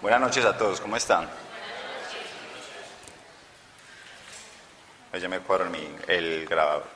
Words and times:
Buenas 0.00 0.20
noches 0.20 0.44
a 0.44 0.56
todos, 0.56 0.80
¿cómo 0.80 0.96
están? 0.96 1.28
Ya 5.20 5.28
me 5.28 5.40
cuadro 5.40 5.66
el, 5.66 5.98
el 6.06 6.46
grabador. 6.46 6.86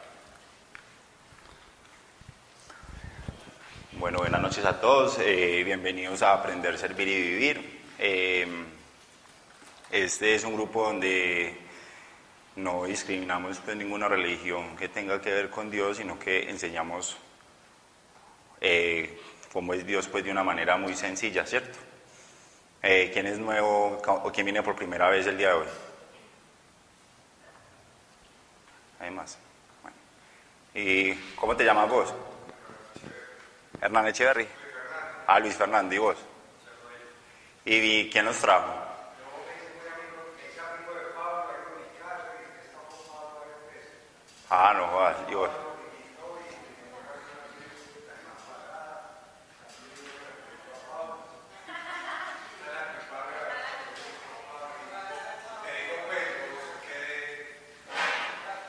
Bueno, 3.93 4.19
buenas 4.19 4.41
noches 4.41 4.64
a 4.64 4.80
todos, 4.80 5.19
eh, 5.19 5.62
bienvenidos 5.64 6.23
a 6.23 6.34
Aprender, 6.34 6.79
Servir 6.79 7.09
y 7.09 7.21
Vivir. 7.21 7.82
Eh, 7.98 8.46
este 9.91 10.37
es 10.37 10.45
un 10.45 10.55
grupo 10.55 10.84
donde 10.84 11.61
no 12.56 12.84
discriminamos 12.84 13.58
pues, 13.58 13.76
ninguna 13.76 14.08
religión 14.08 14.76
que 14.76 14.88
tenga 14.88 15.20
que 15.20 15.32
ver 15.32 15.50
con 15.50 15.70
Dios, 15.70 15.96
sino 15.96 16.18
que 16.18 16.50
enseñamos 16.50 17.16
eh, 18.61 19.18
cómo 19.52 19.75
es 19.75 19.86
Dios 19.86 20.08
pues, 20.08 20.25
de 20.25 20.30
una 20.30 20.44
manera 20.44 20.76
muy 20.76 20.94
sencilla, 20.94 21.46
¿cierto? 21.46 21.78
Eh, 22.82 23.11
¿Quién 23.12 23.26
es 23.26 23.38
nuevo 23.38 24.00
o 24.06 24.32
quién 24.32 24.44
viene 24.44 24.62
por 24.62 24.75
primera 24.75 25.08
vez 25.08 25.26
el 25.26 25.38
día 25.38 25.48
de 25.48 25.54
hoy? 25.54 25.66
Hay 29.00 29.11
más. 29.11 29.39
¿Y 30.75 31.14
cómo 31.36 31.56
te 31.56 31.64
llamas 31.64 31.89
vos? 31.89 32.14
Hernán 33.80 34.06
Echeverry. 34.08 34.47
Ah, 35.27 35.39
Luis 35.39 35.55
Fernando, 35.55 35.94
¿y 35.94 35.98
vos? 35.98 36.16
¿Y 37.64 38.11
quién 38.11 38.25
nos 38.25 38.39
trajo? 38.39 38.81
Ah, 44.55 44.75
no 44.77 44.86
jodas, 44.86 45.17
¿y 45.31 45.34
vos? 45.34 45.48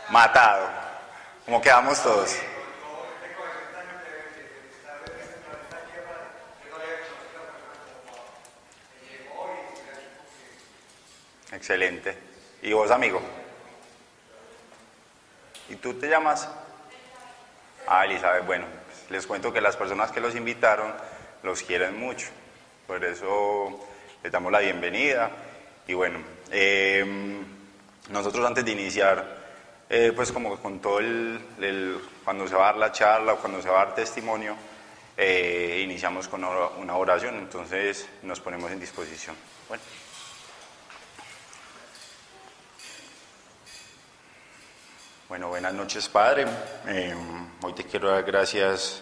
Matado. 0.09 0.69
¿Cómo 1.43 1.61
quedamos 1.61 2.01
todos? 2.01 2.37
Excelente. 11.51 12.17
¿Y 12.61 12.71
vos, 12.71 12.89
amigo? 12.89 13.42
¿Y 15.69 15.75
tú 15.75 15.93
te 15.93 16.09
llamas? 16.09 16.47
Ah, 17.87 18.05
Elizabeth. 18.05 18.45
Bueno, 18.45 18.65
pues, 18.85 19.11
les 19.11 19.27
cuento 19.27 19.51
que 19.51 19.61
las 19.61 19.75
personas 19.75 20.11
que 20.11 20.19
los 20.19 20.35
invitaron 20.35 20.93
los 21.43 21.61
quieren 21.61 21.99
mucho. 21.99 22.27
Por 22.87 23.03
eso 23.03 23.79
les 24.21 24.31
damos 24.31 24.51
la 24.51 24.59
bienvenida. 24.59 25.31
Y 25.87 25.93
bueno, 25.93 26.19
eh, 26.51 27.05
nosotros 28.09 28.45
antes 28.45 28.63
de 28.63 28.71
iniciar 28.71 29.43
eh, 29.89 30.11
pues 30.15 30.31
como 30.31 30.57
con 30.57 30.79
todo 30.79 30.99
el, 30.99 32.01
cuando 32.23 32.47
se 32.47 32.55
va 32.55 32.63
a 32.63 32.71
dar 32.71 32.77
la 32.77 32.91
charla 32.91 33.33
o 33.33 33.37
cuando 33.37 33.61
se 33.61 33.69
va 33.69 33.81
a 33.81 33.85
dar 33.85 33.95
testimonio, 33.95 34.55
eh, 35.15 35.81
iniciamos 35.83 36.27
con 36.27 36.43
una 36.43 36.95
oración, 36.95 37.35
entonces 37.35 38.07
nos 38.23 38.39
ponemos 38.39 38.71
en 38.71 38.79
disposición. 38.79 39.35
Bueno. 39.67 39.83
Bueno, 45.33 45.47
buenas 45.47 45.73
noches, 45.73 46.07
Padre. 46.09 46.45
Eh, 46.85 47.11
hoy 47.63 47.73
te 47.73 47.85
quiero 47.85 48.11
dar 48.11 48.23
gracias 48.23 49.01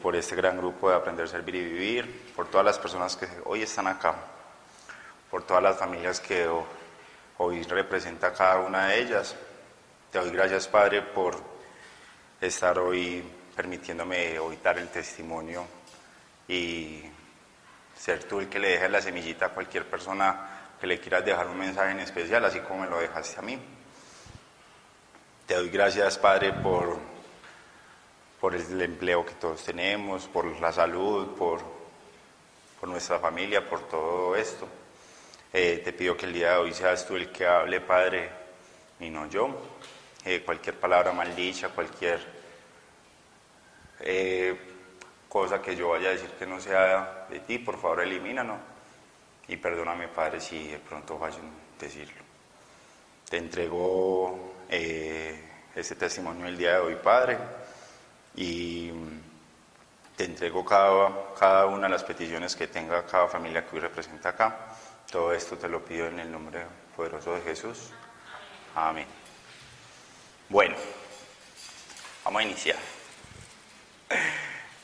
por 0.00 0.16
este 0.16 0.34
gran 0.34 0.56
grupo 0.56 0.88
de 0.88 0.96
Aprender, 0.96 1.28
Servir 1.28 1.54
y 1.56 1.64
Vivir, 1.64 2.32
por 2.34 2.48
todas 2.48 2.64
las 2.64 2.78
personas 2.78 3.14
que 3.14 3.28
hoy 3.44 3.60
están 3.60 3.88
acá, 3.88 4.14
por 5.30 5.42
todas 5.42 5.62
las 5.62 5.76
familias 5.76 6.18
que 6.18 6.48
hoy 7.36 7.62
representa 7.64 8.32
cada 8.32 8.60
una 8.60 8.86
de 8.86 9.00
ellas. 9.00 9.36
Te 10.10 10.18
doy 10.18 10.30
gracias, 10.30 10.66
Padre, 10.66 11.02
por 11.02 11.36
estar 12.40 12.78
hoy 12.78 13.22
permitiéndome 13.54 14.38
hoy 14.38 14.58
dar 14.64 14.78
el 14.78 14.88
testimonio 14.88 15.66
y 16.48 17.02
ser 17.94 18.24
tú 18.24 18.40
el 18.40 18.48
que 18.48 18.58
le 18.58 18.70
deje 18.70 18.88
la 18.88 19.02
semillita 19.02 19.44
a 19.44 19.48
cualquier 19.50 19.84
persona 19.90 20.72
que 20.80 20.86
le 20.86 20.98
quieras 20.98 21.22
dejar 21.22 21.48
un 21.48 21.58
mensaje 21.58 21.90
en 21.90 22.00
especial, 22.00 22.46
así 22.46 22.60
como 22.60 22.80
me 22.80 22.86
lo 22.88 22.98
dejaste 22.98 23.38
a 23.40 23.42
mí. 23.42 23.77
Te 25.48 25.54
doy 25.54 25.70
gracias, 25.70 26.18
Padre, 26.18 26.52
por, 26.52 26.98
por 28.38 28.54
el 28.54 28.82
empleo 28.82 29.24
que 29.24 29.32
todos 29.32 29.64
tenemos, 29.64 30.28
por 30.28 30.44
la 30.60 30.70
salud, 30.70 31.28
por, 31.38 31.62
por 32.78 32.86
nuestra 32.90 33.18
familia, 33.18 33.66
por 33.66 33.88
todo 33.88 34.36
esto. 34.36 34.68
Eh, 35.50 35.80
te 35.82 35.94
pido 35.94 36.18
que 36.18 36.26
el 36.26 36.34
día 36.34 36.50
de 36.50 36.56
hoy 36.58 36.74
seas 36.74 37.06
tú 37.06 37.16
el 37.16 37.32
que 37.32 37.46
hable, 37.46 37.80
Padre, 37.80 38.28
y 39.00 39.08
no 39.08 39.26
yo. 39.30 39.48
Eh, 40.22 40.42
cualquier 40.44 40.78
palabra 40.78 41.12
maldicha, 41.12 41.70
cualquier 41.70 42.20
eh, 44.00 44.54
cosa 45.30 45.62
que 45.62 45.74
yo 45.74 45.88
vaya 45.88 46.10
a 46.10 46.12
decir 46.12 46.28
que 46.38 46.44
no 46.44 46.60
sea 46.60 47.26
de 47.30 47.40
ti, 47.40 47.56
por 47.58 47.80
favor 47.80 48.02
elimínanos 48.02 48.58
y 49.48 49.56
perdóname 49.56 50.08
Padre 50.08 50.42
si 50.42 50.68
de 50.68 50.78
pronto 50.78 51.18
vayan 51.18 51.46
a 51.46 51.80
decirlo. 51.82 52.22
Te 53.30 53.38
entrego 53.38 54.57
eh, 54.68 55.44
este 55.74 55.94
testimonio 55.94 56.46
el 56.46 56.58
día 56.58 56.74
de 56.74 56.78
hoy, 56.80 56.96
Padre, 56.96 57.38
y 58.36 58.90
te 60.16 60.24
entrego 60.24 60.64
cada, 60.64 61.34
cada 61.38 61.66
una 61.66 61.86
de 61.86 61.92
las 61.92 62.04
peticiones 62.04 62.56
que 62.56 62.66
tenga 62.66 63.06
cada 63.06 63.28
familia 63.28 63.64
que 63.64 63.76
hoy 63.76 63.80
representa 63.80 64.30
acá. 64.30 64.74
Todo 65.10 65.32
esto 65.32 65.56
te 65.56 65.68
lo 65.68 65.84
pido 65.84 66.08
en 66.08 66.18
el 66.18 66.30
nombre 66.30 66.64
poderoso 66.96 67.34
de 67.34 67.40
Jesús. 67.42 67.90
Amén. 68.74 69.06
Bueno, 70.48 70.76
vamos 72.24 72.40
a 72.40 72.44
iniciar. 72.44 72.76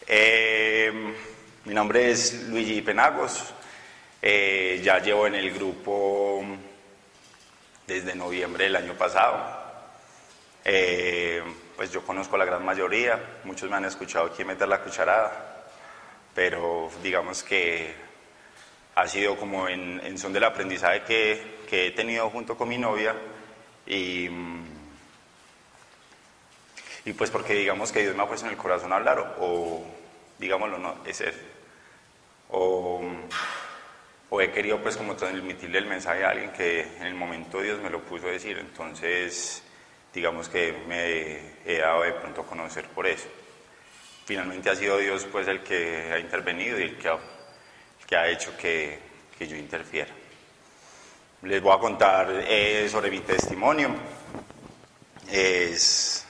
Eh, 0.07 0.93
mi 1.65 1.75
nombre 1.75 2.11
es 2.11 2.45
Luigi 2.49 2.83
Penagos. 2.83 3.55
Eh, 4.21 4.81
ya 4.83 4.99
llevo 4.99 5.27
en 5.27 5.35
el 5.35 5.53
grupo 5.53 6.43
desde 7.87 8.15
noviembre 8.15 8.65
del 8.65 8.77
año 8.77 8.95
pasado. 8.95 9.64
Eh, 10.65 11.43
pues 11.77 11.93
yo 11.93 12.05
conozco 12.05 12.37
a 12.37 12.39
la 12.39 12.45
gran 12.45 12.65
mayoría, 12.65 13.41
muchos 13.45 13.69
me 13.69 13.77
han 13.77 13.85
escuchado 13.85 14.27
aquí 14.27 14.45
meter 14.45 14.67
la 14.67 14.81
cucharada, 14.81 15.67
pero 16.35 16.91
digamos 17.03 17.43
que 17.43 17.95
ha 18.95 19.07
sido 19.07 19.37
como 19.37 19.69
en, 19.69 20.17
son 20.19 20.33
del 20.33 20.45
aprendizaje 20.45 21.03
que, 21.03 21.59
que 21.69 21.89
he 21.89 21.91
tenido 21.91 22.31
junto 22.31 22.57
con 22.57 22.69
mi 22.69 22.79
novia 22.79 23.15
y 23.87 24.29
y 27.05 27.13
pues 27.13 27.31
porque 27.31 27.55
digamos 27.55 27.93
que 27.93 28.01
Dios 28.01 28.17
me 28.17 28.23
ha 28.23 28.27
puesto 28.29 28.47
en 28.47 28.53
el 28.53 28.59
corazón 28.59 28.93
a 28.93 28.97
hablar, 28.97 29.37
o, 29.39 29.85
digámoslo, 30.39 30.79
no, 30.79 30.97
es 31.05 31.21
eso. 31.21 31.39
O, 32.51 33.03
o, 34.31 34.41
he 34.41 34.51
querido 34.51 34.81
pues 34.81 34.97
como 34.97 35.15
transmitirle 35.15 35.79
el 35.79 35.87
mensaje 35.87 36.25
a 36.25 36.31
alguien 36.31 36.53
que 36.53 36.81
en 36.81 37.03
el 37.05 37.15
momento 37.15 37.61
Dios 37.61 37.81
me 37.81 37.91
lo 37.91 38.01
puso 38.01 38.27
a 38.27 38.31
decir, 38.31 38.59
entonces 38.59 39.63
digamos 40.15 40.49
que 40.49 40.73
me 40.87 41.41
he 41.65 41.79
dado 41.79 42.03
de 42.03 42.13
pronto 42.13 42.43
a 42.43 42.47
conocer 42.47 42.87
por 42.89 43.07
eso. 43.07 43.29
Finalmente 44.25 44.71
ha 44.71 44.77
sido 44.77 44.99
Dios 44.99 45.27
pues 45.31 45.49
el 45.49 45.63
que 45.63 46.13
ha 46.13 46.19
intervenido 46.19 46.79
y 46.79 46.83
el 46.85 46.97
que 46.97 48.17
ha, 48.17 48.29
hecho 48.29 48.57
que, 48.57 48.99
que, 49.37 49.47
yo 49.47 49.57
interfiera. 49.57 50.13
Les 51.43 51.61
voy 51.61 51.75
a 51.75 51.79
contar 51.79 52.29
eh, 52.31 52.89
sobre 52.91 53.11
mi 53.11 53.21
testimonio. 53.21 53.91
Es 55.31 56.25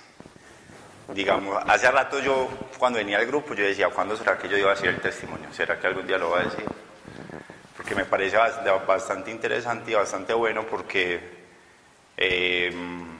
digamos, 1.12 1.62
hace 1.66 1.90
rato 1.90 2.20
yo, 2.20 2.48
cuando 2.78 2.98
venía 2.98 3.18
al 3.18 3.26
grupo, 3.26 3.54
yo 3.54 3.64
decía, 3.64 3.88
¿cuándo 3.90 4.16
será 4.16 4.38
que 4.38 4.48
yo 4.48 4.56
iba 4.56 4.70
a 4.70 4.74
decir 4.74 4.88
el 4.88 5.00
testimonio? 5.00 5.52
¿Será 5.52 5.78
que 5.78 5.86
algún 5.86 6.06
día 6.06 6.18
lo 6.18 6.30
va 6.30 6.40
a 6.40 6.44
decir? 6.44 6.64
Porque 7.76 7.94
me 7.94 8.04
parece 8.04 8.36
bastante 8.86 9.30
interesante 9.30 9.90
y 9.90 9.94
bastante 9.94 10.32
bueno 10.32 10.64
porque, 10.66 11.20
em, 12.16 13.13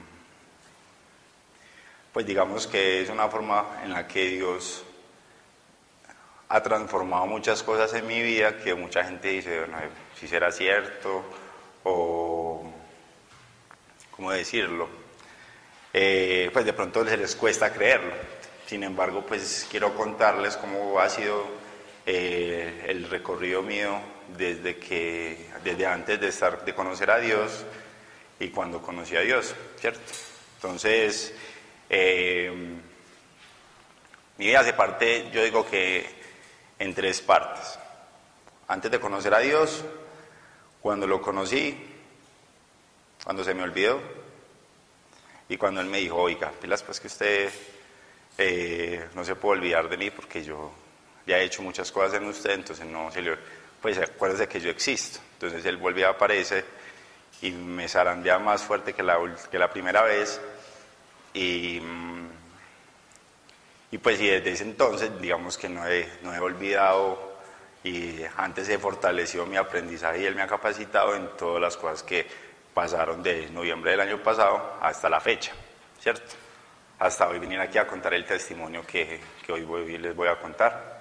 pues 2.15 2.25
digamos 2.25 2.65
que 2.65 3.01
es 3.01 3.09
una 3.09 3.27
forma 3.27 3.81
en 3.83 3.91
la 3.91 4.07
que 4.07 4.29
Dios 4.29 4.85
ha 6.47 6.63
transformado 6.63 7.25
muchas 7.25 7.61
cosas 7.61 7.93
en 7.93 8.07
mi 8.07 8.21
vida 8.21 8.55
que 8.55 8.73
mucha 8.73 9.03
gente 9.03 9.27
dice, 9.27 9.59
bueno, 9.59 9.75
si 10.17 10.25
será 10.25 10.49
cierto 10.49 11.25
o, 11.83 12.71
¿cómo 14.11 14.31
decirlo? 14.31 14.87
Eh, 15.91 16.49
pues 16.53 16.63
de 16.63 16.71
pronto 16.71 17.03
se 17.05 17.17
les 17.17 17.35
cuesta 17.35 17.73
creerlo. 17.73 18.13
Sin 18.65 18.83
embargo, 18.83 19.25
pues 19.27 19.67
quiero 19.69 19.93
contarles 19.93 20.55
cómo 20.55 20.97
ha 21.01 21.09
sido 21.09 21.43
eh, 22.05 22.85
el 22.87 23.09
recorrido 23.09 23.61
mío 23.61 23.99
desde 24.37 24.77
que, 24.77 25.49
desde 25.65 25.85
antes 25.85 26.21
de 26.21 26.29
estar, 26.29 26.63
de 26.63 26.73
conocer 26.73 27.11
a 27.11 27.19
Dios 27.19 27.65
y 28.39 28.47
cuando 28.51 28.81
conocí 28.81 29.17
a 29.17 29.19
Dios, 29.19 29.53
¿cierto? 29.81 29.99
Entonces, 30.55 31.33
eh, 31.89 32.51
mi 34.37 34.45
vida 34.47 34.63
se 34.63 34.73
parte, 34.73 35.29
yo 35.31 35.43
digo 35.43 35.65
que 35.65 36.05
en 36.79 36.93
tres 36.93 37.21
partes. 37.21 37.79
Antes 38.67 38.91
de 38.91 38.99
conocer 38.99 39.33
a 39.33 39.39
Dios, 39.39 39.83
cuando 40.81 41.07
lo 41.07 41.21
conocí, 41.21 41.77
cuando 43.23 43.43
se 43.43 43.53
me 43.53 43.63
olvidó, 43.63 44.01
y 45.47 45.57
cuando 45.57 45.81
Él 45.81 45.87
me 45.87 45.99
dijo, 45.99 46.17
oiga, 46.17 46.51
pilas 46.59 46.83
pues 46.83 46.99
que 46.99 47.07
usted 47.07 47.49
eh, 48.37 49.07
no 49.13 49.23
se 49.23 49.35
puede 49.35 49.59
olvidar 49.59 49.87
de 49.87 49.97
mí 49.97 50.09
porque 50.09 50.43
yo 50.43 50.71
ya 51.25 51.37
he 51.37 51.43
hecho 51.43 51.61
muchas 51.61 51.91
cosas 51.91 52.15
en 52.15 52.27
usted, 52.27 52.51
entonces 52.51 52.85
no 52.85 53.11
se 53.11 53.21
le... 53.21 53.37
Pues 53.81 53.97
acuérdese 53.99 54.47
que 54.47 54.59
yo 54.59 54.69
existo. 54.71 55.19
Entonces 55.33 55.63
Él 55.65 55.77
vuelve 55.77 56.05
a 56.05 56.09
aparecer 56.09 56.65
y 57.41 57.51
me 57.51 57.87
zarandea 57.87 58.39
más 58.39 58.63
fuerte 58.63 58.93
que 58.93 59.03
la, 59.03 59.17
que 59.51 59.59
la 59.59 59.69
primera 59.69 60.01
vez. 60.01 60.41
Y, 61.35 61.81
mm, 61.81 62.29
y 63.91 63.97
pues 63.99 64.19
y 64.19 64.27
desde 64.27 64.53
ese 64.53 64.63
entonces, 64.63 65.11
digamos 65.21 65.57
que 65.57 65.69
no 65.69 65.85
he, 65.87 66.09
no 66.23 66.33
he 66.33 66.39
olvidado 66.39 67.35
y 67.83 68.21
antes 68.37 68.65
se 68.65 68.79
fortaleció 68.79 69.45
mi 69.45 69.57
aprendizaje 69.57 70.21
y 70.21 70.25
él 70.25 70.33
me 70.33 70.41
ha 70.41 70.47
capacitado 70.47 71.15
en 71.15 71.27
todas 71.37 71.61
las 71.61 71.77
cosas 71.77 72.01
que 72.03 72.25
pasaron 72.73 73.21
de 73.21 73.49
noviembre 73.51 73.91
del 73.91 74.01
año 74.01 74.23
pasado 74.23 74.77
hasta 74.81 75.09
la 75.09 75.19
fecha, 75.19 75.51
¿cierto? 75.99 76.33
Hasta 76.97 77.27
hoy 77.27 77.37
venir 77.37 77.59
aquí 77.59 77.77
a 77.77 77.85
contar 77.85 78.13
el 78.13 78.25
testimonio 78.25 78.85
que, 78.87 79.19
que 79.45 79.51
hoy 79.51 79.63
voy, 79.63 79.97
les 79.97 80.15
voy 80.15 80.29
a 80.29 80.39
contar. 80.39 80.95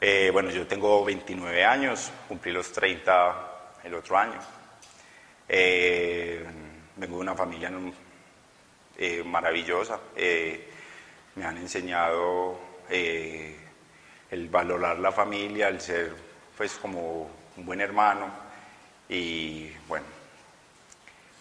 Eh, 0.00 0.30
bueno, 0.32 0.50
yo 0.50 0.66
tengo 0.66 1.04
29 1.04 1.64
años, 1.64 2.12
cumplí 2.28 2.52
los 2.52 2.70
30 2.70 3.80
el 3.84 3.94
otro 3.94 4.16
año. 4.16 4.38
Eh, 5.48 6.44
vengo 6.96 7.16
de 7.16 7.22
una 7.22 7.34
familia 7.34 7.70
eh, 9.00 9.24
maravillosa. 9.24 9.98
me 10.14 11.44
han 11.44 11.56
enseñado 11.56 12.60
el 12.88 14.48
valorar 14.48 14.98
la 14.98 15.10
familia, 15.10 15.68
el 15.68 15.80
ser 15.80 16.14
pues 16.56 16.74
como 16.74 17.30
un 17.56 17.66
buen 17.66 17.80
hermano 17.80 18.30
y 19.08 19.70
bueno, 19.88 20.06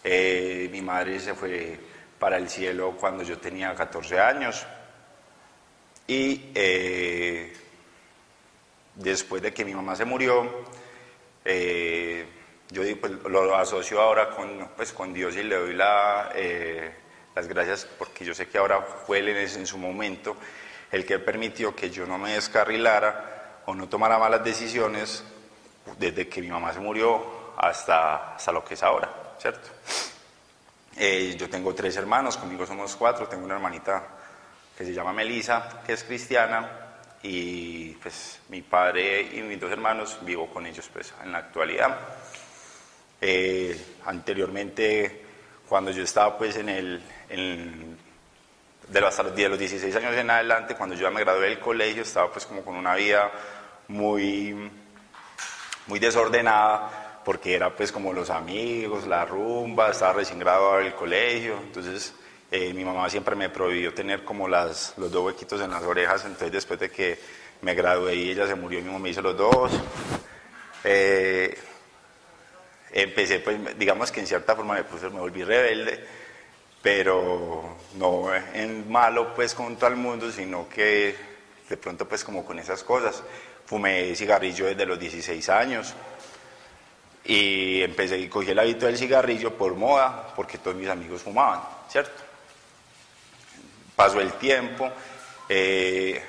mi 0.04 0.82
madre 0.82 1.20
se 1.20 1.36
fue 1.36 1.78
para 2.18 2.38
el 2.38 2.50
cielo 2.50 2.96
cuando 3.00 3.24
yo 3.24 3.38
tenía 3.38 3.76
14 3.76 4.20
años 4.20 4.66
y 6.08 6.54
después 9.00 9.42
de 9.42 9.54
que 9.54 9.66
mi 9.66 9.74
mamá 9.74 9.96
se 9.96 10.06
murió, 10.06 10.66
eh, 11.44 12.26
yo 12.70 12.84
pues, 13.00 13.12
lo 13.26 13.56
asocio 13.56 14.02
ahora 14.02 14.30
con, 14.30 14.70
pues, 14.76 14.94
con 14.94 15.14
Dios 15.14 15.36
y 15.36 15.44
le 15.44 15.56
doy 15.56 15.74
la, 15.74 16.32
eh, 16.36 16.92
las 17.40 17.48
gracias 17.48 17.88
porque 17.98 18.26
yo 18.26 18.36
sé 18.36 18.50
que 18.50 18.58
ahora 18.58 18.82
fue 18.82 19.20
él 19.20 19.30
en, 19.30 19.66
su 19.66 19.78
momento 19.78 20.36
el 20.92 21.06
que 21.06 21.20
permitió 21.20 21.74
que 21.74 21.90
yo 21.90 22.06
no 22.06 22.18
me 22.18 22.34
descarrilara 22.34 23.62
o 23.66 23.74
no 23.74 23.88
tomara 23.88 24.20
malas 24.20 24.44
decisiones 24.44 25.24
desde 25.98 26.28
que 26.28 26.42
mi 26.42 26.50
mamá 26.50 26.74
se 26.74 26.82
murió 26.82 27.54
hasta, 27.56 28.36
hasta 28.36 28.52
lo 28.52 28.66
que 28.66 28.74
es 28.74 28.84
ahora, 28.84 29.36
¿cierto? 29.40 29.70
Eh, 30.98 31.38
yo 31.40 31.50
tengo 31.50 31.74
tres 31.74 31.96
hermanos, 31.96 32.36
conmigo 32.36 32.66
somos 32.66 32.94
cuatro, 32.98 33.30
tengo 33.30 33.46
una 33.46 33.56
hermanita 33.56 34.06
que 34.78 34.84
se 34.84 34.94
llama 34.94 35.14
Melisa, 35.14 35.82
que 35.86 35.94
es 35.94 36.04
cristiana, 36.04 36.70
y 37.24 37.92
pues 37.94 38.42
mi 38.50 38.64
padre 38.64 39.22
y 39.22 39.42
mis 39.44 39.62
dos 39.62 39.72
hermanos 39.72 40.18
vivo 40.24 40.50
con 40.50 40.66
ellos 40.66 40.90
pues 40.92 41.14
en 41.24 41.32
la 41.32 41.38
actualidad. 41.38 42.00
Eh, 43.22 43.96
anteriormente, 44.06 45.29
cuando 45.70 45.92
yo 45.92 46.04
estaba 46.04 46.36
pues 46.36 46.58
en 46.58 46.68
el, 46.68 47.02
de, 48.90 49.02
los, 49.02 49.18
los 49.20 49.60
16 49.60 49.96
años 49.96 50.16
en 50.16 50.32
adelante, 50.32 50.74
cuando 50.76 50.96
yo 50.96 51.04
ya 51.04 51.12
me 51.12 51.22
gradué 51.22 51.48
del 51.48 51.60
colegio, 51.60 52.02
estaba 52.02 52.32
pues 52.32 52.48
como 52.48 52.66
con 52.66 52.76
una 52.76 52.96
vida 52.96 53.32
muy, 53.88 54.72
muy 55.86 56.00
desordenada, 56.00 57.22
porque 57.24 57.54
era 57.54 57.70
pues 57.76 57.92
como 57.92 58.12
los 58.12 58.32
amigos, 58.32 59.06
la 59.06 59.26
rumba, 59.26 59.92
estaba 59.92 60.14
recién 60.14 60.40
graduado 60.40 60.78
del 60.78 60.96
colegio, 60.96 61.60
entonces 61.62 62.16
eh, 62.50 62.74
mi 62.74 62.84
mamá 62.84 63.08
siempre 63.08 63.36
me 63.36 63.50
prohibió 63.50 63.94
tener 63.94 64.24
como 64.24 64.48
las, 64.48 64.96
los 64.98 65.12
dos 65.12 65.24
huequitos 65.24 65.62
en 65.62 65.70
las 65.70 65.84
orejas, 65.84 66.26
entonces 66.26 66.52
después 66.52 66.80
de 66.80 66.90
que 66.90 67.20
me 67.62 67.76
gradué 67.76 68.16
y 68.16 68.32
ella 68.32 68.48
se 68.48 68.56
murió, 68.56 68.80
mi 68.80 68.88
mamá 68.88 69.00
me 69.00 69.10
hizo 69.10 69.22
los 69.22 69.38
dos. 69.38 69.72
Eh, 70.84 71.56
empecé, 72.92 73.40
pues, 73.40 73.78
digamos 73.78 74.12
que 74.12 74.20
en 74.20 74.28
cierta 74.28 74.56
forma 74.56 74.76
me, 74.76 74.84
puse, 74.84 75.10
me 75.10 75.20
volví 75.20 75.44
rebelde, 75.44 76.00
pero 76.82 77.78
no 77.96 78.34
en 78.34 78.90
malo 78.90 79.34
pues 79.34 79.54
con 79.54 79.76
todo 79.76 79.90
el 79.90 79.96
mundo, 79.96 80.32
sino 80.32 80.68
que 80.70 81.16
de 81.68 81.78
pronto 81.78 82.08
pues 82.08 82.24
como 82.24 82.46
con 82.46 82.60
esas 82.60 82.84
cosas. 82.84 83.24
Fumé 83.66 84.16
cigarrillo 84.16 84.66
desde 84.66 84.86
los 84.86 85.00
16 85.00 85.50
años 85.50 85.94
y 87.26 87.82
empecé 87.82 88.18
y 88.18 88.28
cogí 88.28 88.52
el 88.52 88.60
hábito 88.60 88.88
del 88.88 88.98
cigarrillo 88.98 89.56
por 89.56 89.76
moda, 89.76 90.34
porque 90.36 90.58
todos 90.58 90.76
mis 90.76 90.90
amigos 90.90 91.22
fumaban, 91.22 91.62
¿cierto? 91.90 92.30
pasó 94.00 94.22
el 94.22 94.32
tiempo, 94.36 94.90
eh, 95.50 96.24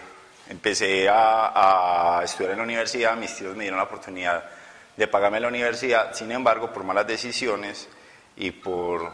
empecé 0.48 1.08
a, 1.08 2.20
estudiar 2.24 2.50
en 2.50 2.58
la 2.58 2.64
universidad, 2.64 3.16
mis 3.16 3.32
tíos 3.36 3.54
me 3.54 3.62
dieron 3.62 3.78
la 3.78 3.84
oportunidad 3.84 4.42
de 5.00 5.08
pagarme 5.08 5.41
la 5.41 5.49
universidad, 5.49 6.12
sin 6.12 6.31
embargo, 6.31 6.70
por 6.70 6.85
malas 6.85 7.06
decisiones 7.06 7.88
y 8.37 8.50
por, 8.50 9.11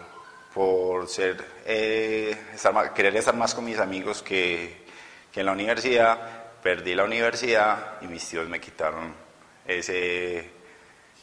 por 0.53 1.07
ser, 1.07 1.45
eh, 1.65 2.37
querer 2.93 3.15
estar 3.15 3.37
más 3.37 3.55
con 3.55 3.65
mis 3.65 3.79
amigos 3.79 4.21
que, 4.21 4.85
que, 5.33 5.39
en 5.39 5.47
la 5.47 5.53
universidad, 5.53 6.51
perdí 6.61 6.93
la 6.93 7.05
universidad 7.05 8.03
y 8.03 8.09
mis 8.09 8.29
tíos 8.29 8.49
me 8.49 8.59
quitaron 8.59 9.15
ese, 9.65 10.51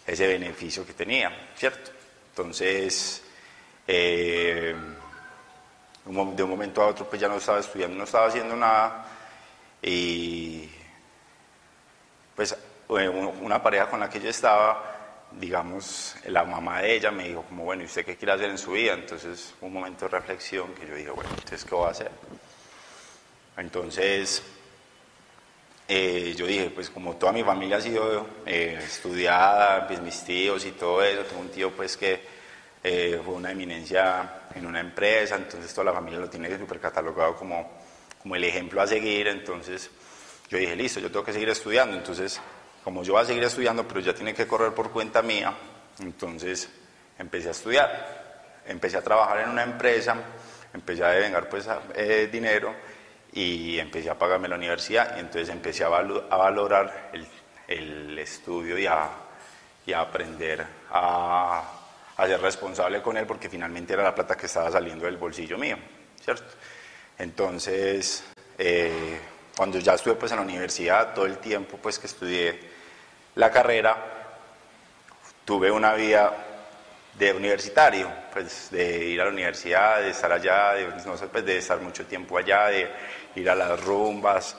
ese 0.08 0.28
beneficio 0.28 0.86
que 0.86 0.94
tenía, 0.94 1.50
¿cierto? 1.58 1.92
Entonces, 2.30 3.22
eh, 3.86 4.74
de 6.06 6.44
un 6.44 6.50
momento 6.50 6.82
a 6.82 6.88
otro 6.88 7.10
pues 7.10 7.20
ya 7.20 7.28
no 7.28 7.36
estaba 7.36 7.60
estudiando, 7.60 7.98
no 7.98 8.06
estaba 8.06 8.28
haciendo 8.28 8.56
nada 8.56 9.08
y 9.82 10.70
pues 12.34 12.56
una 12.98 13.62
pareja 13.62 13.88
con 13.90 14.00
la 14.00 14.10
que 14.10 14.20
yo 14.20 14.30
estaba, 14.30 15.30
digamos, 15.32 16.16
la 16.26 16.44
mamá 16.44 16.82
de 16.82 16.96
ella 16.96 17.12
me 17.12 17.28
dijo 17.28 17.44
como, 17.44 17.66
bueno, 17.66 17.84
¿y 17.84 17.86
usted 17.86 18.06
qué 18.06 18.16
quiere 18.16 18.34
hacer 18.34 18.50
en 18.50 18.58
su 18.58 18.72
vida? 18.72 18.94
Entonces 18.94 19.54
un 19.62 19.74
momento 19.74 20.06
de 20.06 20.12
reflexión 20.12 20.74
que 20.74 20.88
yo 20.88 20.96
dije, 20.96 21.10
bueno, 21.10 21.30
entonces 21.32 21.66
¿qué 21.66 21.76
voy 21.76 21.88
a 21.88 21.92
hacer? 21.92 22.12
Entonces 23.58 24.44
eh, 25.88 26.34
yo 26.36 26.48
dije, 26.48 26.70
pues 26.70 26.90
como 26.90 27.16
toda 27.18 27.32
mi 27.32 27.44
familia 27.44 27.78
ha 27.78 27.82
sido 27.82 28.26
eh, 28.46 28.80
estudiada, 28.84 29.86
pues 29.86 30.02
mis 30.02 30.24
tíos 30.24 30.66
y 30.66 30.72
todo 30.72 31.04
eso, 31.04 31.24
tengo 31.24 31.42
un 31.42 31.50
tío 31.50 31.72
pues 31.72 31.98
que 31.98 32.22
eh, 32.84 33.22
fue 33.24 33.34
una 33.34 33.52
eminencia 33.52 34.44
en 34.56 34.66
una 34.66 34.80
empresa, 34.80 35.36
entonces 35.36 35.74
toda 35.74 35.86
la 35.86 35.94
familia 35.94 36.20
lo 36.20 36.30
tiene 36.30 36.58
súper 36.58 36.80
catalogado 36.80 37.36
como, 37.36 37.80
como 38.22 38.36
el 38.36 38.44
ejemplo 38.44 38.82
a 38.82 38.88
seguir, 38.88 39.28
entonces 39.28 39.90
yo 40.50 40.58
dije, 40.58 40.76
listo, 40.76 41.00
yo 41.00 41.12
tengo 41.12 41.26
que 41.26 41.34
seguir 41.34 41.50
estudiando, 41.50 41.98
entonces 41.98 42.40
como 42.84 43.04
yo 43.04 43.14
voy 43.14 43.22
a 43.22 43.26
seguir 43.26 43.44
estudiando, 43.44 43.88
pero 43.88 44.00
ya 44.00 44.14
tiene 44.14 44.34
que 44.34 44.48
correr 44.48 44.74
por 44.74 44.92
cuenta 44.92 45.22
mía, 45.22 45.54
entonces 46.00 46.70
empecé 47.18 47.50
a 47.50 47.52
estudiar, 47.52 48.62
empecé 48.68 48.98
a 48.98 49.02
trabajar 49.02 49.42
en 49.42 49.50
una 49.50 49.64
empresa, 49.64 50.16
empecé 50.74 51.04
a 51.04 51.10
devengar 51.10 51.50
pues 51.50 51.68
eh, 51.96 52.30
dinero 52.32 52.74
y 53.32 53.80
empecé 53.80 54.10
a 54.10 54.18
pagarme 54.18 54.48
la 54.48 54.56
universidad 54.56 55.16
y 55.18 55.20
entonces 55.20 55.50
empecé 55.50 55.84
a, 55.84 55.88
a 55.88 56.38
valorar 56.38 57.12
el, 57.14 57.28
el 57.68 58.20
estudio 58.20 58.78
y 58.78 58.86
a, 58.86 59.10
y 59.86 59.94
a 59.94 60.02
aprender 60.02 60.66
a 60.92 61.80
a 62.18 62.28
ser 62.28 62.42
responsable 62.42 63.02
con 63.02 63.18
él 63.18 63.26
porque 63.26 63.50
finalmente 63.50 63.94
era 63.94 64.04
la 64.04 64.14
plata 64.14 64.36
que 64.36 64.46
estaba 64.46 64.72
saliendo 64.72 65.06
del 65.06 65.18
bolsillo 65.18 65.58
mío, 65.58 65.78
¿cierto? 66.24 66.46
Entonces, 67.18 68.24
eh, 68.58 69.20
cuando 69.56 69.80
ya 69.80 69.96
estuve 69.96 70.16
pues 70.16 70.32
en 70.32 70.38
la 70.38 70.44
universidad, 70.44 71.14
todo 71.14 71.26
el 71.26 71.38
tiempo 71.38 71.78
pues 71.82 72.00
que 72.00 72.08
estudié 72.08 72.73
la 73.36 73.52
carrera, 73.52 73.98
tuve 75.46 75.72
una 75.72 75.94
vida 75.94 76.34
de 77.18 77.34
universitario, 77.34 78.12
pues 78.32 78.70
de 78.72 79.06
ir 79.06 79.22
a 79.22 79.26
la 79.26 79.32
universidad, 79.32 80.02
de 80.02 80.10
estar 80.10 80.32
allá, 80.32 80.74
de, 80.74 80.88
no 81.06 81.18
sé, 81.18 81.28
pues 81.28 81.46
de 81.46 81.58
estar 81.58 81.80
mucho 81.80 82.06
tiempo 82.06 82.38
allá, 82.38 82.68
de 82.68 82.90
ir 83.36 83.50
a 83.50 83.56
las 83.56 83.84
rumbas, 83.84 84.56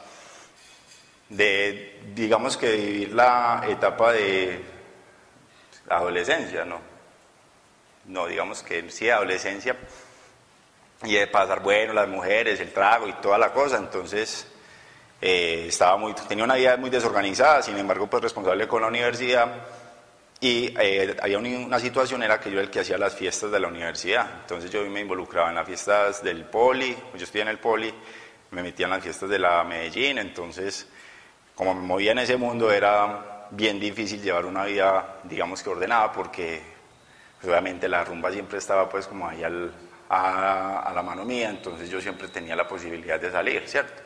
de, 1.28 2.00
digamos 2.14 2.56
que 2.56 2.70
vivir 2.70 3.12
la 3.12 3.64
etapa 3.68 4.12
de 4.12 4.62
adolescencia, 5.88 6.64
¿no? 6.64 6.94
no, 8.06 8.26
digamos 8.26 8.62
que 8.62 8.90
sí, 8.90 9.08
adolescencia, 9.08 9.76
y 11.02 11.14
de 11.14 11.26
pasar, 11.26 11.62
bueno, 11.62 11.92
las 11.92 12.08
mujeres, 12.08 12.60
el 12.60 12.72
trago 12.72 13.08
y 13.08 13.12
toda 13.14 13.38
la 13.38 13.52
cosa, 13.52 13.76
entonces 13.76 14.46
eh, 15.26 15.68
estaba 15.68 15.96
muy, 15.96 16.12
tenía 16.28 16.44
una 16.44 16.56
vida 16.56 16.76
muy 16.76 16.90
desorganizada, 16.90 17.62
sin 17.62 17.78
embargo, 17.78 18.06
pues 18.08 18.22
responsable 18.22 18.68
con 18.68 18.82
la 18.82 18.88
universidad, 18.88 19.66
Y 20.38 20.74
eh, 20.78 21.16
había 21.22 21.38
una 21.38 21.78
situación, 21.78 22.22
era 22.22 22.38
que 22.38 22.50
yo 22.50 22.56
era 22.56 22.64
el 22.64 22.70
que 22.70 22.80
hacía 22.80 22.98
las 22.98 23.14
fiestas 23.14 23.50
de 23.50 23.58
la 23.58 23.68
universidad. 23.68 24.26
Entonces 24.42 24.70
yo 24.70 24.84
me 24.84 25.00
involucraba 25.00 25.48
en 25.48 25.54
las 25.54 25.66
fiestas 25.66 26.22
del 26.22 26.44
poli, 26.44 26.94
yo 27.14 27.24
estoy 27.24 27.40
en 27.40 27.48
el 27.48 27.58
poli, 27.58 27.94
me 28.50 28.62
metía 28.62 28.84
en 28.84 28.90
las 28.90 29.02
fiestas 29.02 29.30
de 29.30 29.38
la 29.38 29.64
Medellín, 29.64 30.18
entonces 30.18 30.86
como 31.54 31.74
me 31.74 31.80
movía 31.80 32.12
en 32.12 32.18
ese 32.18 32.36
mundo 32.36 32.70
era 32.70 33.46
bien 33.50 33.80
difícil 33.80 34.20
llevar 34.20 34.44
una 34.44 34.66
vida, 34.66 35.20
digamos 35.24 35.62
que 35.62 35.70
ordenada, 35.70 36.12
porque 36.12 36.60
pues, 37.40 37.50
obviamente 37.50 37.88
la 37.88 38.04
rumba 38.04 38.30
siempre 38.30 38.58
estaba 38.58 38.90
pues 38.90 39.06
como 39.06 39.26
ahí 39.26 39.42
al, 39.42 39.72
a, 40.10 40.92
la 40.94 41.02
mano 41.02 41.24
mía, 41.24 41.48
entonces 41.48 41.88
yo 41.88 41.98
siempre 41.98 42.28
tenía 42.28 42.54
la 42.54 42.68
posibilidad 42.68 43.18
de 43.18 43.30
salir, 43.30 43.62
¿cierto? 43.66 44.02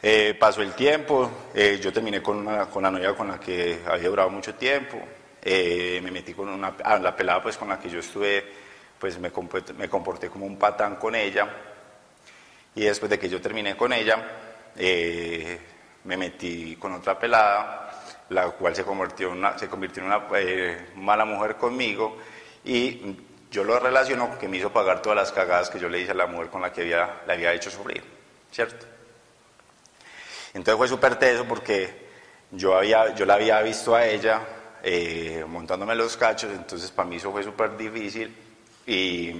Eh, 0.00 0.36
pasó 0.38 0.62
el 0.62 0.74
tiempo, 0.74 1.28
eh, 1.52 1.80
yo 1.82 1.92
terminé 1.92 2.22
con, 2.22 2.36
una, 2.36 2.68
la 2.72 2.90
novia 2.90 3.14
con 3.16 3.26
la 3.26 3.40
que 3.40 3.80
había 3.84 4.08
durado 4.08 4.30
mucho 4.30 4.54
tiempo, 4.54 4.96
eh, 5.42 5.98
me 6.00 6.12
metí 6.12 6.34
con 6.34 6.48
una, 6.48 6.76
ah, 6.84 6.98
la 7.00 7.16
pelada 7.16 7.42
pues 7.42 7.56
con 7.56 7.68
la 7.68 7.80
que 7.80 7.90
yo 7.90 7.98
estuve, 7.98 8.44
pues 8.96 9.18
me, 9.18 9.32
me 9.76 9.88
comporté 9.88 10.30
como 10.30 10.46
un 10.46 10.56
patán 10.56 10.96
con 10.96 11.16
ella, 11.16 11.48
y 12.76 12.82
después 12.82 13.10
de 13.10 13.18
que 13.18 13.28
yo 13.28 13.40
terminé 13.40 13.76
con 13.76 13.92
ella, 13.92 14.24
me 14.76 16.16
metí 16.16 16.76
con 16.76 16.92
otra 16.94 17.18
pelada, 17.18 17.90
la 18.28 18.50
cual 18.50 18.76
se 18.76 18.84
convirtió 18.84 19.32
en 19.32 19.38
una, 19.38 19.58
se 19.58 19.68
convirtió 19.68 20.04
en 20.04 20.10
una 20.10 20.28
mala 20.94 21.24
mujer 21.24 21.56
conmigo, 21.56 22.18
y 22.64 23.16
yo 23.50 23.64
lo 23.64 23.80
relaciono 23.80 24.38
que 24.38 24.46
me 24.46 24.58
hizo 24.58 24.72
pagar 24.72 25.02
todas 25.02 25.16
las 25.16 25.32
cagadas 25.32 25.70
que 25.70 25.80
yo 25.80 25.88
le 25.88 25.98
hice 25.98 26.12
a 26.12 26.14
la 26.14 26.28
mujer 26.28 26.50
con 26.50 26.62
la 26.62 26.72
que 26.72 26.82
había, 26.82 27.22
le 27.26 27.32
había 27.32 27.52
hecho 27.52 27.68
sufrir, 27.68 28.04
¿cierto? 28.52 28.97
Entonces 30.54 30.76
fue 30.76 30.88
súper 30.88 31.16
teso 31.16 31.44
porque 31.44 32.08
yo, 32.50 32.76
había, 32.76 33.14
yo 33.14 33.26
la 33.26 33.34
había 33.34 33.60
visto 33.62 33.94
a 33.94 34.06
ella 34.06 34.40
eh, 34.82 35.44
montándome 35.46 35.94
los 35.94 36.16
cachos, 36.16 36.50
entonces 36.52 36.90
para 36.90 37.08
mí 37.08 37.16
eso 37.16 37.30
fue 37.30 37.42
súper 37.42 37.76
difícil 37.76 38.34
y, 38.86 39.32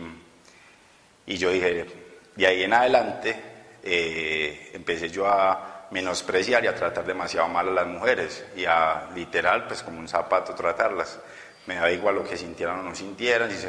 y, 1.27 1.37
yo 1.37 1.51
dije, 1.51 1.87
de 2.35 2.47
ahí 2.47 2.63
en 2.65 2.73
adelante 2.73 3.41
eh, 3.83 4.71
empecé 4.75 5.09
yo 5.09 5.27
a 5.27 5.87
menospreciar 5.91 6.65
y 6.65 6.67
a 6.67 6.75
tratar 6.75 7.07
demasiado 7.07 7.49
mal 7.49 7.69
a 7.69 7.73
las 7.73 7.87
mujeres 7.87 8.45
y 8.57 8.65
a 8.67 9.09
literal, 9.15 9.67
pues 9.67 9.83
como 9.83 9.99
un 9.99 10.09
zapato 10.09 10.55
tratarlas. 10.55 11.19
Me 11.67 11.77
daba 11.77 11.91
igual 11.91 12.17
lo 12.17 12.25
que 12.25 12.37
sintieran 12.37 12.81
o 12.81 12.83
no 12.83 12.95
sintieran, 12.95 13.51
si, 13.51 13.67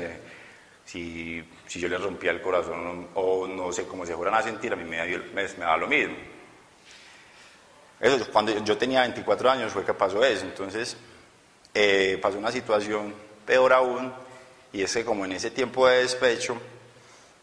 si, 0.86 1.50
si 1.68 1.80
yo 1.80 1.88
les 1.88 2.02
rompía 2.02 2.32
el 2.32 2.42
corazón 2.42 3.10
o 3.14 3.48
no 3.48 3.72
sé 3.72 3.86
cómo 3.86 4.06
se 4.06 4.16
fueran 4.16 4.36
a 4.36 4.42
sentir, 4.42 4.74
a 4.74 4.76
mí 4.76 4.84
me, 4.84 5.06
me, 5.06 5.44
me 5.44 5.48
daba 5.48 5.78
lo 5.78 5.88
mismo. 5.88 6.16
Cuando 8.32 8.64
yo 8.64 8.78
tenía 8.78 9.02
24 9.02 9.52
años 9.52 9.74
fue 9.74 9.84
que 9.84 9.94
pasó 9.94 10.24
eso, 10.24 10.46
entonces 10.46 10.96
eh, 11.74 12.18
pasó 12.22 12.38
una 12.38 12.52
situación 12.52 13.14
peor 13.46 13.74
aún, 13.74 14.14
y 14.72 14.82
es 14.84 14.94
que 14.94 15.04
como 15.04 15.26
en 15.26 15.34
ese 15.34 15.52
tiempo 15.52 15.86
de 15.86 16.04
despecho, 16.04 16.56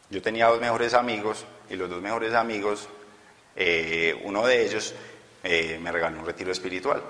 yo 0.09 0.23
tenía 0.23 0.47
dos 0.47 0.59
mejores 0.59 0.95
amigos, 0.95 1.45
y 1.69 1.77
los 1.77 1.91
dos 1.91 2.01
mejores 2.01 2.33
amigos, 2.33 2.89
eh, 3.55 4.19
uno 4.25 4.47
de 4.47 4.65
ellos 4.65 4.95
eh, 5.45 5.79
me 5.83 5.93
regaló 5.93 6.21
un 6.21 6.27
retiro 6.27 6.51
espiritual, 6.53 7.03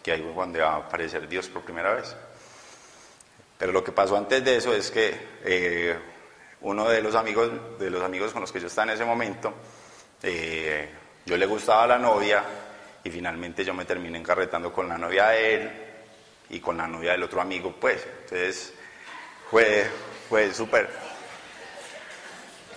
que 0.00 0.12
ahí 0.12 0.22
fue 0.22 0.32
cuando 0.32 0.58
iba 0.58 0.74
a 0.74 0.76
aparecer 0.76 1.26
Dios 1.26 1.48
por 1.48 1.62
primera 1.62 1.94
vez. 1.94 2.14
Pero 3.58 3.72
lo 3.72 3.82
que 3.82 3.90
pasó 3.90 4.16
antes 4.16 4.44
de 4.44 4.56
eso 4.56 4.72
es 4.72 4.92
que 4.92 5.96
uno 6.60 6.88
de 6.88 7.02
los 7.02 7.14
amigos, 7.16 7.50
de 7.78 7.90
los 7.90 8.02
amigos 8.02 8.32
con 8.32 8.42
los 8.42 8.52
que 8.52 8.60
yo 8.60 8.68
estaba 8.68 8.90
en 8.90 8.94
ese 8.94 9.04
momento, 9.04 9.52
yo 11.24 11.36
le 11.36 11.46
gustaba 11.46 11.86
la 11.86 11.98
novia 11.98 12.44
y 13.04 13.10
finalmente 13.10 13.64
yo 13.64 13.74
me 13.74 13.84
terminé 13.84 14.18
encarretando 14.18 14.72
con 14.72 14.88
la 14.88 14.96
novia 14.96 15.28
de 15.28 15.54
él 15.54 15.70
y 16.48 16.58
con 16.58 16.78
la 16.78 16.86
novia 16.86 17.12
del 17.12 17.22
otro 17.22 17.40
amigo, 17.40 17.74
pues. 17.78 18.04
Entonces 18.22 18.72
fue, 19.50 19.86
fue 20.28 20.52
súper. 20.54 20.88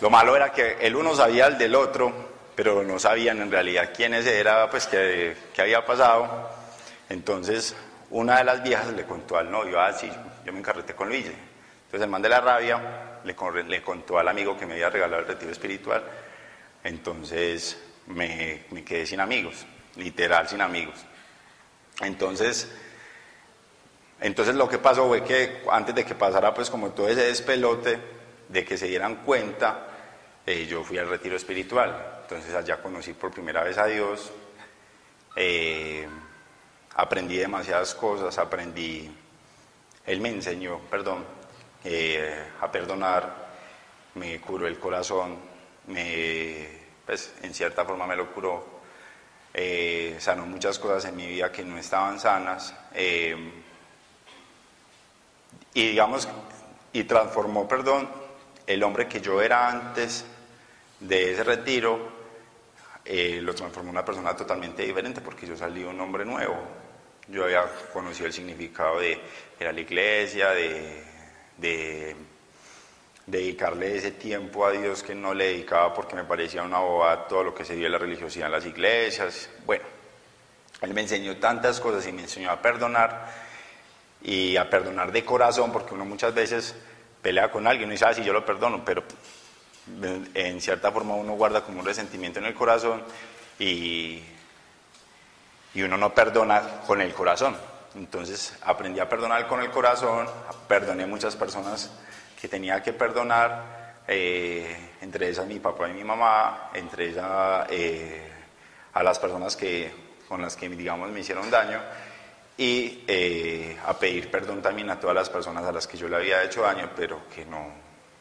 Lo 0.02 0.10
malo 0.10 0.36
era 0.36 0.52
que 0.52 0.78
el 0.82 0.96
uno 0.98 1.16
sabía 1.16 1.48
el 1.48 1.58
del 1.58 1.74
otro, 1.76 2.14
pero 2.54 2.84
no 2.84 3.00
sabían 3.00 3.42
en 3.42 3.50
realidad 3.50 3.94
quiénes 3.96 4.28
era, 4.28 4.70
pues 4.70 4.86
qué, 4.88 5.36
había 5.58 5.86
pasado. 5.86 6.50
Entonces 7.10 7.74
una 8.10 8.40
de 8.40 8.44
las 8.44 8.62
viejas 8.62 8.88
le 8.94 9.06
contó 9.06 9.38
al 9.38 9.50
novio, 9.50 9.80
ah, 9.80 9.94
sí, 9.94 10.12
yo 10.46 10.52
me 10.52 10.60
encarreté 10.60 10.94
con 10.94 11.08
Luis. 11.08 11.26
Entonces 11.26 12.02
el 12.02 12.10
man 12.10 12.22
de 12.22 12.30
la 12.30 12.42
rabia 12.42 13.22
le, 13.24 13.34
le 13.64 13.82
contó 13.82 14.20
al 14.20 14.28
amigo 14.28 14.58
que 14.58 14.66
me 14.66 14.74
había 14.74 14.90
regalado 14.90 15.22
el 15.22 15.28
retiro 15.28 15.54
espiritual. 15.54 16.04
Entonces 16.84 17.82
me 18.08 18.66
quedé 18.86 19.06
sin 19.06 19.22
amigos 19.22 19.66
literal, 19.98 20.48
sin 20.48 20.62
amigos. 20.62 20.96
Entonces, 22.02 22.72
entonces 24.20 24.56
lo 24.56 24.68
que 24.70 24.78
pasó 24.78 25.08
fue 25.08 25.24
que 25.24 25.64
antes 25.72 25.94
de 25.94 26.06
que 26.06 26.16
pasara 26.16 26.54
pues 26.54 26.70
como 26.70 26.92
todo 26.92 27.08
ese 27.10 27.24
despelote, 27.24 28.00
de 28.50 28.64
que 28.64 28.78
se 28.78 28.88
dieran 28.88 29.18
cuenta, 29.18 29.88
eh, 30.46 30.66
yo 30.66 30.84
fui 30.84 30.98
al 30.98 31.10
retiro 31.10 31.36
espiritual. 31.36 32.20
Entonces 32.22 32.54
allá 32.54 32.82
conocí 32.82 33.14
por 33.14 33.32
primera 33.32 33.64
vez 33.64 33.78
a 33.78 33.86
Dios, 33.86 34.32
eh, 35.36 36.08
aprendí 36.96 37.38
demasiadas 37.38 37.94
cosas, 37.94 38.38
aprendí, 38.38 39.10
Él 40.06 40.20
me 40.20 40.30
enseñó, 40.30 40.80
perdón, 40.90 41.26
eh, 41.84 42.48
a 42.60 42.72
perdonar, 42.72 43.48
me 44.16 44.40
curó 44.42 44.68
el 44.68 44.80
corazón, 44.80 45.38
me, 45.88 46.68
pues 47.06 47.34
en 47.44 47.54
cierta 47.54 47.86
forma 47.86 48.08
me 48.08 48.16
lo 48.16 48.34
curó 48.34 48.77
eh, 49.60 50.18
sanó 50.20 50.46
muchas 50.46 50.78
cosas 50.78 51.06
en 51.06 51.16
mi 51.16 51.26
vida 51.26 51.52
que 51.52 51.64
no 51.64 51.80
estaban 51.80 52.20
sanas. 52.20 52.76
Eh, 52.94 53.36
y 55.74 55.88
digamos, 55.90 56.30
y 56.94 57.04
transformó, 57.06 57.68
perdón, 57.68 58.08
el 58.68 58.84
hombre 58.84 59.08
que 59.08 59.20
yo 59.20 59.42
era 59.42 59.68
antes 59.68 60.26
de 61.00 61.34
ese 61.34 61.44
retiro, 61.44 61.98
eh, 63.04 63.40
lo 63.42 63.56
transformó 63.56 63.90
en 63.90 63.96
una 63.96 64.06
persona 64.06 64.36
totalmente 64.36 64.84
diferente 64.84 65.22
porque 65.22 65.48
yo 65.48 65.58
salí 65.58 65.84
un 65.84 66.00
hombre 66.02 66.24
nuevo. 66.24 66.56
Yo 67.28 67.46
había 67.46 67.64
conocido 67.92 68.28
el 68.28 68.34
significado 68.34 69.00
de 69.00 69.20
la 69.60 69.72
iglesia, 69.72 70.52
de 70.52 72.16
dedicarle 73.28 73.98
ese 73.98 74.12
tiempo 74.12 74.66
a 74.66 74.72
Dios 74.72 75.04
que 75.04 75.14
no 75.14 75.34
le 75.34 75.50
dedicaba 75.50 75.94
porque 75.94 76.16
me 76.16 76.24
parecía 76.24 76.64
una 76.64 76.80
bobada 76.80 77.28
todo 77.28 77.44
lo 77.44 77.54
que 77.54 77.66
se 77.66 77.76
dio 77.76 77.86
en 77.86 77.92
la 77.92 77.98
religiosidad 77.98 78.48
en 78.48 78.54
las 78.54 78.66
iglesias. 78.66 79.50
Bueno, 79.66 79.84
Él 80.82 80.94
me 80.94 81.02
enseñó 81.02 81.36
tantas 81.36 81.82
cosas 81.82 82.08
y 82.08 82.14
me 82.14 82.22
enseñó 82.22 82.50
a 82.50 82.62
perdonar 82.62 83.28
y 84.24 84.56
a 84.56 84.70
perdonar 84.70 85.12
de 85.12 85.26
corazón 85.26 85.74
porque 85.74 85.94
uno 85.94 86.06
muchas 86.06 86.34
veces 86.34 86.74
pelea 87.22 87.52
con 87.52 87.68
alguien 87.68 87.90
y 87.90 87.94
dice, 87.94 88.06
ah, 88.06 88.14
sí, 88.14 88.24
yo 88.24 88.32
lo 88.32 88.46
perdono, 88.46 88.84
pero 88.86 89.04
en 90.34 90.62
cierta 90.62 90.92
forma 90.92 91.14
uno 91.16 91.34
guarda 91.34 91.64
como 91.64 91.82
un 91.82 91.86
resentimiento 91.86 92.40
en 92.40 92.46
el 92.46 92.54
corazón 92.54 93.04
y, 93.60 94.22
y 95.74 95.82
uno 95.82 95.98
no 95.98 96.16
perdona 96.16 96.82
con 96.88 97.02
el 97.02 97.14
corazón. 97.14 97.58
Entonces 97.94 98.54
aprendí 98.62 99.02
a 99.02 99.10
perdonar 99.10 99.48
con 99.48 99.62
el 99.62 99.70
corazón, 99.70 100.28
perdoné 100.70 101.06
muchas 101.06 101.36
personas 101.36 101.92
que 102.48 102.52
tenía 102.52 102.82
que 102.82 102.94
perdonar, 102.94 104.04
eh, 104.08 104.94
entre 105.02 105.30
esas 105.30 105.46
mi 105.46 105.60
papá 105.60 105.90
y 105.90 105.94
mi 105.94 106.04
mamá, 106.04 106.72
entre 106.74 107.10
esas 107.10 107.68
eh, 107.70 108.32
a 108.94 109.04
las 109.04 109.20
personas 109.20 109.58
que, 109.58 109.92
con 110.30 110.42
las 110.42 110.56
que, 110.56 110.70
digamos, 110.70 111.12
me 111.12 111.20
hicieron 111.20 111.52
daño, 111.52 111.82
y 112.58 113.04
eh, 113.06 113.78
a 113.86 113.94
pedir 114.00 114.32
perdón 114.32 114.62
también 114.62 114.90
a 114.90 115.00
todas 115.00 115.16
las 115.16 115.30
personas 115.30 115.66
a 115.66 115.74
las 115.74 115.88
que 115.88 115.98
yo 115.98 116.08
le 116.08 116.16
había 116.16 116.42
hecho 116.44 116.62
daño, 116.62 116.90
pero 116.96 117.28
que 117.28 117.46
no, 117.46 117.68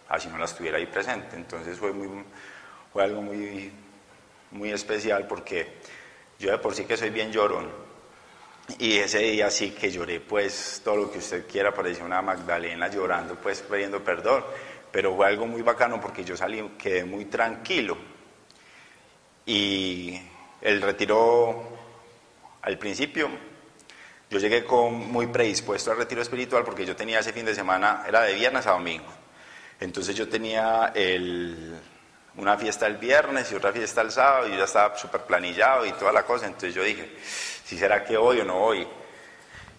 así 0.09 0.28
no 0.28 0.38
las 0.38 0.56
tuviera 0.56 0.78
ahí 0.78 0.87
presente. 0.87 1.37
Entonces 1.37 1.78
fue, 1.78 1.92
muy, 1.92 2.25
fue 2.92 3.04
algo 3.04 3.23
muy, 3.23 3.73
muy 4.50 4.73
especial 4.73 5.28
porque 5.28 5.78
yo 6.38 6.50
de 6.50 6.59
por 6.59 6.75
sí 6.75 6.85
que 6.85 6.97
soy 6.97 7.11
bien 7.11 7.30
llorón, 7.30 7.71
y 8.78 8.99
ese 8.99 9.18
día 9.20 9.50
sí 9.50 9.70
que 9.70 9.90
lloré, 9.90 10.20
pues 10.20 10.82
todo 10.85 10.96
lo 10.96 11.11
que 11.11 11.18
usted 11.18 11.46
quiera, 11.46 11.73
parecía 11.73 12.04
una 12.04 12.20
Magdalena 12.20 12.88
llorando, 12.88 13.37
pues 13.37 13.62
pidiendo 13.62 14.02
perdón. 14.02 14.44
Pero 14.90 15.14
fue 15.14 15.26
algo 15.26 15.46
muy 15.46 15.62
bacano 15.62 16.00
porque 16.00 16.25
yo 16.25 16.37
salí, 16.37 16.62
quedé 16.78 17.04
muy 17.04 17.26
tranquilo. 17.26 17.96
Y 19.46 20.20
el 20.61 20.82
retiro, 20.82 21.68
al 22.62 22.78
principio, 22.78 23.28
yo 24.28 24.38
llegué 24.38 24.64
con, 24.64 24.94
muy 25.12 25.28
predispuesto 25.28 25.92
al 25.92 25.99
retiro 25.99 26.23
espiritual 26.23 26.64
porque 26.64 26.85
yo 26.85 26.96
tenía 26.96 27.20
ese 27.20 27.32
fin 27.32 27.46
de 27.46 27.54
semana, 27.54 28.04
era 28.08 28.23
de 28.23 28.35
viernes 28.35 28.66
a 28.66 28.73
domingo. 28.73 29.12
Entonces 29.78 30.16
yo 30.16 30.28
tenía 30.28 30.92
el, 30.94 31.78
una 32.37 32.57
fiesta 32.59 32.87
el 32.87 32.97
viernes 32.97 33.50
y 33.50 33.55
otra 33.55 33.73
fiesta 33.73 34.02
el 34.02 34.11
sábado 34.11 34.47
y 34.47 34.52
yo 34.52 34.59
ya 34.59 34.64
estaba 34.64 34.97
súper 34.97 35.23
planillado 35.23 35.87
y 35.87 35.93
toda 35.93 36.12
la 36.12 36.25
cosa. 36.25 36.47
Entonces 36.47 36.75
yo 36.75 36.83
dije, 36.83 37.16
si 37.64 37.78
será 37.78 38.05
que 38.05 38.16
hoy 38.16 38.40
o 38.40 38.45
no 38.45 38.59
voy. 38.59 38.87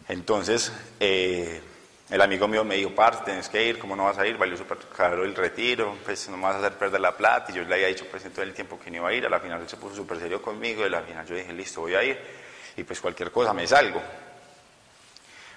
Entonces, 0.10 0.72
eh, 1.00 1.62
el 2.10 2.22
amigo 2.22 2.48
mío 2.48 2.64
me 2.64 2.76
dijo, 2.76 2.96
parte, 2.96 3.26
tienes 3.26 3.50
que 3.50 3.64
ir, 3.64 3.78
¿cómo 3.78 3.96
no 3.96 4.06
vas 4.06 4.18
a 4.18 4.26
ir? 4.26 4.38
Valió 4.38 4.56
súper 4.56 4.78
caro 4.96 5.26
el 5.26 5.36
retiro, 5.36 5.98
pues 6.06 6.30
no 6.30 6.38
me 6.38 6.44
vas 6.44 6.56
a 6.56 6.60
hacer 6.60 6.74
perder 6.74 7.02
la 7.02 7.16
plata. 7.16 7.52
Y 7.52 7.56
yo 7.56 7.64
le 7.64 7.76
había 7.76 7.88
dicho 7.88 8.06
pues 8.10 8.24
en 8.26 8.32
todo 8.32 8.44
el 8.44 8.54
tiempo 8.54 8.80
que 8.80 8.90
no 8.90 8.98
iba 8.98 9.10
a 9.10 9.14
ir, 9.14 9.26
a 9.26 9.30
la 9.30 9.40
final 9.40 9.62
él 9.62 9.70
se 9.70 9.78
puso 9.78 9.96
súper 9.96 10.20
serio 10.20 10.42
conmigo 10.42 10.84
y 10.84 10.86
a 10.86 10.90
la 10.90 11.02
final 11.02 11.26
yo 11.26 11.36
dije, 11.36 11.52
listo, 11.54 11.82
voy 11.82 11.96
a 11.96 12.04
ir. 12.04 12.18
Y 12.78 12.84
pues 12.84 13.02
cualquier 13.02 13.32
cosa 13.32 13.54
me 13.54 13.68
salgo. 13.68 14.02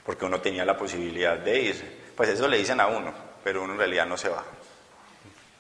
porque 0.04 0.24
uno 0.24 0.40
tenía 0.40 0.64
la 0.64 0.76
posibilidad 0.76 1.38
de 1.38 1.60
irse. 1.60 1.84
Pues 2.16 2.30
eso 2.30 2.48
le 2.48 2.58
dicen 2.58 2.80
a 2.80 2.86
uno, 2.88 3.14
pero 3.44 3.62
uno 3.62 3.74
en 3.74 3.78
realidad 3.78 4.06
no 4.06 4.16
se 4.16 4.28
va, 4.28 4.44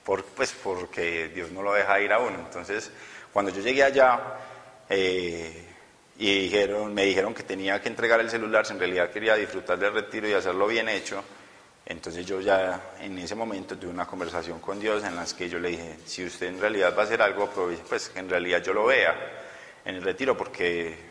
por, 0.04 0.24
pues 0.24 0.52
porque 0.52 1.28
Dios 1.28 1.50
no 1.50 1.62
lo 1.62 1.72
deja 1.72 2.00
ir 2.00 2.12
a 2.12 2.18
uno. 2.18 2.38
Entonces, 2.38 2.90
cuando 3.32 3.52
yo 3.52 3.60
llegué 3.62 3.84
allá 3.84 4.20
eh, 4.88 5.64
y 6.18 6.42
dijeron, 6.42 6.92
me 6.92 7.04
dijeron 7.04 7.34
que 7.34 7.42
tenía 7.42 7.80
que 7.80 7.88
entregar 7.88 8.20
el 8.20 8.30
celular, 8.30 8.66
si 8.66 8.72
en 8.72 8.78
realidad 8.78 9.10
quería 9.10 9.34
disfrutar 9.36 9.78
del 9.78 9.92
retiro 9.92 10.28
y 10.28 10.32
hacerlo 10.32 10.66
bien 10.66 10.88
hecho, 10.88 11.22
entonces 11.86 12.24
yo 12.24 12.40
ya 12.40 12.92
en 13.00 13.18
ese 13.18 13.34
momento 13.34 13.76
tuve 13.76 13.90
una 13.90 14.06
conversación 14.06 14.60
con 14.60 14.78
Dios 14.78 15.02
en 15.02 15.16
las 15.16 15.34
que 15.34 15.48
yo 15.48 15.58
le 15.58 15.70
dije, 15.70 15.96
si 16.04 16.24
usted 16.24 16.46
en 16.46 16.60
realidad 16.60 16.94
va 16.96 17.02
a 17.02 17.04
hacer 17.04 17.20
algo, 17.20 17.50
pues 17.88 18.08
que 18.10 18.20
en 18.20 18.28
realidad 18.28 18.62
yo 18.62 18.72
lo 18.72 18.86
vea 18.86 19.14
en 19.84 19.96
el 19.96 20.02
retiro, 20.02 20.36
porque 20.36 21.10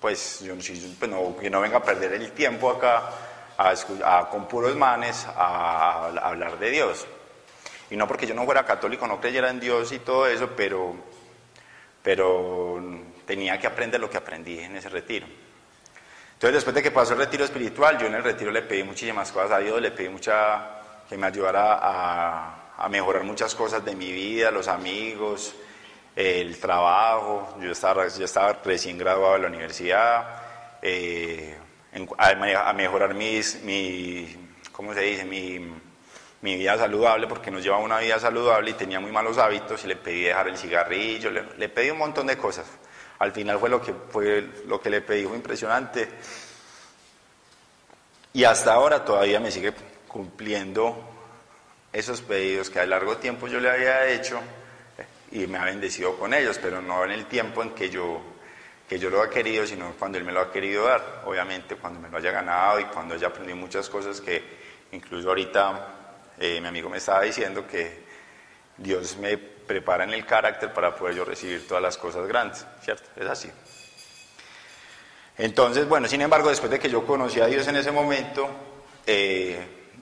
pues 0.00 0.40
yo 0.40 0.54
pues 0.54 1.10
no, 1.10 1.36
que 1.36 1.50
no 1.50 1.60
venga 1.60 1.78
a 1.78 1.82
perder 1.82 2.14
el 2.14 2.32
tiempo 2.32 2.70
acá 2.70 3.10
con 4.30 4.48
puros 4.48 4.74
manes 4.76 5.26
a, 5.26 6.06
hablar 6.22 6.58
de 6.58 6.70
Dios. 6.70 7.06
Y 7.90 7.96
no 7.96 8.06
porque 8.06 8.26
yo 8.26 8.34
no 8.34 8.44
fuera 8.44 8.64
católico, 8.64 9.06
no 9.06 9.20
creyera 9.20 9.50
en 9.50 9.58
Dios 9.58 9.90
y 9.92 9.98
todo 9.98 10.26
eso, 10.26 10.50
pero, 10.56 10.94
pero 12.02 12.80
tenía 13.26 13.58
que 13.58 13.66
aprender 13.66 14.00
lo 14.00 14.08
que 14.08 14.16
aprendí 14.16 14.60
en 14.60 14.76
ese 14.76 14.88
retiro. 14.88 15.26
Entonces, 16.34 16.54
después 16.54 16.74
de 16.74 16.82
que 16.82 16.90
pasó 16.90 17.12
el 17.12 17.18
retiro 17.18 17.44
espiritual, 17.44 17.98
yo 17.98 18.06
en 18.06 18.14
el 18.14 18.22
retiro 18.22 18.50
le 18.50 18.62
pedí 18.62 18.82
muchísimas 18.82 19.30
cosas 19.30 19.50
a 19.50 19.58
Dios, 19.58 19.80
le 19.80 19.90
pedí 19.90 20.08
mucha, 20.08 20.70
que 21.08 21.18
me 21.18 21.26
ayudara 21.26 21.78
a, 21.82 22.88
mejorar 22.88 23.24
muchas 23.24 23.54
cosas 23.54 23.84
de 23.84 23.94
mi 23.94 24.10
vida, 24.10 24.50
los 24.50 24.66
amigos, 24.66 25.54
el 26.16 26.58
trabajo. 26.58 27.56
Yo 27.60 27.72
estaba, 27.72 28.08
yo 28.08 28.24
estaba 28.24 28.54
recién 28.64 28.96
graduado 28.96 29.34
de 29.34 29.40
la 29.40 29.48
universidad, 29.48 30.78
eh, 30.80 31.58
a, 32.16 32.72
mejorar 32.72 33.12
mis, 33.14 33.62
mi, 33.62 34.34
¿cómo 34.72 34.94
se 34.94 35.00
dice? 35.00 35.24
Mi, 35.24 35.58
mi 36.42 36.56
vida 36.56 36.78
saludable, 36.78 37.26
porque 37.26 37.50
nos 37.50 37.62
llevaba 37.62 37.82
una 37.82 37.98
vida 37.98 38.18
saludable 38.18 38.70
y 38.70 38.74
tenía 38.74 39.00
muy 39.00 39.12
malos 39.12 39.38
hábitos 39.38 39.84
y 39.84 39.88
le 39.88 39.96
pedí 39.96 40.22
dejar 40.22 40.48
el 40.48 40.56
cigarrillo, 40.56 41.30
le, 41.30 41.44
le 41.58 41.68
pedí 41.68 41.90
un 41.90 41.98
montón 41.98 42.26
de 42.26 42.36
cosas. 42.36 42.66
Al 43.18 43.32
final 43.32 43.58
fue 43.58 43.68
lo 43.68 43.82
que, 43.82 43.92
fue 43.92 44.48
lo 44.66 44.80
que 44.80 44.88
le 44.88 45.02
pedí, 45.02 45.24
fue 45.24 45.36
impresionante. 45.36 46.08
Y 48.32 48.44
hasta 48.44 48.72
ahora 48.72 49.04
todavía 49.04 49.40
me 49.40 49.50
sigue 49.50 49.74
cumpliendo 50.08 50.96
esos 51.92 52.22
pedidos 52.22 52.70
que 52.70 52.80
a 52.80 52.86
largo 52.86 53.18
tiempo 53.18 53.46
yo 53.48 53.60
le 53.60 53.70
había 53.70 54.08
hecho 54.08 54.40
y 55.32 55.46
me 55.46 55.58
ha 55.58 55.64
bendecido 55.64 56.16
con 56.16 56.32
ellos, 56.32 56.58
pero 56.62 56.80
no 56.80 57.04
en 57.04 57.10
el 57.10 57.26
tiempo 57.26 57.62
en 57.62 57.70
que 57.70 57.90
yo, 57.90 58.20
que 58.88 58.98
yo 58.98 59.10
lo 59.10 59.20
ha 59.22 59.28
querido, 59.28 59.66
sino 59.66 59.92
cuando 59.98 60.16
Él 60.16 60.24
me 60.24 60.32
lo 60.32 60.40
ha 60.40 60.50
querido 60.50 60.86
dar. 60.86 61.22
Obviamente 61.26 61.76
cuando 61.76 62.00
me 62.00 62.08
lo 62.08 62.16
haya 62.16 62.30
ganado 62.30 62.80
y 62.80 62.84
cuando 62.84 63.14
haya 63.14 63.28
aprendido 63.28 63.56
muchas 63.56 63.90
cosas 63.90 64.20
que 64.20 64.42
incluso 64.92 65.28
ahorita 65.28 65.99
eh, 66.40 66.60
mi 66.60 66.68
amigo 66.68 66.88
me 66.88 66.96
estaba 66.96 67.20
diciendo 67.20 67.66
que 67.66 68.02
Dios 68.78 69.18
me 69.18 69.36
prepara 69.36 70.04
en 70.04 70.14
el 70.14 70.24
carácter 70.24 70.72
para 70.72 70.96
poder 70.96 71.14
yo 71.14 71.24
recibir 71.24 71.68
todas 71.68 71.82
las 71.82 71.98
cosas 71.98 72.26
grandes, 72.26 72.66
¿cierto? 72.82 73.08
Es 73.14 73.26
así. 73.26 73.50
Entonces, 75.36 75.86
bueno, 75.86 76.08
sin 76.08 76.22
embargo, 76.22 76.48
después 76.48 76.70
de 76.70 76.78
que 76.78 76.88
yo 76.88 77.06
conocí 77.06 77.40
a 77.40 77.46
Dios 77.46 77.68
en 77.68 77.76
ese 77.76 77.92
momento, 77.92 78.48
eh, 79.06 79.58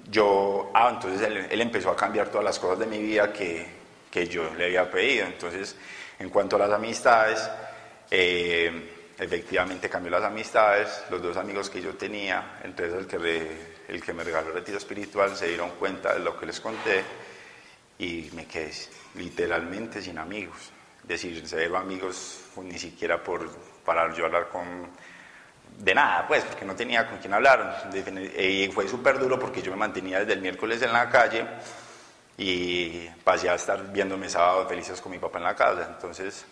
yo, 0.09 0.71
ah, 0.75 0.91
entonces 0.95 1.27
él, 1.51 1.61
empezó 1.61 1.91
a 1.91 1.97
cambiar 1.97 2.29
todas 2.29 2.45
las 2.45 2.59
cosas 2.59 2.79
de 2.79 2.87
mi 2.87 2.99
vida 2.99 3.33
que, 3.33 3.67
que, 4.11 4.27
yo 4.29 4.55
le 4.55 4.67
había 4.67 4.89
pedido. 4.91 5.27
Entonces, 5.27 5.77
en 6.21 6.31
cuanto 6.31 6.57
a 6.57 6.61
las 6.61 6.71
amistades, 6.71 7.51
eh, 8.11 9.15
efectivamente 9.19 9.89
cambió 9.89 10.11
las 10.11 10.23
amistades, 10.23 11.05
los 11.11 11.21
dos 11.21 11.37
amigos 11.37 11.69
que 11.69 11.83
yo 11.83 11.95
tenía, 11.95 12.61
entonces 12.63 12.95
el 12.97 13.07
que, 13.07 13.78
el 13.89 14.03
que 14.03 14.13
me 14.13 14.23
regaló 14.23 14.49
el 14.49 14.55
retiro 14.55 14.79
espiritual, 14.79 15.35
se 15.37 15.49
dieron 15.49 15.71
cuenta 15.71 16.13
de 16.13 16.21
lo 16.21 16.39
que 16.39 16.47
les 16.47 16.61
conté 16.61 17.03
y 17.99 18.31
me 18.35 18.47
quedé 18.47 18.71
literalmente 19.15 20.03
sin 20.03 20.19
amigos. 20.19 20.71
Es 21.03 21.09
decir, 21.09 21.43
cero 21.47 21.79
amigos 21.79 22.43
ni 22.57 22.79
siquiera 22.79 23.23
por 23.23 23.49
parar 23.85 24.15
yo 24.15 24.25
a 24.25 24.27
hablar 24.27 24.49
con... 24.49 24.91
De 25.79 25.95
nada, 25.95 26.27
pues, 26.27 26.45
porque 26.45 26.65
no 26.65 26.75
tenía 26.75 27.09
con 27.09 27.19
quién 27.19 27.33
hablar. 27.33 27.91
Y 28.37 28.69
fue 28.69 28.89
súper 28.89 29.19
duro 29.19 29.39
porque 29.39 29.63
yo 29.63 29.71
me 29.71 29.79
mantenía 29.79 30.21
desde 30.21 30.35
el 30.35 30.41
miércoles 30.41 30.83
en 30.83 30.93
la 30.93 31.09
calle 31.09 31.47
y 32.37 33.09
pasé 33.25 33.49
a 33.49 33.55
estar 33.55 33.91
viéndome 33.91 34.29
sábados 34.29 34.69
felices 34.69 35.01
con 35.01 35.13
mi 35.13 35.19
papá 35.19 35.39
en 35.39 35.45
la 35.45 35.55
casa. 35.55 35.89
Entonces, 35.89 36.45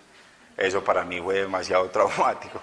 eso 0.56 0.82
para 0.82 1.04
mí 1.04 1.20
fue 1.20 1.40
demasiado 1.40 1.90
traumático. 1.90 2.60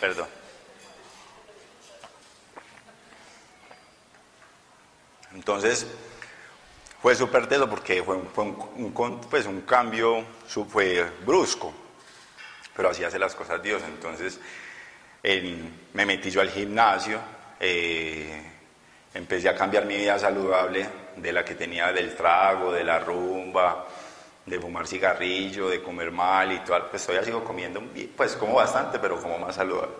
Perdón. 0.00 0.39
Entonces, 5.34 5.86
fue 7.00 7.14
súper 7.14 7.46
teso 7.46 7.68
porque 7.68 8.02
fue, 8.02 8.16
un, 8.16 9.20
pues 9.30 9.46
un 9.46 9.62
cambio, 9.62 10.24
fue 10.68 11.10
brusco, 11.24 11.72
pero 12.76 12.90
así 12.90 13.04
hace 13.04 13.18
las 13.18 13.34
cosas 13.34 13.62
Dios. 13.62 13.82
Entonces, 13.86 14.38
me 15.94 16.06
metí 16.06 16.30
yo 16.30 16.40
al 16.40 16.50
gimnasio, 16.50 17.18
eh, 17.58 18.42
empecé 19.14 19.48
a 19.48 19.54
cambiar 19.54 19.86
mi 19.86 19.96
vida 19.96 20.18
saludable 20.18 20.86
de 21.16 21.32
la 21.32 21.44
que 21.44 21.54
tenía 21.54 21.92
del 21.92 22.14
trago, 22.14 22.72
de 22.72 22.84
la 22.84 22.98
rumba, 22.98 23.86
de 24.44 24.58
fumar 24.58 24.86
cigarrillo, 24.86 25.68
de 25.68 25.82
comer 25.82 26.10
mal 26.10 26.52
y 26.52 26.58
todo. 26.60 26.88
Pues 26.90 27.06
todavía 27.06 27.24
sigo 27.24 27.44
comiendo, 27.44 27.82
pues 28.16 28.36
como 28.36 28.54
bastante, 28.54 28.98
pero 28.98 29.20
como 29.20 29.38
más 29.38 29.54
saludable. 29.54 29.94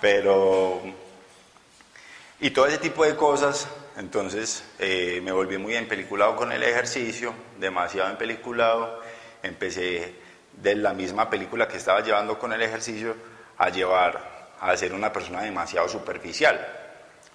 Pero, 0.00 0.82
y 2.40 2.50
todo 2.50 2.66
ese 2.66 2.78
tipo 2.78 3.04
de 3.04 3.16
cosas 3.16 3.66
entonces 3.96 4.62
eh, 4.78 5.20
me 5.22 5.32
volví 5.32 5.56
muy 5.58 5.74
empeliculado 5.74 6.36
con 6.36 6.52
el 6.52 6.62
ejercicio, 6.62 7.34
demasiado 7.58 8.10
empeliculado. 8.10 9.00
Empecé 9.42 10.14
de 10.52 10.74
la 10.76 10.92
misma 10.92 11.30
película 11.30 11.66
que 11.66 11.78
estaba 11.78 12.02
llevando 12.02 12.38
con 12.38 12.52
el 12.52 12.60
ejercicio 12.62 13.14
a 13.58 13.70
llevar 13.70 14.54
a 14.60 14.76
ser 14.76 14.92
una 14.92 15.12
persona 15.12 15.42
demasiado 15.42 15.88
superficial, 15.88 16.58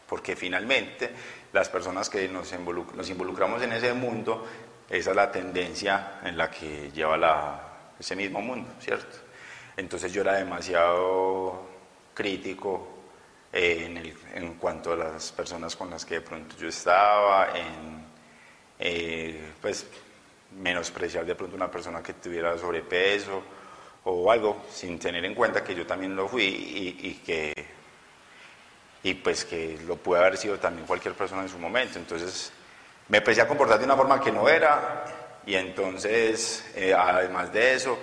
porque 0.08 0.36
finalmente 0.36 1.12
las 1.54 1.70
personas 1.70 2.10
que 2.10 2.28
nos, 2.28 2.52
involucramos 2.54 3.62
en 3.62 3.74
ese 3.74 3.94
mundo, 3.94 4.46
esa 4.90 5.12
es 5.12 5.16
la 5.16 5.32
tendencia 5.32 6.20
en 6.24 6.38
la 6.38 6.50
que 6.50 6.92
lleva 6.92 7.94
ese 8.00 8.16
mismo 8.16 8.42
mundo, 8.42 8.70
¿cierto? 8.80 9.18
Entonces 9.78 10.12
yo 10.12 10.22
era 10.22 10.34
demasiado 10.34 11.68
crítico, 12.14 13.01
en, 13.54 14.16
en, 14.34 14.54
cuanto 14.56 14.94
a 14.94 14.96
las 14.96 15.32
personas 15.32 15.76
con 15.76 15.90
las 15.90 16.06
que 16.06 16.16
de 16.16 16.22
pronto 16.22 16.56
yo 16.58 16.68
estaba, 16.68 17.50
en 17.58 18.06
eh, 18.80 19.52
pues 19.62 19.86
menospreciar 20.58 21.26
de 21.26 21.36
pronto 21.36 21.56
una 21.56 21.70
persona 21.70 22.02
que 22.02 22.14
tuviera 22.14 22.58
sobrepeso 22.58 23.44
o 24.04 24.32
algo, 24.32 24.66
sin 24.72 24.98
tener 24.98 25.24
en 25.26 25.36
cuenta 25.36 25.64
que 25.64 25.76
yo 25.76 25.86
también 25.86 26.16
lo 26.16 26.28
fui 26.28 26.44
y, 27.00 27.22
que 27.26 27.54
y 29.04 29.14
pues 29.16 29.46
que 29.46 29.78
lo 29.86 29.98
puede 29.98 30.22
haber 30.22 30.38
sido 30.38 30.58
también 30.58 30.88
cualquier 30.88 31.14
persona 31.14 31.44
en 31.44 31.50
su 31.50 31.60
momento. 31.60 32.00
Entonces 32.00 32.52
me 33.08 33.20
empecé 33.20 33.42
a 33.42 33.48
comportar 33.48 33.78
de 33.78 33.86
una 33.86 33.96
forma 33.96 34.20
que 34.20 34.32
no 34.32 34.50
era 34.50 35.06
y 35.46 35.56
entonces 35.56 36.66
eh, 36.76 36.94
además 36.94 37.54
de 37.54 37.74
eso 37.76 37.98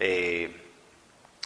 eh, 0.00 0.63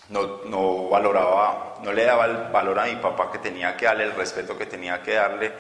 no, 0.09 0.45
no, 0.45 0.89
valoraba, 0.89 1.77
no 1.83 1.93
le 1.93 2.05
daba 2.05 2.25
el 2.25 2.51
valor 2.51 2.79
a 2.79 2.87
mi 2.87 2.97
papá 2.97 3.31
que 3.31 3.39
tenía 3.39 3.77
que 3.77 3.87
darle, 3.87 4.05
el 4.05 4.15
respeto 4.15 4.57
que 4.57 4.67
tenía 4.67 5.03
que 5.03 5.15
darle, 5.15 5.53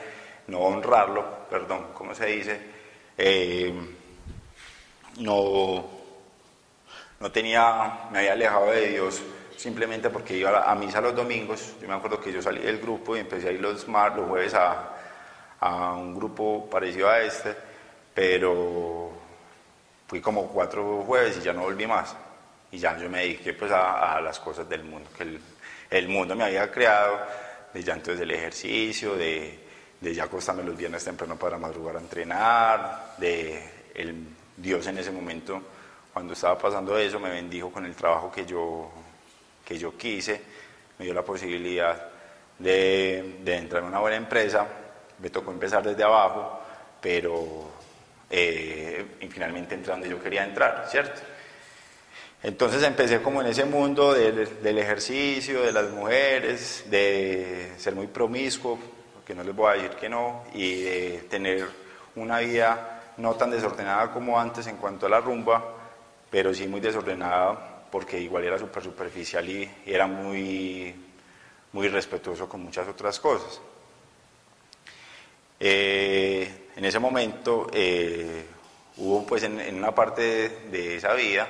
no 0.47 0.61
honrarlo, 0.61 1.25
perdón, 1.51 1.89
¿cómo 1.95 2.15
se 2.15 2.27
dice? 2.27 2.61
Eh, 3.17 3.73
no, 5.19 5.85
no 7.21 7.33
tenía, 7.33 8.09
me 8.11 8.21
había 8.21 8.33
alejado 8.33 8.71
de 8.71 8.89
Dios 8.89 9.23
simplemente 9.57 10.09
porque 10.09 10.37
iba 10.37 10.71
a, 10.71 10.75
misa 10.77 11.01
los 11.01 11.15
domingos. 11.15 11.75
Yo 11.81 11.89
me 11.89 11.95
acuerdo 11.95 12.21
que 12.21 12.33
yo 12.33 12.41
salí 12.41 12.61
del 12.61 12.79
grupo 12.79 13.17
y 13.17 13.21
empecé 13.21 13.49
a 13.49 13.53
ir 13.53 13.61
los, 13.61 13.87
los 13.87 14.29
jueves 14.29 14.55
a, 14.55 14.95
a 15.61 15.93
un 15.93 16.15
grupo 16.15 16.71
parecido 16.71 17.09
a 17.09 17.21
este, 17.21 17.55
pero 18.15 19.11
fui 20.07 20.21
como 20.21 20.47
cuatro 20.49 21.03
jueves 21.05 21.39
y 21.39 21.43
ya 21.43 21.53
no 21.53 21.63
volví 21.63 21.87
más 21.87 22.15
y 22.71 22.79
ya 22.79 22.97
yo 22.99 23.09
me 23.09 23.21
dediqué 23.21 23.55
pues 23.55 23.71
a, 23.73 24.21
las 24.21 24.39
cosas 24.41 24.69
del 24.69 24.85
mundo, 24.85 25.09
que 25.17 25.39
el, 25.91 26.09
mundo 26.09 26.35
me 26.35 26.45
había 26.45 26.71
creado, 26.71 27.21
de 27.73 27.83
ya 27.83 27.95
entonces 27.95 28.21
del 28.21 28.31
ejercicio, 28.31 29.17
de, 29.17 29.59
de 30.01 30.15
ya 30.15 30.25
acostarme 30.25 30.63
los 30.63 30.77
viernes 30.77 31.05
temprano 31.05 31.37
para 31.37 31.59
madrugar 31.59 31.97
a 31.97 32.01
entrenar, 32.01 33.15
de 33.19 33.89
el 33.95 34.27
Dios 34.57 34.87
en 34.87 34.99
ese 34.99 35.11
momento, 35.11 35.63
cuando 36.13 36.33
estaba 36.33 36.59
pasando 36.59 36.99
eso, 36.99 37.19
me 37.21 37.31
bendijo 37.31 37.71
con 37.71 37.85
el 37.87 37.95
trabajo 37.95 38.31
que 38.31 38.45
yo, 38.45 38.91
que 39.65 39.79
yo 39.79 39.97
quise, 39.97 40.43
me 40.99 41.05
dio 41.05 41.15
la 41.15 41.23
posibilidad 41.23 42.09
de, 42.59 43.39
de 43.43 43.57
entrar 43.57 43.83
en 43.83 43.89
una 43.89 44.01
buena 44.01 44.17
empresa, 44.17 44.67
me 45.19 45.31
tocó 45.31 45.53
empezar 45.53 45.83
desde 45.83 46.03
abajo, 46.03 46.61
pero 47.01 47.71
eh, 48.31 49.07
finalmente 49.31 49.75
entré 49.75 49.93
donde 49.93 50.09
yo 50.09 50.23
quería 50.23 50.45
entrar, 50.45 50.87
¿cierto? 50.89 51.21
Entonces 52.43 52.83
empecé 52.85 53.21
como 53.21 53.41
en 53.41 53.49
ese 53.49 53.65
mundo 53.65 54.15
del, 54.15 54.79
ejercicio, 54.79 55.63
de 55.63 55.73
las 55.73 55.91
mujeres, 55.91 56.85
de 56.89 57.73
ser 57.79 57.95
muy 57.95 58.07
promiscuo, 58.07 58.79
porque 59.15 59.35
no 59.35 59.43
les 59.43 59.55
voy 59.55 59.71
a 59.71 59.75
decir 59.75 59.97
que 59.97 60.09
no, 60.09 60.45
y 60.55 60.83
de 60.83 61.27
tener 61.29 61.67
una 62.15 62.39
vida 62.39 63.13
no 63.17 63.35
tan 63.35 63.51
desordenada 63.51 64.13
como 64.13 64.39
antes 64.39 64.67
en 64.69 64.77
cuanto 64.77 65.07
a 65.07 65.09
la 65.09 65.21
rumba, 65.21 65.75
pero 66.31 66.55
sí 66.55 66.69
muy 66.69 66.81
desordenada 66.81 67.87
porque 67.91 68.21
igual 68.21 68.45
era 68.45 68.59
súper 68.59 68.83
superficial 68.83 69.49
y, 69.49 69.69
era 69.85 70.07
muy, 70.07 70.95
muy 71.73 71.89
respetuoso 71.89 72.49
con 72.49 72.63
muchas 72.63 72.87
otras 72.87 73.19
cosas. 73.19 73.61
Eh, 75.61 76.69
en 76.77 76.85
ese 76.85 77.01
momento 77.01 77.67
eh, 77.73 78.45
hubo 78.99 79.27
pues 79.27 79.43
en, 79.43 79.75
una 79.75 79.93
parte 79.93 80.49
de, 80.71 80.97
esa 80.97 81.15
vida 81.15 81.49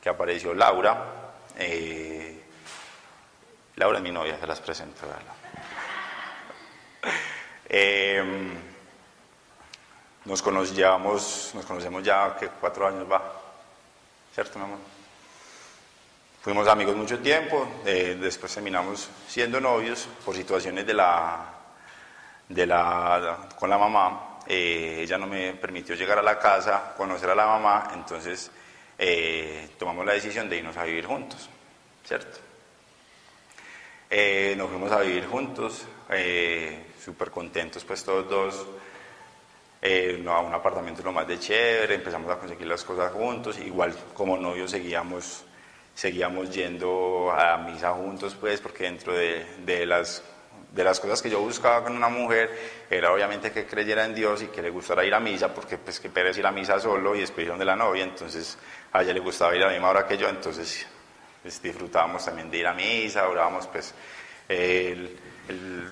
que 0.00 0.08
apareció 0.08 0.54
Laura. 0.54 1.32
Eh, 1.58 2.42
Laura 3.76 3.98
es 3.98 4.04
mi 4.04 4.10
novia, 4.10 4.38
se 4.38 4.46
las 4.46 4.60
presento. 4.60 5.02
nos, 10.24 10.42
conocíamos, 10.42 11.52
nos 11.54 11.64
conocemos 11.64 12.02
ya 12.02 12.36
que 12.36 12.48
cuatro 12.48 12.86
años 12.86 13.10
va, 13.10 13.22
¿cierto 14.34 14.58
mi? 14.58 14.78
Fuimos 16.42 16.66
amigos 16.68 16.96
mucho 16.96 17.18
tiempo, 17.18 17.68
después 17.84 18.54
terminamos 18.54 19.10
siendo 19.28 19.60
novios 19.60 20.08
por 20.24 20.34
situaciones 20.34 20.86
de 20.86 20.94
la, 20.94 21.44
de 22.48 22.66
la, 22.66 23.48
con 23.58 23.68
la 23.68 23.76
mamá. 23.76 24.38
Eh, 24.46 25.00
ella 25.02 25.18
no 25.18 25.26
me 25.26 25.52
permitió 25.52 25.94
llegar 25.94 26.18
a 26.18 26.22
la 26.22 26.38
casa, 26.38 26.94
conocer 26.96 27.30
a 27.30 27.34
la 27.34 27.46
mamá, 27.46 27.90
entonces 27.94 28.50
eh, 29.00 29.70
tomamos 29.78 30.06
la 30.06 30.12
decisión 30.12 30.48
de 30.48 30.58
irnos 30.58 30.76
a 30.76 30.84
vivir 30.84 31.06
juntos, 31.06 31.48
¿cierto? 32.04 32.38
Eh, 34.10 34.54
nos 34.56 34.68
fuimos 34.68 34.92
a 34.92 35.00
vivir 35.00 35.26
juntos, 35.26 35.86
súper 37.02 37.30
contentos 37.30 37.84
pues 37.84 38.04
todos 38.04 38.28
dos, 38.28 38.66
a 40.28 40.40
un 40.40 40.54
apartamento 40.54 41.02
lo 41.02 41.12
más 41.12 41.26
de 41.26 41.38
chévere, 41.38 41.94
empezamos 41.94 42.30
a 42.30 42.38
conseguir 42.38 42.66
las 42.66 42.84
cosas 42.84 43.12
juntos, 43.12 43.58
igual 43.58 43.94
como 44.14 44.36
novios 44.36 44.70
seguíamos 44.70 45.44
seguíamos 45.94 46.50
yendo 46.50 47.30
a 47.30 47.58
misa 47.58 47.92
juntos, 47.92 48.34
pues, 48.40 48.60
porque 48.60 48.84
dentro 48.84 49.12
de, 49.12 49.44
de, 49.66 49.84
las, 49.84 50.22
de 50.72 50.82
las 50.82 50.98
cosas 50.98 51.20
que 51.20 51.28
yo 51.28 51.40
buscaba 51.40 51.84
con 51.84 51.94
una 51.94 52.08
mujer 52.08 52.50
era 52.88 53.12
obviamente 53.12 53.52
que 53.52 53.66
creyera 53.66 54.04
en 54.04 54.14
Dios 54.14 54.42
y 54.42 54.46
que 54.46 54.62
le 54.62 54.70
gustara 54.70 55.04
ir 55.04 55.12
a 55.12 55.20
misa, 55.20 55.52
porque 55.52 55.76
pues 55.76 56.00
que 56.00 56.08
Pérez 56.08 56.38
ir 56.38 56.46
a 56.46 56.52
misa 56.52 56.80
solo 56.80 57.14
y 57.14 57.20
después 57.20 57.46
de 57.46 57.64
la 57.64 57.76
novia, 57.76 58.04
entonces 58.04 58.56
a 58.92 59.02
ella 59.02 59.12
le 59.12 59.20
gustaba 59.20 59.54
ir 59.54 59.62
a 59.62 59.66
la 59.66 59.72
misma 59.72 59.90
hora 59.90 60.06
que 60.06 60.16
yo, 60.16 60.28
entonces 60.28 60.86
pues, 61.42 61.62
disfrutábamos 61.62 62.24
también 62.24 62.50
de 62.50 62.58
ir 62.58 62.66
a 62.66 62.74
misa, 62.74 63.28
orábamos 63.28 63.66
pues 63.66 63.94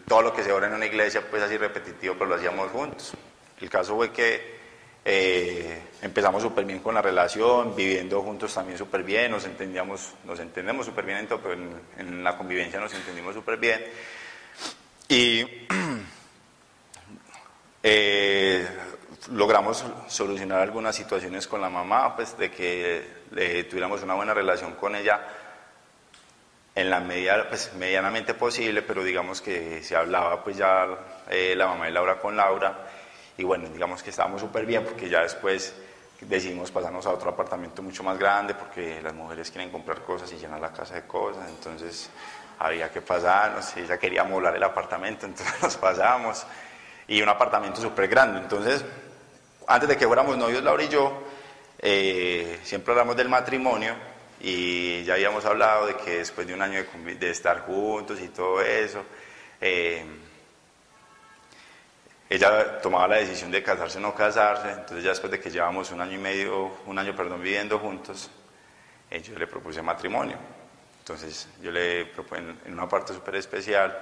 todo 0.06 0.22
lo 0.22 0.32
que 0.32 0.42
se 0.42 0.52
ora 0.52 0.66
en 0.66 0.74
una 0.74 0.86
iglesia 0.86 1.22
pues 1.28 1.42
así 1.42 1.56
repetitivo, 1.56 2.14
pero 2.14 2.26
lo 2.26 2.36
hacíamos 2.36 2.70
juntos. 2.70 3.12
El 3.60 3.70
caso 3.70 3.96
fue 3.96 4.12
que 4.12 4.58
eh, 5.04 5.82
empezamos 6.02 6.42
súper 6.42 6.64
bien 6.64 6.80
con 6.80 6.94
la 6.94 7.02
relación, 7.02 7.74
viviendo 7.74 8.20
juntos 8.22 8.52
también 8.52 8.76
súper 8.76 9.02
bien, 9.02 9.30
nos 9.30 9.44
entendíamos, 9.46 10.14
nos 10.24 10.38
entendemos 10.40 10.86
súper 10.86 11.06
bien, 11.06 11.18
en 11.18 11.26
pero 11.26 11.52
en, 11.96 12.22
la 12.22 12.36
convivencia 12.36 12.78
nos 12.78 12.92
entendimos 12.94 13.34
súper 13.34 13.56
bien. 13.56 13.84
Y 15.08 15.42
eh, 17.82 18.68
logramos 19.32 19.84
solucionar 20.08 20.60
algunas 20.60 20.96
situaciones 20.96 21.46
con 21.46 21.60
la 21.60 21.68
mamá, 21.68 22.16
pues 22.16 22.36
de 22.38 22.50
que 22.50 23.64
tuviéramos 23.68 24.02
una 24.02 24.14
buena 24.14 24.34
relación 24.34 24.74
con 24.74 24.94
ella 24.94 25.20
en 26.74 26.90
la 26.90 27.00
medida, 27.00 27.48
pues 27.48 27.72
medianamente 27.74 28.34
posible, 28.34 28.82
pero 28.82 29.02
digamos 29.02 29.40
que 29.40 29.82
se 29.82 29.96
hablaba 29.96 30.44
pues 30.44 30.56
ya 30.56 30.86
eh, 31.28 31.54
la 31.56 31.66
mamá 31.66 31.88
y 31.88 31.92
Laura 31.92 32.20
con 32.20 32.36
Laura 32.36 32.86
y 33.36 33.42
bueno, 33.42 33.68
digamos 33.68 34.02
que 34.02 34.10
estábamos 34.10 34.40
súper 34.40 34.64
bien 34.64 34.84
porque 34.84 35.08
ya 35.08 35.22
después 35.22 35.74
decidimos 36.20 36.70
pasarnos 36.70 37.06
a 37.06 37.10
otro 37.10 37.30
apartamento 37.30 37.82
mucho 37.82 38.02
más 38.02 38.18
grande 38.18 38.54
porque 38.54 39.02
las 39.02 39.12
mujeres 39.12 39.50
quieren 39.50 39.70
comprar 39.70 40.02
cosas 40.02 40.32
y 40.32 40.36
llenar 40.36 40.60
la 40.60 40.72
casa 40.72 40.94
de 40.94 41.06
cosas, 41.06 41.48
entonces 41.48 42.10
había 42.60 42.90
que 42.90 43.00
pasarnos, 43.00 43.76
ella 43.76 43.98
quería 43.98 44.24
molar 44.24 44.54
el 44.54 44.62
apartamento, 44.62 45.26
entonces 45.26 45.60
nos 45.62 45.76
pasamos 45.76 46.46
y 47.08 47.20
un 47.22 47.28
apartamento 47.28 47.80
súper 47.80 48.06
grande, 48.06 48.38
entonces 48.40 48.84
antes 49.68 49.88
de 49.88 49.96
que 49.96 50.06
fuéramos 50.06 50.36
novios 50.36 50.62
Laura 50.62 50.82
y 50.82 50.88
yo, 50.88 51.12
eh, 51.78 52.58
siempre 52.62 52.92
hablamos 52.92 53.16
del 53.16 53.28
matrimonio 53.28 53.94
y 54.40 55.04
ya 55.04 55.14
habíamos 55.14 55.44
hablado 55.44 55.86
de 55.86 55.96
que 55.96 56.18
después 56.18 56.46
de 56.46 56.54
un 56.54 56.62
año 56.62 56.82
de, 57.04 57.30
estar 57.30 57.60
juntos 57.60 58.18
y 58.20 58.28
todo 58.28 58.62
eso, 58.62 59.04
eh, 59.60 60.04
ella 62.30 62.80
tomaba 62.80 63.08
la 63.08 63.16
decisión 63.16 63.50
de 63.50 63.62
casarse 63.62 63.98
o 63.98 64.00
no 64.00 64.14
casarse, 64.14 64.70
entonces 64.70 65.04
ya 65.04 65.10
después 65.10 65.30
de 65.30 65.38
que 65.38 65.50
llevamos 65.50 65.90
un 65.92 66.00
año 66.00 66.14
y 66.14 66.18
medio, 66.18 66.78
un 66.86 66.98
año, 66.98 67.14
perdón, 67.14 67.42
viviendo 67.42 67.78
juntos, 67.78 68.30
eh, 69.10 69.20
yo 69.20 69.38
le 69.38 69.46
propuse 69.46 69.82
matrimonio. 69.82 70.36
Entonces 71.00 71.46
yo 71.62 71.70
le 71.70 72.06
propuse 72.06 72.40
en 72.40 72.72
una 72.72 72.88
parte 72.88 73.12
súper 73.12 73.34
especial, 73.36 73.98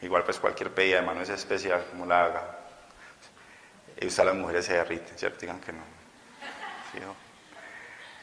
igual 0.00 0.24
pues 0.24 0.38
cualquier 0.38 0.70
pedida 0.70 0.96
de 0.96 1.06
mano 1.06 1.22
es 1.22 1.28
especial, 1.28 1.84
como 1.90 2.06
la 2.06 2.24
haga. 2.24 2.59
Y 4.00 4.06
usted 4.06 4.24
las 4.24 4.34
mujeres 4.34 4.64
se 4.64 4.72
derriten, 4.72 5.16
¿cierto? 5.18 5.40
Digan 5.40 5.60
que 5.60 5.72
no. 5.72 6.00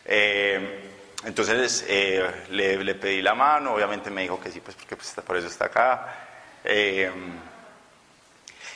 Eh, 0.06 0.90
entonces 1.26 1.86
le, 2.50 2.84
le, 2.84 2.96
pedí 2.96 3.22
la 3.22 3.36
mano, 3.36 3.74
obviamente 3.74 4.10
me 4.10 4.22
dijo 4.24 4.40
que 4.40 4.52
sí, 4.52 4.60
pues 4.60 4.76
porque 4.76 4.96
pues, 4.96 5.14
por 5.26 5.38
eso 5.38 5.48
está 5.48 5.66
acá. 5.66 6.16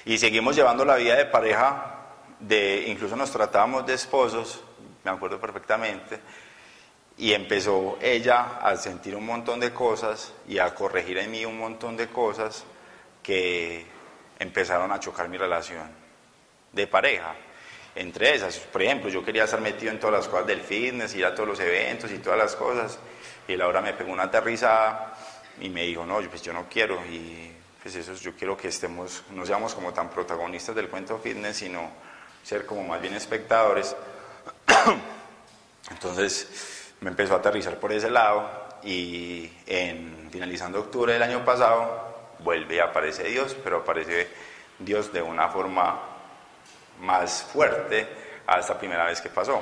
Y 0.06 0.18
seguimos 0.18 0.56
llevando 0.56 0.84
la 0.86 0.96
vida 0.96 1.16
de 1.16 1.26
pareja, 1.26 1.96
de, 2.40 2.86
incluso 2.88 3.16
nos 3.16 3.32
tratábamos 3.32 3.86
de 3.86 3.94
esposos, 3.94 4.64
me 5.04 5.12
acuerdo 5.12 5.40
perfectamente, 5.40 6.20
y 7.18 7.34
empezó 7.34 7.98
ella 8.02 8.58
a 8.62 8.76
sentir 8.78 9.16
un 9.16 9.26
montón 9.26 9.60
de 9.60 9.74
cosas 9.74 10.34
y 10.48 10.58
a 10.58 10.74
corregir 10.74 11.18
en 11.18 11.32
mí 11.32 11.46
un 11.46 11.58
montón 11.58 11.96
de 11.98 12.08
cosas 12.08 12.64
que 13.22 13.86
empezaron 14.40 14.92
a 14.92 15.00
chocar 15.00 15.30
mi 15.30 15.38
relación 15.38 16.01
de 16.72 16.88
pareja. 16.88 17.36
Entre 17.96 18.36
esas, 18.36 18.58
por 18.58 18.82
ejemplo, 18.82 19.10
yo 19.10 19.24
quería 19.24 19.44
estar 19.44 19.60
metido 19.60 19.92
en 19.92 20.00
todas 20.00 20.16
las 20.16 20.28
cosas 20.28 20.48
del 20.48 20.62
fitness, 20.62 21.14
ir 21.16 21.26
a 21.26 21.36
todos 21.36 21.50
los 21.50 21.60
eventos 21.60 22.12
y 22.12 22.20
todas 22.20 22.40
las 22.40 22.56
cosas, 22.56 22.98
y 23.48 23.56
Laura 23.58 23.82
me 23.82 23.94
pegó 23.94 24.12
una 24.12 24.24
aterrizada 24.24 25.18
y 25.60 25.70
me 25.70 25.84
dijo, 25.84 26.06
no, 26.06 26.20
pues 26.30 26.42
yo 26.42 26.54
no 26.54 26.68
quiero, 26.70 27.06
y 27.06 27.52
pues 27.82 27.96
eso 27.96 28.14
yo 28.14 28.34
quiero 28.36 28.56
que 28.56 28.70
estemos, 28.70 29.24
no 29.32 29.46
seamos 29.46 29.74
como 29.74 29.92
tan 29.94 30.10
protagonistas 30.10 30.76
del 30.76 30.88
cuento 30.88 31.18
fitness, 31.18 31.58
sino 31.58 31.92
ser 32.44 32.66
como 32.66 32.84
más 32.84 33.02
bien 33.02 33.14
espectadores. 33.14 33.96
Entonces 35.92 36.94
me 37.02 37.10
empezó 37.10 37.34
a 37.34 37.38
aterrizar 37.38 37.78
por 37.80 37.92
ese 37.92 38.10
lado 38.10 38.50
y 38.84 39.52
en 39.66 40.30
finalizando 40.32 40.80
octubre 40.80 41.14
del 41.14 41.24
año 41.24 41.44
pasado 41.44 42.12
vuelve 42.40 42.76
y 42.76 42.80
aparece 42.80 43.24
Dios, 43.26 43.56
pero 43.64 43.78
aparece 43.78 44.28
Dios 44.80 45.12
de 45.12 45.22
una 45.22 45.50
forma 45.50 46.11
más 47.02 47.44
fuerte 47.44 48.08
a 48.48 48.60
esta 48.60 48.78
primera 48.78 49.06
vez 49.06 49.22
que 49.22 49.30
pasó. 49.30 49.62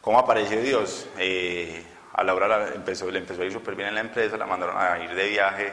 ¿Cómo 0.00 0.18
apareció 0.18 0.60
Dios? 0.60 1.06
Eh, 1.18 1.84
a 2.14 2.24
Laura 2.24 2.72
empezó, 2.74 3.10
le 3.10 3.18
empezó 3.18 3.42
a 3.42 3.44
ir 3.44 3.52
súper 3.52 3.74
bien 3.74 3.88
en 3.88 3.94
la 3.94 4.00
empresa, 4.00 4.36
la 4.36 4.46
mandaron 4.46 4.76
a 4.76 4.98
ir 4.98 5.14
de 5.14 5.28
viaje 5.28 5.72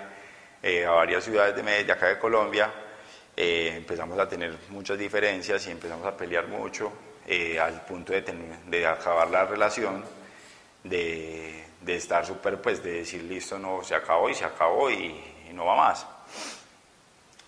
eh, 0.61 0.85
a 0.85 0.91
varias 0.91 1.23
ciudades 1.23 1.55
de, 1.55 1.83
de 1.83 1.91
acá 1.91 2.07
de 2.07 2.19
Colombia, 2.19 2.71
eh, 3.35 3.73
empezamos 3.75 4.17
a 4.17 4.27
tener 4.27 4.57
muchas 4.69 4.97
diferencias 4.97 5.67
y 5.67 5.71
empezamos 5.71 6.05
a 6.07 6.17
pelear 6.17 6.47
mucho 6.47 6.91
eh, 7.27 7.59
al 7.59 7.85
punto 7.85 8.11
de, 8.11 8.23
de, 8.65 8.87
acabar 8.87 9.29
la 9.29 9.45
relación, 9.45 10.03
de, 10.83 11.63
de 11.81 11.95
estar 11.95 12.25
súper, 12.25 12.59
pues 12.59 12.81
de 12.81 12.93
decir, 12.93 13.21
listo, 13.23 13.59
no, 13.59 13.83
se 13.83 13.93
acabó 13.93 14.27
y 14.29 14.33
se 14.33 14.45
acabó 14.45 14.89
y, 14.89 15.35
no 15.53 15.65
va 15.65 15.75
más. 15.75 16.05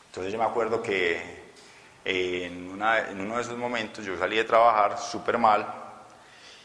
Entonces 0.08 0.32
yo 0.32 0.40
me 0.40 0.46
acuerdo 0.46 0.82
que 0.82 1.39
en, 2.06 2.72
una, 2.72 3.10
en 3.10 3.22
uno 3.22 3.36
de 3.36 3.42
esos 3.42 3.58
momentos 3.58 4.06
yo 4.06 4.18
salí 4.18 4.38
de 4.38 4.44
trabajar 4.44 4.98
súper 4.98 5.38
mal 5.38 5.66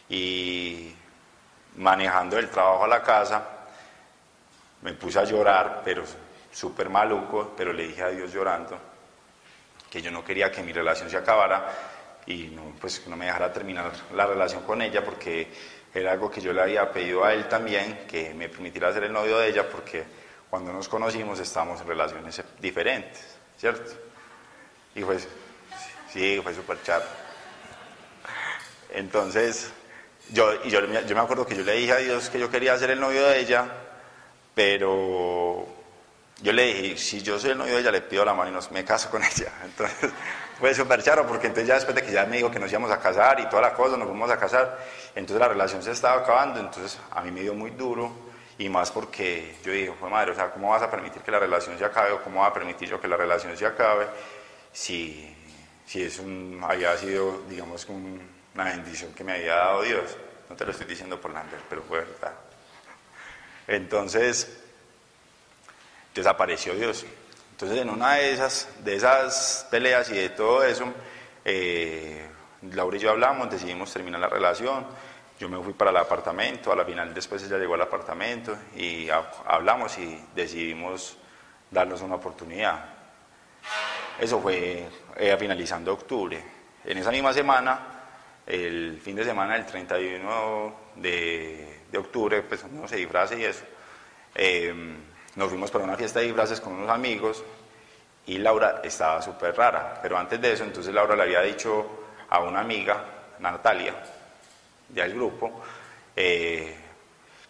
y 0.09 0.95
manejando 1.77 2.39
el 2.39 2.49
trabajo 2.51 2.85
a 2.85 2.89
la 2.89 3.03
casa 3.03 3.49
me 4.83 4.93
puse 4.95 5.19
a 5.19 5.25
llorar, 5.25 5.83
pero 5.85 6.05
súper 6.53 6.89
maluco, 6.91 7.55
pero 7.57 7.73
le 7.73 7.89
dije 7.89 8.03
a 8.03 8.11
Dios 8.11 8.33
llorando 8.33 8.79
que 9.91 10.03
yo 10.03 10.11
no 10.11 10.25
quería 10.25 10.51
que 10.51 10.63
mi 10.63 10.73
relación 10.73 11.09
se 11.09 11.17
acabara 11.17 11.69
y 12.27 12.49
no, 12.49 12.73
pues 12.81 13.07
no 13.07 13.17
me 13.17 13.27
dejara 13.27 13.53
terminar 13.53 13.93
la 14.13 14.27
relación 14.27 14.63
con 14.65 14.83
ella 14.83 15.05
porque 15.05 15.49
era 15.95 16.11
algo 16.13 16.31
que 16.31 16.41
yo 16.41 16.53
le 16.53 16.63
había 16.63 16.91
pedido 16.91 17.25
a 17.25 17.33
él 17.33 17.49
también, 17.49 18.05
que 18.09 18.35
me 18.35 18.49
permitiera 18.49 18.93
ser 18.93 19.05
el 19.05 19.13
novio 19.13 19.39
de 19.39 19.49
ella 19.49 19.69
porque 19.69 20.05
cuando 20.51 20.73
nos 20.73 20.89
conocimos 20.89 21.39
estábamos 21.39 21.81
en 21.81 21.87
relaciones 21.87 22.43
diferentes, 22.61 23.39
¿cierto? 23.57 23.93
Y 24.95 25.03
pues, 25.03 25.27
sí, 26.13 26.41
fue 26.43 26.55
súper 26.55 26.83
chato. 26.83 27.07
Entonces, 28.93 29.73
yo, 30.31 30.53
y 30.65 30.71
yo, 30.71 30.81
yo 30.81 31.15
me 31.15 31.23
acuerdo 31.23 31.47
que 31.47 31.57
yo 31.57 31.65
le 31.65 31.73
dije 31.73 31.93
a 31.93 31.97
Dios 31.97 32.31
que 32.31 32.39
yo 32.39 32.51
quería 32.51 32.79
ser 32.79 32.91
el 32.91 33.01
novio 33.01 33.27
de 33.27 33.41
ella, 33.41 33.67
pero 34.55 35.67
yo 36.41 36.53
le 36.53 36.75
dije, 36.75 36.97
si 36.97 37.23
yo 37.23 37.39
soy 37.39 37.51
el 37.51 37.59
novio 37.59 37.75
de 37.75 37.81
ella, 37.81 37.91
le 37.91 38.03
pido 38.03 38.25
la 38.25 38.35
mano 38.35 38.51
y 38.51 38.53
nos, 38.53 38.71
me 38.71 38.85
caso 38.85 39.11
con 39.11 39.23
ella. 39.23 39.53
Entonces 39.65 40.11
fue 40.61 40.73
súper 40.75 41.03
charo, 41.03 41.27
porque 41.27 41.49
entonces 41.49 41.67
ya 41.67 41.75
después 41.75 41.97
de 41.97 42.03
que 42.03 42.13
ya 42.13 42.25
me 42.27 42.37
dijo 42.37 42.51
que 42.51 42.61
nos 42.61 42.71
íbamos 42.71 42.91
a 42.93 43.01
casar 43.01 43.41
y 43.41 43.49
toda 43.49 43.63
la 43.63 43.75
cosa, 43.75 43.97
nos 43.97 44.07
fuimos 44.07 44.31
a 44.31 44.39
casar, 44.39 44.79
entonces 45.17 45.41
la 45.41 45.49
relación 45.49 45.83
se 45.83 45.91
estaba 45.91 46.23
acabando, 46.23 46.61
entonces 46.61 46.97
a 47.11 47.23
mí 47.23 47.33
me 47.33 47.41
dio 47.41 47.55
muy 47.55 47.71
duro, 47.71 48.13
y 48.57 48.69
más 48.69 48.91
porque 48.93 49.57
yo 49.65 49.73
dije, 49.73 49.93
fue 49.99 50.09
madre, 50.09 50.31
o 50.31 50.35
sea, 50.35 50.51
¿cómo 50.53 50.71
vas 50.71 50.83
a 50.83 50.91
permitir 50.91 51.23
que 51.23 51.31
la 51.33 51.41
relación 51.41 51.77
se 51.77 51.85
acabe 51.85 52.13
o 52.13 52.23
cómo 52.23 52.41
va 52.41 52.47
a 52.47 52.53
permitir 52.53 52.89
yo 52.89 53.01
que 53.01 53.09
la 53.09 53.17
relación 53.17 53.57
se 53.57 53.67
acabe 53.67 54.07
si, 54.75 55.35
si 55.87 56.03
es 56.03 56.19
un, 56.19 56.61
había 56.63 56.95
sido, 56.99 57.43
digamos, 57.49 57.87
una 57.89 58.65
bendición 58.65 59.15
que 59.15 59.25
me 59.25 59.33
había 59.33 59.55
dado 59.55 59.83
Dios? 59.83 60.17
No 60.51 60.57
te 60.57 60.67
lo 60.67 60.73
estoy 60.73 60.87
diciendo 60.87 61.19
por 61.19 61.33
Lambert, 61.33 61.65
pero 61.71 61.83
fue 61.83 62.01
verdad. 62.01 62.35
Entonces, 63.67 64.61
desapareció 66.15 66.75
Dios. 66.75 67.07
Entonces, 67.53 67.79
en 67.79 67.89
una 67.89 68.15
de 68.15 68.33
esas, 68.33 68.69
de 68.85 68.97
esas 68.97 69.67
peleas 69.71 70.11
y 70.11 70.15
de 70.15 70.29
todo 70.31 70.65
eso, 70.65 70.93
eh, 71.45 72.29
Laura 72.73 72.97
y 72.97 73.01
yo 73.01 73.11
hablamos, 73.11 73.51
decidimos 73.51 73.93
terminar 73.93 74.21
la 74.21 74.29
relación. 74.29 74.87
Yo 75.39 75.49
me 75.49 75.63
fui 75.63 75.73
para 75.73 75.91
el 75.91 75.97
apartamento, 75.97 76.73
a 76.73 76.77
la 76.77 76.85
final 76.85 77.15
después 77.15 77.43
ella 77.43 77.59
llegó 77.59 77.75
al 77.75 77.83
apartamento 77.83 78.57
y 78.77 79.09
hablamos 79.47 79.99
y 79.99 80.21
decidimos 80.35 81.17
darnos 81.71 82.03
una 82.03 82.17
oportunidad. 82.17 82.95
Eso 84.19 84.41
fue 84.41 84.87
eh, 85.17 85.37
finalizando 85.39 85.93
octubre. 85.93 86.43
En 86.85 86.99
esa 86.99 87.11
misma 87.11 87.33
semana, 87.33 87.81
el 88.47 89.01
fin 89.03 89.17
de 89.17 89.25
semana 89.25 89.55
del 89.55 89.67
31 89.67 90.75
de, 90.97 91.81
octubre, 91.97 92.43
pues 92.43 92.65
uno 92.71 92.87
se 92.87 92.97
disfraza 92.97 93.35
y 93.35 93.45
eso. 93.45 93.65
Eh, 94.35 94.73
nos 95.37 95.49
fuimos 95.49 95.71
para 95.71 95.85
una 95.85 95.97
fiesta 95.97 96.21
de 96.21 96.27
disfraces 96.27 96.61
con 96.61 96.75
unos 96.75 96.91
amigos 96.91 97.43
y 98.27 98.39
Laura 98.39 98.81
estaba 98.85 99.21
súper 99.21 99.57
rara. 99.57 99.99
Pero 100.01 100.17
antes 100.17 100.41
de 100.41 100.53
eso, 100.53 100.65
entonces 100.65 100.95
Laura 100.95 101.17
le 101.17 101.23
había 101.23 101.41
dicho 101.43 102.07
a 102.29 102.41
una 102.41 102.61
amiga, 102.61 103.05
Natalia, 103.41 103.95
del 104.89 105.13
grupo, 105.15 105.61
eh, 106.15 106.77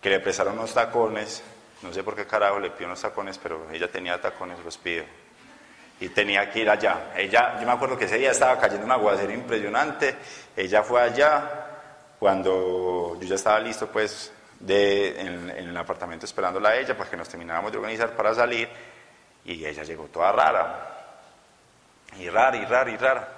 que 0.01 0.11
le 0.11 0.21
prestaron 0.21 0.55
unos 0.55 0.73
tacones. 0.73 1.43
No 1.83 1.93
sé 1.93 2.03
por 2.03 2.17
qué 2.17 2.27
carajo 2.27 2.59
le 2.59 2.71
pidió 2.71 2.87
unos 2.87 3.03
tacones, 3.03 3.37
pero 3.39 3.71
ella 3.71 3.91
tenía 3.91 4.19
tacones, 4.21 4.59
los 4.65 4.79
pidió. 4.79 5.05
Y 6.01 6.09
tenía 6.09 6.51
que 6.51 6.61
ir 6.61 6.71
allá. 6.71 7.13
Ella, 7.17 7.59
yo 7.61 7.67
me 7.67 7.73
acuerdo 7.73 7.97
que 7.97 8.05
ese 8.05 8.19
día 8.19 8.33
estaba 8.33 8.59
cayendo 8.59 8.85
un 8.85 8.93
aguacero 8.93 9.33
impresionante. 9.33 10.17
Ella 10.57 10.83
fue 10.83 11.01
allá 11.01 11.65
cuando 12.19 13.17
yo 13.21 13.27
ya 13.27 13.35
estaba 13.37 13.61
listo, 13.61 13.89
pues 13.89 14.33
de, 14.61 15.21
en, 15.21 15.51
el 15.51 15.77
apartamento 15.77 16.27
esperándola 16.27 16.71
a 16.71 16.77
ella 16.77 16.97
para 16.97 17.11
que 17.11 17.17
nos 17.17 17.29
termináramos 17.29 17.71
de 17.71 17.79
organizar 17.79 18.11
para 18.17 18.35
salir 18.35 18.69
y 19.45 19.65
ella 19.65 19.83
llegó 19.83 20.05
toda 20.05 20.33
rara, 20.33 20.91
y 22.19 22.29
rara, 22.31 22.57
y 22.57 22.65
rara, 22.65 22.91
y 22.91 22.97
rara. 22.97 23.29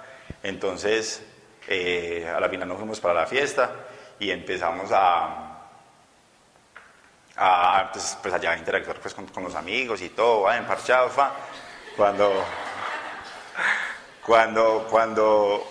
Entonces, 0.41 1.21
eh, 1.67 2.31
a 2.33 2.39
la 2.39 2.47
final 2.47 2.67
nos 2.67 2.77
fuimos 2.77 2.99
para 2.99 3.13
la 3.13 3.27
fiesta 3.27 3.71
y 4.19 4.31
empezamos 4.31 4.89
a, 4.93 5.57
a 7.35 7.89
pues, 7.91 8.17
pues 8.21 8.33
allá 8.33 8.51
a 8.51 8.57
interactuar 8.57 8.99
pues, 8.99 9.13
con, 9.13 9.43
los 9.43 9.55
amigos 9.55 10.01
y 10.01 10.09
todo, 10.09 10.43
va, 10.43 10.57
emparchados, 10.57 11.17
va. 11.17 11.35
Cuando, 11.97 12.45
cuando, 14.23 14.87
cuando 14.87 15.67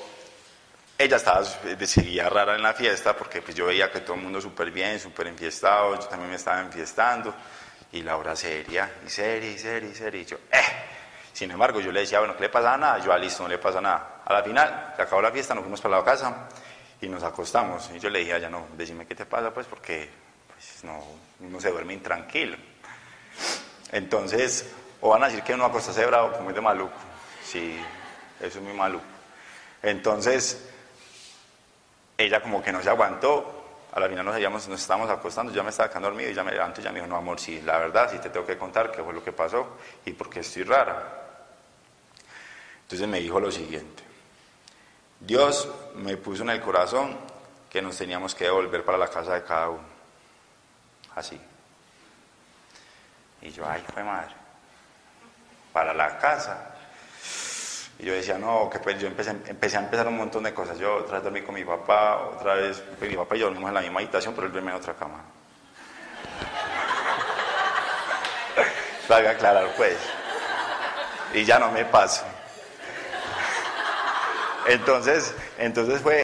ella 0.98 1.18
estaba, 1.18 1.44
seguía 1.44 2.28
rara 2.28 2.56
en 2.56 2.62
la 2.64 2.74
fiesta 2.74 3.16
porque 3.16 3.42
pues 3.42 3.56
yo 3.56 3.66
veía 3.66 3.92
que 3.92 4.00
todo 4.00 4.16
el 4.16 4.22
mundo 4.22 4.40
súper 4.40 4.72
bien, 4.72 4.98
súper 4.98 5.28
enfiestado, 5.28 5.94
yo 5.94 6.08
también 6.08 6.30
me 6.30 6.34
estaba 6.34 6.60
enfiestando 6.62 7.32
y 7.92 8.02
Laura 8.02 8.34
seria, 8.34 8.90
y 9.06 9.08
seria, 9.08 9.50
y 9.52 9.56
seria, 9.56 9.88
y 9.88 9.94
seria, 9.94 10.20
y 10.20 10.24
yo, 10.24 10.36
eh. 10.50 10.64
Sin 11.32 11.48
embargo, 11.52 11.80
yo 11.80 11.92
le 11.92 12.00
decía, 12.00 12.18
bueno, 12.18 12.34
¿qué 12.34 12.42
le 12.42 12.48
pasa 12.48 12.76
nada? 12.76 12.98
Yo, 12.98 13.12
ah, 13.12 13.18
listo, 13.18 13.44
no 13.44 13.48
le 13.48 13.58
pasa 13.58 13.80
nada. 13.80 14.22
A 14.24 14.32
la 14.32 14.42
final, 14.42 14.94
se 14.96 15.02
acabó 15.02 15.22
la 15.22 15.30
fiesta, 15.30 15.54
nos 15.54 15.62
fuimos 15.62 15.80
para 15.80 15.98
la 15.98 16.04
casa 16.04 16.48
y 17.00 17.08
nos 17.08 17.22
acostamos. 17.22 17.88
Y 17.94 18.00
yo 18.00 18.10
le 18.10 18.18
dije 18.18 18.32
a 18.32 18.36
ella, 18.38 18.50
no, 18.50 18.66
decime 18.76 19.06
qué 19.06 19.14
te 19.14 19.26
pasa, 19.26 19.54
pues, 19.54 19.66
porque 19.66 20.08
pues, 20.48 20.82
no, 20.82 21.04
uno 21.40 21.60
se 21.60 21.70
duerme 21.70 21.92
intranquilo. 21.92 22.56
Entonces, 23.92 24.66
van 25.09 25.25
a 25.25 25.27
decir 25.27 25.42
que 25.42 25.55
uno 25.55 25.64
acostase 25.64 26.05
bravo, 26.07 26.33
como 26.33 26.51
es 26.51 26.55
de 26.55 26.61
maluco. 26.61 26.97
Sí, 27.45 27.79
eso 28.40 28.59
es 28.59 28.64
muy 28.64 28.73
maluco. 28.73 29.05
Entonces, 29.83 30.69
ella 32.19 32.40
como 32.42 32.62
que 32.62 32.73
no 32.73 32.83
se 32.83 32.90
aguantó, 32.90 33.57
a 33.92 34.01
la 34.01 34.09
final 34.09 34.25
nos, 34.25 34.35
hallamos, 34.35 34.69
nos 34.69 34.81
estábamos 34.81 35.11
acostando, 35.11 35.53
ya 35.53 35.62
me 35.62 35.71
estaba 35.71 35.88
quedando 35.88 36.09
dormido 36.09 36.31
y 36.31 36.35
ya 36.35 36.45
me 36.45 36.53
levanto 36.53 36.81
y 36.81 36.85
ya 36.85 36.90
me 36.90 36.97
dijo, 36.97 37.07
no 37.07 37.16
amor, 37.16 37.40
sí, 37.40 37.61
la 37.62 37.79
verdad, 37.79 38.11
sí 38.11 38.19
te 38.19 38.31
tengo 38.31 38.47
que 38.47 38.59
contar 38.59 38.90
qué 38.92 39.03
fue 39.03 39.14
lo 39.14 39.25
que 39.25 39.33
pasó 39.33 39.77
y 40.05 40.12
por 40.12 40.29
qué 40.29 40.40
estoy 40.40 40.64
rara. 40.64 41.23
Entonces 42.83 43.09
me 43.09 43.21
dijo 43.21 43.40
lo 43.40 43.51
siguiente, 43.51 44.03
Dios 45.19 45.69
me 45.95 46.16
puso 46.16 46.42
en 46.42 46.51
el 46.51 46.61
corazón 46.61 47.16
que 47.71 47.81
nos 47.81 47.97
teníamos 47.97 48.35
que 48.35 48.45
devolver 48.45 48.85
para 48.85 48.99
la 48.99 49.09
casa 49.09 49.35
de 49.35 49.42
cada 49.42 49.71
uno, 49.71 49.85
así. 51.14 51.40
Y 53.42 53.51
yo, 53.51 53.69
ay, 53.69 53.85
fue 53.92 54.05
madre, 54.05 54.35
para 55.76 55.92
la 55.92 56.16
casa. 56.16 56.70
Y 57.98 58.06
yo 58.06 58.14
decía, 58.14 58.38
no, 58.38 58.70
que 58.70 58.78
pues 58.78 58.98
yo 58.98 59.08
empecé, 59.08 59.28
empecé 59.28 59.76
a 59.76 59.80
empezar 59.80 60.08
un 60.08 60.16
montón 60.16 60.44
de 60.44 60.54
cosas. 60.54 60.78
Yo 60.78 60.94
otra 60.94 61.16
vez 61.16 61.24
dormí 61.24 61.42
con 61.42 61.54
mi 61.54 61.66
papá, 61.66 62.16
otra 62.34 62.54
vez, 62.54 62.82
pues 62.98 63.10
mi 63.10 63.16
papá 63.18 63.36
y 63.36 63.40
yo 63.40 63.48
dormimos 63.48 63.68
en 63.68 63.74
la 63.74 63.82
misma 63.82 64.00
habitación, 64.00 64.32
pero 64.34 64.46
él 64.46 64.54
duerme 64.54 64.70
en 64.70 64.78
otra 64.78 64.94
cama. 64.94 65.18
Para 69.06 69.32
aclarar, 69.32 69.68
pues. 69.76 69.98
Y 71.34 71.44
ya 71.44 71.58
no 71.58 71.70
me 71.70 71.84
paso. 71.84 72.24
Entonces, 74.66 75.34
entonces 75.58 76.00
fue, 76.00 76.22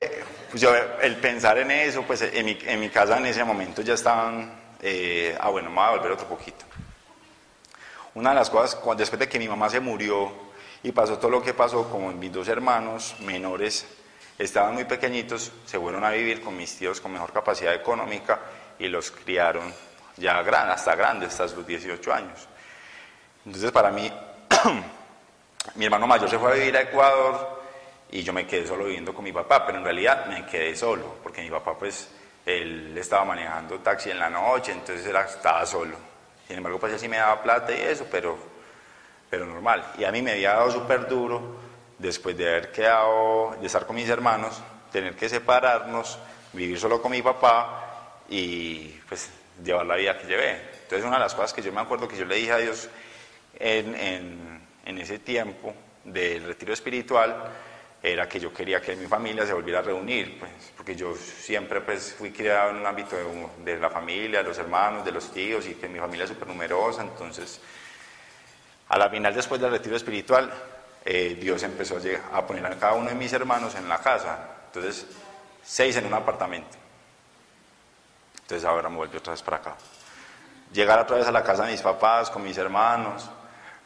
pues 0.48 0.62
yo, 0.62 0.74
el 1.02 1.16
pensar 1.16 1.58
en 1.58 1.72
eso, 1.72 2.04
pues 2.04 2.22
en 2.22 2.46
mi, 2.46 2.58
en 2.64 2.80
mi 2.80 2.88
casa 2.88 3.18
en 3.18 3.26
ese 3.26 3.44
momento 3.44 3.82
ya 3.82 3.92
estaban, 3.92 4.50
eh, 4.80 5.36
ah 5.38 5.50
bueno, 5.50 5.68
me 5.68 5.76
voy 5.76 5.84
a 5.84 5.90
volver 5.90 6.12
otro 6.12 6.26
poquito. 6.26 6.64
Una 8.14 8.30
de 8.30 8.36
las 8.36 8.50
cosas, 8.50 8.78
después 8.96 9.18
de 9.18 9.28
que 9.28 9.38
mi 9.38 9.48
mamá 9.48 9.68
se 9.68 9.80
murió, 9.80 10.52
y 10.82 10.92
pasó 10.92 11.18
todo 11.18 11.30
lo 11.30 11.42
que 11.42 11.54
pasó, 11.54 11.88
como 11.88 12.10
mis 12.12 12.32
dos 12.32 12.48
hermanos 12.48 13.14
menores 13.20 13.86
estaban 14.38 14.74
muy 14.74 14.84
pequeñitos, 14.84 15.52
se 15.64 15.78
fueron 15.78 16.04
a 16.04 16.10
vivir 16.10 16.42
con 16.42 16.56
mis 16.56 16.76
tíos 16.76 17.00
con 17.00 17.12
mejor 17.12 17.32
capacidad 17.32 17.74
económica 17.74 18.40
y 18.78 18.88
los 18.88 19.10
criaron 19.10 19.72
ya 20.16 20.40
hasta 20.40 20.96
grandes, 20.96 21.38
hasta 21.38 21.56
los 21.56 21.66
18 21.66 22.12
años. 22.12 22.48
Entonces 23.46 23.70
para 23.70 23.90
mí, 23.90 24.12
mi 25.76 25.84
hermano 25.84 26.06
mayor 26.06 26.28
se 26.28 26.38
fue 26.38 26.50
a 26.50 26.54
vivir 26.54 26.76
a 26.76 26.82
Ecuador 26.82 27.62
y 28.10 28.22
yo 28.22 28.32
me 28.32 28.46
quedé 28.46 28.66
solo 28.66 28.84
viviendo 28.84 29.14
con 29.14 29.24
mi 29.24 29.32
papá, 29.32 29.64
pero 29.64 29.78
en 29.78 29.84
realidad 29.84 30.26
me 30.26 30.44
quedé 30.46 30.74
solo, 30.74 31.18
porque 31.22 31.42
mi 31.42 31.50
papá 31.50 31.78
pues, 31.78 32.08
él 32.44 32.96
estaba 32.98 33.24
manejando 33.24 33.78
taxi 33.78 34.10
en 34.10 34.18
la 34.18 34.28
noche, 34.28 34.72
entonces 34.72 35.06
él 35.06 35.16
estaba 35.16 35.64
solo. 35.64 36.11
Sin 36.52 36.58
embargo, 36.58 36.78
pues 36.78 36.92
él 36.92 36.98
sí 36.98 37.08
me 37.08 37.16
daba 37.16 37.42
plata 37.42 37.72
y 37.74 37.80
eso, 37.80 38.06
pero 38.10 38.52
pero 39.32 39.46
normal. 39.46 39.82
Y 39.96 40.04
a 40.04 40.12
mí 40.12 40.20
me 40.20 40.32
había 40.32 40.52
dado 40.52 40.70
súper 40.70 41.08
duro, 41.08 41.56
después 41.96 42.36
de 42.36 42.46
haber 42.46 42.70
quedado, 42.70 43.56
de 43.58 43.66
estar 43.66 43.86
con 43.86 43.96
mis 43.96 44.06
hermanos, 44.10 44.62
tener 44.92 45.16
que 45.16 45.26
separarnos, 45.26 46.18
vivir 46.52 46.78
solo 46.78 47.00
con 47.00 47.12
mi 47.12 47.22
papá 47.22 48.20
y 48.28 48.88
pues 49.08 49.30
llevar 49.64 49.86
la 49.86 49.96
vida 49.96 50.18
que 50.18 50.26
llevé. 50.26 50.60
Entonces 50.82 51.06
una 51.06 51.16
de 51.16 51.22
las 51.22 51.34
cosas 51.34 51.54
que 51.54 51.62
yo 51.62 51.72
me 51.72 51.80
acuerdo 51.80 52.06
que 52.06 52.18
yo 52.18 52.26
le 52.26 52.34
dije 52.34 52.52
a 52.52 52.58
Dios 52.58 52.90
en, 53.58 53.94
en, 53.94 54.60
en 54.84 54.98
ese 54.98 55.18
tiempo 55.18 55.72
del 56.04 56.44
retiro 56.44 56.74
espiritual, 56.74 57.34
era 58.02 58.28
que 58.28 58.40
yo 58.40 58.52
quería 58.52 58.80
que 58.80 58.96
mi 58.96 59.06
familia 59.06 59.46
se 59.46 59.52
volviera 59.52 59.78
a 59.78 59.82
reunir, 59.82 60.38
pues, 60.38 60.50
porque 60.76 60.96
yo 60.96 61.14
siempre 61.14 61.80
pues, 61.80 62.14
fui 62.18 62.32
criado 62.32 62.70
en 62.70 62.76
un 62.76 62.86
ámbito 62.86 63.16
de, 63.16 63.72
de 63.72 63.80
la 63.80 63.90
familia, 63.90 64.42
de 64.42 64.48
los 64.48 64.58
hermanos, 64.58 65.04
de 65.04 65.12
los 65.12 65.30
tíos, 65.32 65.66
y 65.66 65.74
que 65.74 65.88
mi 65.88 65.98
familia 65.98 66.24
es 66.24 66.30
súper 66.30 66.48
numerosa, 66.48 67.02
entonces 67.02 67.60
a 68.92 68.98
la 68.98 69.08
final, 69.08 69.34
después 69.34 69.58
del 69.58 69.70
retiro 69.70 69.96
espiritual, 69.96 70.52
eh, 71.02 71.38
Dios 71.40 71.62
empezó 71.62 71.96
a 72.30 72.46
poner 72.46 72.66
a 72.66 72.78
cada 72.78 72.92
uno 72.92 73.08
de 73.08 73.14
mis 73.14 73.32
hermanos 73.32 73.74
en 73.74 73.88
la 73.88 73.96
casa. 73.98 74.38
Entonces, 74.66 75.06
seis 75.62 75.96
en 75.96 76.04
un 76.04 76.12
apartamento. 76.12 76.76
Entonces 78.42 78.66
ahora 78.66 78.90
me 78.90 78.96
vuelvo 78.96 79.16
otra 79.16 79.32
vez 79.32 79.42
para 79.42 79.56
acá. 79.56 79.76
Llegar 80.74 80.98
otra 80.98 81.16
vez 81.16 81.26
a 81.26 81.32
la 81.32 81.42
casa 81.42 81.64
de 81.64 81.72
mis 81.72 81.80
papás, 81.80 82.28
con 82.28 82.42
mis 82.42 82.58
hermanos, 82.58 83.30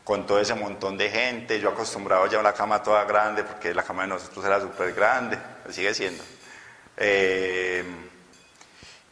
con 0.07 0.25
todo 0.25 0.39
ese 0.39 0.55
montón 0.55 0.97
de 0.97 1.11
gente. 1.11 1.61
Yo 1.61 1.71
acostumbrado 1.71 2.27
ya 2.29 2.41
a 2.41 2.43
la 2.43 2.55
cama 2.55 2.83
toda 2.83 3.05
grande, 3.05 3.43
porque 3.45 3.75
la 3.75 3.83
cama 3.83 4.05
de 4.05 4.09
nosotros 4.09 4.45
era 4.45 4.61
súper 4.61 4.95
grande, 4.95 5.37
sigue 5.69 5.93
siendo. 5.93 6.25
Eh, 6.97 7.85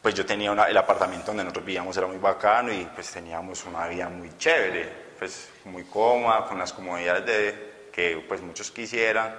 pues 0.01 0.15
yo 0.15 0.25
tenía 0.25 0.51
el 0.51 0.77
apartamento 0.77 1.27
donde 1.27 1.43
nosotros 1.43 1.65
vivíamos, 1.65 1.97
era 1.97 2.07
muy 2.07 2.17
bacano 2.17 2.71
y 2.71 2.85
pues 2.95 3.11
teníamos 3.11 3.65
una 3.65 3.87
vida 3.87 4.07
muy 4.07 4.35
chévere 4.37 5.05
pues 5.17 5.49
muy 5.65 5.83
cómoda, 5.83 6.45
con 6.45 6.57
las 6.57 6.73
comodidades 6.73 7.25
de, 7.25 7.89
que 7.91 8.23
pues 8.27 8.41
muchos 8.41 8.71
quisieran. 8.71 9.35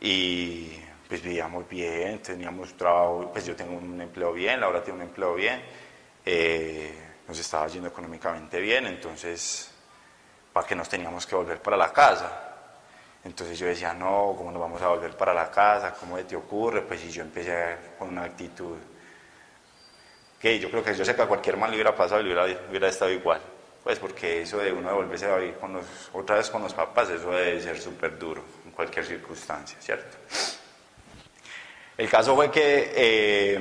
Y 0.00 0.78
pues 1.08 1.22
vivíamos 1.22 1.68
bien, 1.68 2.20
teníamos 2.20 2.76
trabajo, 2.76 3.30
pues 3.32 3.46
yo 3.46 3.54
tengo 3.54 3.76
un 3.76 4.00
empleo 4.00 4.32
bien, 4.32 4.60
Laura 4.60 4.82
tiene 4.82 5.00
un 5.00 5.06
empleo 5.06 5.34
bien, 5.34 5.62
eh, 6.24 6.92
nos 7.28 7.38
estaba 7.38 7.66
yendo 7.68 7.88
económicamente 7.88 8.60
bien, 8.60 8.86
entonces, 8.86 9.70
¿para 10.54 10.68
qué 10.68 10.76
nos 10.76 10.88
teníamos 10.88 11.26
que 11.26 11.34
volver 11.34 11.60
para 11.60 11.76
la 11.76 11.92
casa? 11.92 12.30
Entonces 13.24 13.58
yo 13.58 13.66
decía, 13.66 13.92
no, 13.92 14.34
¿cómo 14.38 14.52
nos 14.52 14.60
vamos 14.60 14.80
a 14.80 14.88
volver 14.88 15.16
para 15.16 15.34
la 15.34 15.50
casa? 15.50 15.94
¿Cómo 15.98 16.16
te 16.18 16.36
ocurre? 16.36 16.82
Pues 16.82 17.00
si 17.00 17.10
yo 17.10 17.22
empecé 17.22 17.76
con 17.98 18.10
una 18.10 18.22
actitud 18.22 18.76
que 20.38 20.60
yo 20.60 20.70
creo 20.70 20.84
que 20.84 20.94
yo 20.94 21.04
sé 21.04 21.16
que 21.16 21.22
a 21.22 21.26
cualquier 21.26 21.56
mal 21.56 21.70
le 21.70 21.76
hubiera 21.76 21.96
pasado 21.96 22.20
y 22.20 22.26
hubiera, 22.26 22.88
estado 22.88 23.10
igual. 23.10 23.40
Pues 23.82 23.98
porque 23.98 24.42
eso 24.42 24.58
de 24.58 24.72
uno 24.72 24.90
de 24.90 24.94
volverse 24.94 25.26
a 25.26 25.36
vivir 25.36 25.56
con 25.56 25.80
otra 26.12 26.36
vez 26.36 26.48
con 26.50 26.62
los 26.62 26.72
papás, 26.72 27.08
eso 27.10 27.30
debe 27.30 27.60
ser 27.60 27.80
súper 27.80 28.16
duro 28.16 28.44
en 28.64 28.70
cualquier 28.70 29.04
circunstancia, 29.04 29.76
¿cierto? 29.80 30.16
El 31.96 32.08
caso 32.08 32.36
fue 32.36 32.50
que 32.50 32.92
eh, 32.94 33.60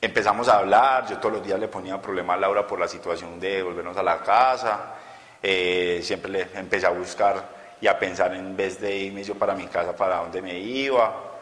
empezamos 0.00 0.48
a 0.48 0.58
hablar, 0.58 1.06
yo 1.06 1.18
todos 1.18 1.34
los 1.34 1.46
días 1.46 1.60
le 1.60 1.68
ponía 1.68 2.00
problema 2.00 2.34
a 2.34 2.36
Laura 2.38 2.66
por 2.66 2.80
la 2.80 2.88
situación 2.88 3.38
de 3.38 3.62
volvernos 3.62 3.96
a 3.96 4.02
la 4.02 4.22
casa, 4.22 4.94
eh, 5.42 6.00
siempre 6.02 6.30
le 6.30 6.48
empecé 6.54 6.86
a 6.86 6.90
buscar 6.90 7.62
y 7.80 7.86
a 7.86 7.98
pensar 7.98 8.32
en 8.34 8.56
vez 8.56 8.80
de 8.80 8.94
irme 8.96 9.24
yo 9.24 9.34
para 9.34 9.54
mi 9.54 9.66
casa, 9.66 9.94
para 9.96 10.18
dónde 10.18 10.40
me 10.40 10.58
iba, 10.58 11.32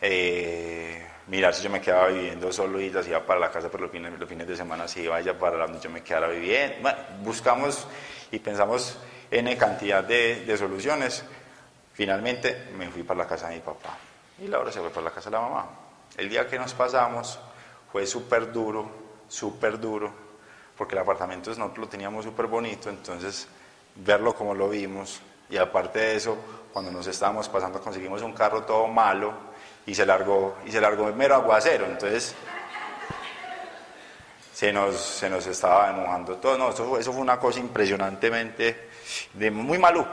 eh, 0.00 1.04
mirar 1.26 1.52
si 1.54 1.64
yo 1.64 1.70
me 1.70 1.80
quedaba 1.80 2.08
viviendo 2.08 2.52
solo 2.52 2.80
y 2.80 2.86
iba 2.86 3.26
para 3.26 3.40
la 3.40 3.50
casa, 3.50 3.68
pero 3.68 3.84
los 3.84 3.92
fines, 3.92 4.18
los 4.18 4.28
fines 4.28 4.46
de 4.46 4.56
semana 4.56 4.86
si 4.86 5.00
iba 5.00 5.18
ella 5.18 5.36
para 5.36 5.58
donde 5.58 5.80
yo 5.80 5.90
me 5.90 6.02
quedara 6.02 6.28
viviendo. 6.28 6.76
Bueno, 6.82 6.98
buscamos 7.22 7.86
y 8.30 8.38
pensamos 8.38 8.96
en 9.30 9.56
cantidad 9.56 10.04
de, 10.04 10.44
de 10.44 10.56
soluciones. 10.56 11.24
Finalmente 11.94 12.68
me 12.76 12.88
fui 12.90 13.02
para 13.02 13.18
la 13.18 13.26
casa 13.26 13.48
de 13.48 13.56
mi 13.56 13.60
papá 13.60 13.98
y 14.40 14.46
Laura 14.46 14.70
se 14.70 14.80
fue 14.80 14.90
para 14.90 15.06
la 15.06 15.10
casa 15.10 15.30
de 15.30 15.36
la 15.36 15.42
mamá. 15.42 15.66
El 16.16 16.28
día 16.28 16.46
que 16.46 16.58
nos 16.58 16.74
pasamos 16.74 17.38
fue 17.90 18.06
súper 18.06 18.52
duro, 18.52 18.88
súper 19.28 19.80
duro, 19.80 20.27
porque 20.78 20.94
el 20.94 21.02
apartamento 21.02 21.50
nosotros 21.50 21.78
lo 21.78 21.88
teníamos 21.88 22.24
súper 22.24 22.46
bonito, 22.46 22.88
entonces 22.88 23.48
verlo 23.96 24.34
como 24.34 24.54
lo 24.54 24.68
vimos, 24.68 25.20
y 25.50 25.56
aparte 25.56 25.98
de 25.98 26.16
eso, 26.16 26.36
cuando 26.72 26.90
nos 26.90 27.06
estábamos 27.06 27.48
pasando 27.48 27.80
conseguimos 27.80 28.22
un 28.22 28.32
carro 28.32 28.62
todo 28.62 28.86
malo 28.86 29.32
y 29.86 29.94
se 29.94 30.04
largó, 30.04 30.56
y 30.66 30.70
se 30.70 30.80
largó 30.80 31.06
mero 31.12 31.34
aguacero. 31.34 31.86
Entonces 31.86 32.34
se 34.52 34.72
nos, 34.72 34.96
se 34.96 35.30
nos 35.30 35.46
estaba 35.46 35.90
mojando 35.92 36.36
todo. 36.36 36.58
No, 36.58 36.70
eso, 36.70 36.98
eso 36.98 37.12
fue 37.12 37.22
una 37.22 37.40
cosa 37.40 37.58
impresionantemente, 37.58 38.90
de, 39.32 39.50
muy 39.50 39.78
maluco. 39.78 40.10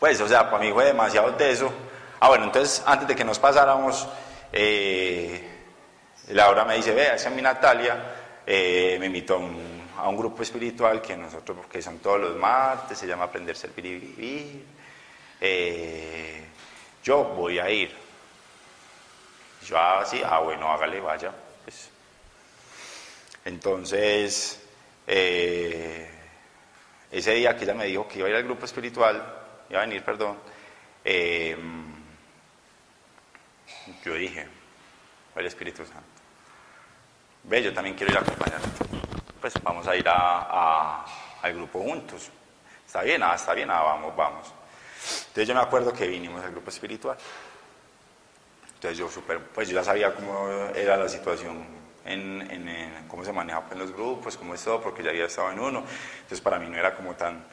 Pues, 0.00 0.20
o 0.20 0.28
sea, 0.28 0.50
para 0.50 0.62
mí 0.62 0.72
fue 0.72 0.86
demasiado 0.86 1.34
teso. 1.34 1.72
Ah, 2.18 2.28
bueno, 2.28 2.44
entonces 2.44 2.82
antes 2.84 3.06
de 3.06 3.14
que 3.14 3.24
nos 3.24 3.38
pasáramos, 3.38 4.08
eh, 4.52 5.48
Laura 6.28 6.64
me 6.64 6.76
dice, 6.76 6.92
vea, 6.92 7.14
esa 7.14 7.28
es 7.28 7.34
mi 7.34 7.42
Natalia, 7.42 8.23
eh, 8.46 8.96
me 9.00 9.06
invitó 9.06 9.34
a 9.34 9.38
un 9.38 9.84
a 9.96 10.10
grupo 10.12 10.42
espiritual 10.42 11.00
que 11.00 11.16
nosotros, 11.16 11.66
que 11.66 11.80
son 11.80 11.98
todos 11.98 12.20
los 12.20 12.36
martes, 12.36 12.98
se 12.98 13.06
llama 13.06 13.24
Aprender, 13.24 13.56
Servir 13.56 13.86
y 13.86 13.98
Vivir. 13.98 14.64
Eh, 15.40 16.44
yo 17.02 17.24
voy 17.24 17.58
a 17.58 17.70
ir. 17.70 17.90
Yo 19.66 19.78
así, 19.78 20.20
ah, 20.22 20.30
ah, 20.32 20.40
bueno, 20.40 20.70
hágale, 20.70 21.00
vaya. 21.00 21.32
Pues. 21.62 21.88
Entonces, 23.44 24.60
eh, 25.06 26.10
ese 27.10 27.34
día 27.34 27.56
que 27.56 27.64
ella 27.64 27.74
me 27.74 27.86
dijo 27.86 28.08
que 28.08 28.18
iba 28.18 28.26
a 28.26 28.30
ir 28.30 28.36
al 28.36 28.44
grupo 28.44 28.64
espiritual, 28.64 29.16
iba 29.70 29.80
a 29.80 29.86
venir, 29.86 30.02
perdón, 30.02 30.38
yo 34.04 34.14
dije, 34.14 34.46
el 35.36 35.46
Espíritu 35.46 35.84
Santo, 35.84 36.03
ve, 37.44 37.62
yo 37.62 37.72
también 37.72 37.96
quiero 37.96 38.12
ir 38.12 38.18
a 38.18 38.20
acompañarte 38.20 38.84
pues 39.44 39.62
vamos 39.62 39.86
a 39.86 39.94
ir 39.94 40.08
a, 40.08 41.04
al 41.42 41.52
grupo 41.52 41.78
juntos. 41.80 42.30
¿Está 42.86 43.02
bien? 43.02 43.22
Ah, 43.22 43.34
está 43.34 43.52
bien, 43.52 43.70
ah, 43.70 43.82
vamos, 43.82 44.16
vamos. 44.16 44.54
Entonces 45.18 45.46
yo 45.46 45.54
me 45.54 45.60
acuerdo 45.60 45.92
que 45.92 46.06
vinimos 46.06 46.42
al 46.42 46.50
grupo 46.50 46.70
espiritual. 46.70 47.18
Entonces 48.74 48.96
yo 48.96 49.10
super, 49.10 49.38
pues 49.38 49.68
yo 49.68 49.74
ya 49.74 49.84
sabía 49.84 50.14
cómo 50.14 50.48
era 50.74 50.96
la 50.96 51.10
situación 51.10 51.62
en, 52.06 52.40
en, 52.50 53.06
cómo 53.06 53.22
se 53.22 53.34
manejaba 53.34 53.66
en 53.72 53.80
los 53.80 53.92
grupos, 53.92 54.38
cómo 54.38 54.54
es 54.54 54.64
todo, 54.64 54.80
porque 54.80 55.02
ya 55.02 55.10
había 55.10 55.26
estado 55.26 55.52
en 55.52 55.60
uno. 55.60 55.84
Entonces 56.22 56.40
para 56.40 56.58
mí 56.58 56.66
no 56.66 56.78
era 56.78 56.96
como 56.96 57.14
tan, 57.14 57.44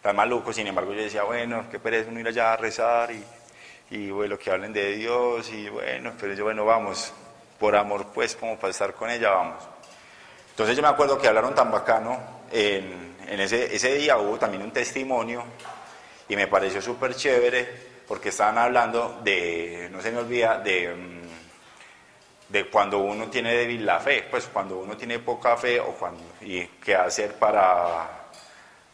tan 0.00 0.14
maluco, 0.14 0.52
sin 0.52 0.68
embargo 0.68 0.94
yo 0.94 1.02
decía, 1.02 1.24
bueno, 1.24 1.64
qué 1.68 1.80
pereza 1.80 2.10
uno 2.10 2.20
ir 2.20 2.28
allá 2.28 2.52
a 2.52 2.56
rezar 2.56 3.10
y, 3.10 3.24
y 3.90 4.12
bueno, 4.12 4.38
que 4.38 4.52
hablen 4.52 4.72
de 4.72 4.92
Dios 4.92 5.50
y 5.50 5.68
bueno, 5.68 6.12
pero 6.20 6.34
yo, 6.34 6.44
bueno, 6.44 6.64
vamos, 6.64 7.12
por 7.60 7.76
amor 7.76 8.06
pues, 8.12 8.34
como 8.34 8.58
para 8.58 8.70
estar 8.70 8.94
con 8.94 9.10
ella, 9.10 9.30
vamos. 9.30 9.62
Entonces 10.48 10.74
yo 10.74 10.82
me 10.82 10.88
acuerdo 10.88 11.18
que 11.18 11.28
hablaron 11.28 11.54
tan 11.54 11.70
bacano, 11.70 12.40
en, 12.50 13.14
ese, 13.28 13.74
ese, 13.74 13.94
día 13.94 14.16
hubo 14.16 14.38
también 14.38 14.62
un 14.62 14.72
testimonio 14.72 15.44
y 16.28 16.34
me 16.34 16.48
pareció 16.48 16.82
súper 16.82 17.14
chévere 17.14 17.90
porque 18.08 18.30
estaban 18.30 18.58
hablando 18.58 19.20
de, 19.22 19.88
no 19.92 20.02
se 20.02 20.10
me 20.10 20.18
olvida, 20.18 20.58
de, 20.58 20.88
mm, 20.88 22.52
de 22.52 22.68
cuando 22.68 22.98
uno 22.98 23.28
tiene 23.28 23.54
débil 23.54 23.86
la 23.86 24.00
fe, 24.00 24.26
pues 24.28 24.46
cuando 24.52 24.78
uno 24.78 24.96
tiene 24.96 25.20
poca 25.20 25.56
fe 25.56 25.78
o 25.78 25.92
cuando, 25.92 26.22
y 26.40 26.66
qué 26.82 26.96
hacer 26.96 27.34
para, 27.34 28.08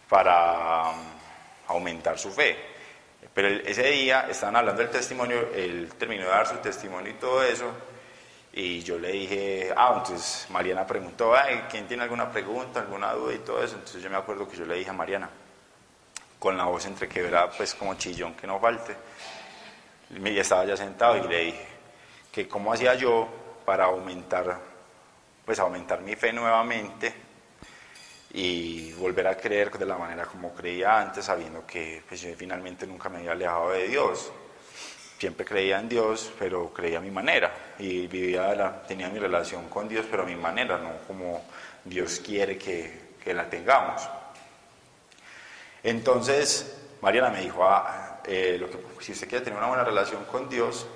para 0.09 0.93
mm, 0.93 1.69
aumentar 1.69 2.19
su 2.19 2.31
fe. 2.31 2.57
Pero 3.33 3.49
ese 3.49 3.85
día 3.91 4.27
estaban 4.29 4.57
hablando 4.57 4.83
del 4.83 4.91
testimonio, 4.91 5.51
él 5.55 5.91
terminó 5.99 6.25
de 6.25 6.31
dar 6.31 6.47
su 6.47 6.57
testimonio 6.57 7.13
y 7.13 7.15
todo 7.15 7.43
eso, 7.43 7.71
y 8.59 8.83
yo 8.83 8.99
le 8.99 9.13
dije, 9.13 9.71
ah, 9.77 9.97
entonces 9.99 10.47
Mariana 10.49 10.87
preguntó, 10.87 11.35
¿quién 11.71 11.87
tiene 11.87 12.05
alguna 12.05 12.33
pregunta, 12.33 12.81
alguna 12.81 13.13
duda 13.13 13.35
y 13.35 13.39
todo 13.41 13.63
eso? 13.63 13.75
Entonces 13.75 14.03
yo 14.03 14.09
me 14.09 14.17
acuerdo 14.17 14.49
que 14.49 14.57
yo 14.57 14.65
le 14.65 14.77
dije 14.77 14.89
a 14.89 14.95
Mariana, 14.95 15.29
con 16.39 16.57
la 16.57 16.65
voz 16.65 16.87
entrequebrada, 16.87 17.51
pues 17.51 17.75
como 17.75 17.95
chillón, 17.97 18.33
que 18.33 18.47
no 18.47 18.59
falte. 18.59 18.97
Y 20.09 20.39
estaba 20.39 20.65
ya 20.65 20.75
sentado 20.75 21.19
y 21.19 21.29
le 21.29 21.39
dije 21.45 21.67
que 22.33 22.49
cómo 22.49 22.73
hacía 22.73 22.95
yo 22.95 23.29
para 23.67 23.85
aumentar, 23.85 24.59
pues 25.45 25.59
aumentar 25.59 26.01
mi 26.01 26.17
fe 26.17 26.33
nuevamente 26.33 27.13
y 28.33 28.91
volver 28.95 29.27
a 29.27 29.37
creer 29.37 29.71
de 29.71 29.85
la 29.85 29.99
manera 29.99 30.25
como 30.25 30.55
creía 30.55 30.99
antes, 30.99 31.27
sabiendo 31.27 31.67
que 31.67 32.03
pues, 32.09 32.23
yo 32.23 32.35
finalmente 32.35 32.87
nunca 32.87 33.11
me 33.11 33.19
había 33.19 33.33
alejado 33.33 33.73
de 33.73 33.89
Dios 33.89 34.33
siempre 35.19 35.47
creía 35.47 35.79
en 35.79 35.89
Dios, 35.89 36.31
pero 36.39 36.73
creía 36.73 36.99
a 36.99 37.01
mi 37.01 37.11
manera 37.11 37.66
y 37.79 38.07
vivía 38.07 38.83
tenía 38.87 39.09
mi 39.09 39.19
relación 39.19 39.69
con 39.69 39.89
Dios, 39.89 40.07
pero 40.11 40.23
a 40.23 40.27
mi 40.27 40.37
manera, 40.37 40.79
no 40.79 40.93
como 41.07 41.45
Dios 41.85 42.21
quiere 42.25 42.57
que, 42.57 43.17
que 43.23 43.35
la 43.35 43.49
tengamos. 43.49 44.09
Entonces, 45.83 46.77
Mariana 47.01 47.31
me 47.31 47.41
dijo, 47.43 47.65
ah, 47.65 48.21
eh, 48.25 48.61
si 49.01 49.13
usted 49.13 49.29
quiere 49.29 49.45
tener 49.45 49.59
una 49.59 49.69
buena 49.69 49.85
relación 49.85 50.25
con 50.25 50.49
Dios, 50.49 50.87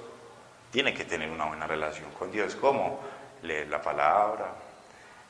tiene 0.71 0.95
que 0.95 1.05
tener 1.05 1.31
una 1.31 1.47
buena 1.47 1.67
relación 1.67 2.11
con 2.19 2.33
Dios. 2.33 2.57
¿Cómo? 2.57 3.01
Leer 3.43 3.69
la 3.69 3.81
palabra, 3.81 4.53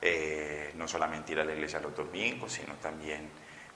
eh, 0.01 0.73
no 0.77 0.89
solamente 0.89 1.33
ir 1.33 1.41
a 1.41 1.45
la 1.45 1.53
iglesia 1.53 1.81
los 1.81 1.95
domingos, 1.95 2.53
sino 2.53 2.75
también 2.75 3.29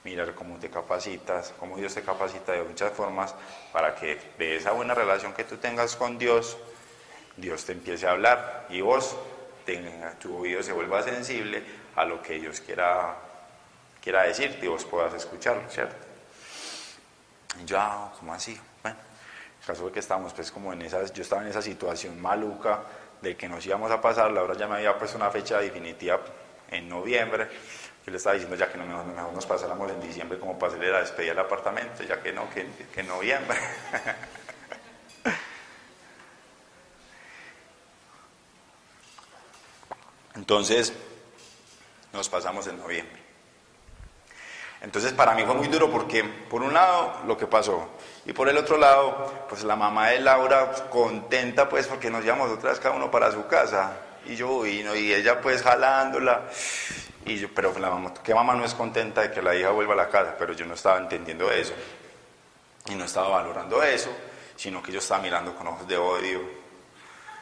mirar 0.03 0.33
cómo 0.35 0.57
te 0.57 0.69
capacitas, 0.69 1.53
cómo 1.59 1.77
Dios 1.77 1.93
te 1.93 2.01
capacita 2.01 2.51
de 2.51 2.63
muchas 2.63 2.91
formas 2.93 3.33
para 3.71 3.95
que 3.95 4.19
de 4.37 4.57
esa 4.57 4.71
buena 4.71 4.93
relación 4.93 5.33
que 5.33 5.43
tú 5.43 5.57
tengas 5.57 5.95
con 5.95 6.17
Dios, 6.17 6.57
Dios 7.37 7.65
te 7.65 7.73
empiece 7.73 8.07
a 8.07 8.11
hablar 8.11 8.67
y 8.69 8.81
vos, 8.81 9.15
tenga, 9.65 10.11
tu 10.19 10.37
oído 10.37 10.63
se 10.63 10.71
vuelva 10.71 11.03
sensible 11.03 11.63
a 11.95 12.05
lo 12.05 12.21
que 12.21 12.39
Dios 12.39 12.61
quiera, 12.61 13.15
quiera 14.01 14.23
decirte 14.23 14.65
y 14.65 14.69
vos 14.69 14.85
puedas 14.85 15.13
escucharlo, 15.13 15.69
¿cierto? 15.69 15.95
Y 17.61 17.65
yo, 17.65 17.79
ah, 17.79 18.13
¿cómo 18.19 18.33
así? 18.33 18.59
Bueno, 18.83 18.97
el 19.59 19.65
caso 19.65 19.81
fue 19.81 19.91
que 19.91 19.99
estábamos 19.99 20.33
pues 20.33 20.51
como 20.51 20.71
en 20.73 20.81
esa, 20.81 21.03
yo 21.05 21.21
estaba 21.23 21.41
en 21.41 21.49
esa 21.49 21.61
situación 21.61 22.21
maluca 22.21 22.83
de 23.21 23.35
que 23.35 23.47
nos 23.47 23.65
íbamos 23.65 23.91
a 23.91 23.99
pasar, 23.99 24.31
la 24.31 24.43
hora 24.43 24.55
ya 24.55 24.67
me 24.67 24.75
había 24.75 24.97
puesto 24.97 25.17
una 25.17 25.31
fecha 25.31 25.59
definitiva 25.59 26.19
en 26.69 26.87
noviembre, 26.87 27.49
yo 28.05 28.11
le 28.11 28.17
estaba 28.17 28.33
diciendo 28.33 28.55
ya 28.55 28.71
que 28.71 28.77
no, 28.77 29.31
nos 29.31 29.45
pasáramos 29.45 29.91
en 29.91 29.99
diciembre 29.99 30.37
como 30.37 30.59
para 30.59 30.73
hacerle 30.73 30.91
la 30.91 30.99
despedida 30.99 31.31
del 31.31 31.39
apartamento, 31.39 32.03
ya 32.03 32.21
que 32.21 32.31
no, 32.31 32.49
que, 32.51 32.67
que 32.93 33.01
en 33.01 33.07
noviembre. 33.07 33.57
Entonces, 40.45 40.93
nos 42.13 42.29
pasamos 42.29 42.67
en 42.67 42.77
noviembre. 42.77 43.19
Entonces 44.79 45.11
para 45.13 45.33
mí 45.33 45.43
fue 45.43 45.55
muy 45.55 45.67
duro 45.69 45.89
porque 45.89 46.23
por 46.23 46.61
un 46.61 46.71
lado 46.71 47.21
lo 47.25 47.35
que 47.35 47.47
pasó 47.47 47.89
y 48.27 48.33
por 48.33 48.47
el 48.47 48.55
otro 48.55 48.77
lado 48.77 49.47
pues 49.49 49.63
la 49.63 49.75
mamá 49.75 50.09
de 50.09 50.19
Laura 50.19 50.71
contenta 50.91 51.67
pues 51.67 51.87
porque 51.87 52.11
nos 52.11 52.23
llevamos 52.23 52.51
otra 52.51 52.75
cada 52.75 52.95
uno 52.95 53.09
para 53.09 53.31
su 53.31 53.47
casa 53.47 53.97
y 54.27 54.35
yo 54.35 54.61
vino 54.61 54.95
y 54.95 55.11
ella 55.11 55.41
pues 55.41 55.63
jalándola 55.63 56.43
y 57.25 57.37
yo, 57.37 57.47
pero 57.55 57.73
la 57.79 57.89
mamá, 57.89 58.13
¿qué 58.23 58.35
mamá 58.35 58.53
no 58.53 58.63
es 58.63 58.75
contenta 58.75 59.21
de 59.21 59.31
que 59.31 59.41
la 59.41 59.55
hija 59.55 59.71
vuelva 59.71 59.93
a 59.93 59.97
la 59.97 60.09
casa? 60.09 60.35
Pero 60.37 60.53
yo 60.53 60.67
no 60.67 60.75
estaba 60.75 60.99
entendiendo 60.99 61.51
eso 61.51 61.73
y 62.87 62.93
no 62.93 63.05
estaba 63.05 63.29
valorando 63.29 63.81
eso. 63.81 64.11
sino 64.55 64.83
que 64.83 64.91
yo 64.91 64.99
estaba 64.99 65.23
mirando 65.23 65.55
con 65.55 65.65
ojos 65.65 65.87
de 65.87 65.97
odio, 65.97 66.41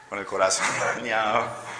con 0.08 0.18
el 0.20 0.26
corazón 0.26 0.66
dañado. 0.96 1.73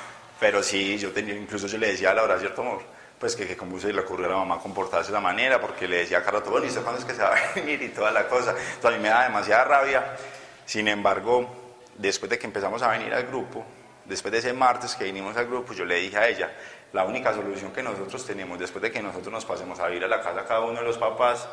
Pero 0.44 0.62
sí, 0.62 0.98
yo 0.98 1.14
tenía, 1.14 1.36
incluso 1.36 1.68
yo 1.68 1.78
le 1.78 1.88
decía 1.88 2.12
a 2.12 2.14
Laura, 2.14 2.38
¿cierto 2.38 2.64
amor? 2.64 2.82
Pues 3.18 3.34
que, 3.34 3.48
que 3.48 3.56
como 3.56 3.80
se 3.80 3.94
le 3.94 4.02
ocurrió 4.02 4.26
a 4.26 4.30
la 4.32 4.36
mamá 4.36 4.60
comportarse 4.60 5.10
de 5.10 5.16
esa 5.16 5.22
manera, 5.22 5.62
porque 5.62 5.88
le 5.88 6.00
decía 6.00 6.18
a 6.18 6.22
Carlos, 6.22 6.44
bueno, 6.50 6.66
¿y 6.66 6.68
usted 6.68 6.82
cuándo 6.82 7.00
es 7.00 7.06
que 7.06 7.14
se 7.14 7.22
va 7.22 7.34
a 7.34 7.54
venir? 7.56 7.82
Y 7.82 7.88
toda 7.88 8.12
la 8.12 8.28
cosa. 8.28 8.50
Entonces 8.50 8.84
a 8.84 8.92
mí 8.92 9.00
me 9.00 9.08
da 9.08 9.24
demasiada 9.24 9.64
rabia. 9.64 10.18
Sin 10.66 10.90
embargo, 10.90 11.50
después 11.96 12.30
de 12.30 12.38
que 12.38 12.46
empezamos 12.46 12.82
a 12.82 12.90
venir 12.90 13.14
al 13.14 13.26
grupo, 13.26 13.64
después 14.04 14.34
de 14.34 14.40
ese 14.40 14.52
martes 14.52 14.96
que 14.96 15.06
vinimos 15.06 15.38
al 15.38 15.48
grupo, 15.48 15.72
yo 15.72 15.86
le 15.86 15.96
dije 15.96 16.18
a 16.18 16.28
ella, 16.28 16.54
la 16.92 17.06
única 17.06 17.34
solución 17.34 17.72
que 17.72 17.82
nosotros 17.82 18.26
tenemos 18.26 18.60
después 18.60 18.82
de 18.82 18.92
que 18.92 19.02
nosotros 19.02 19.32
nos 19.32 19.46
pasemos 19.46 19.80
a 19.80 19.88
vivir 19.88 20.04
a 20.04 20.10
la 20.10 20.22
casa 20.22 20.44
cada 20.44 20.60
uno 20.60 20.80
de 20.80 20.86
los 20.86 20.98
papás 20.98 21.48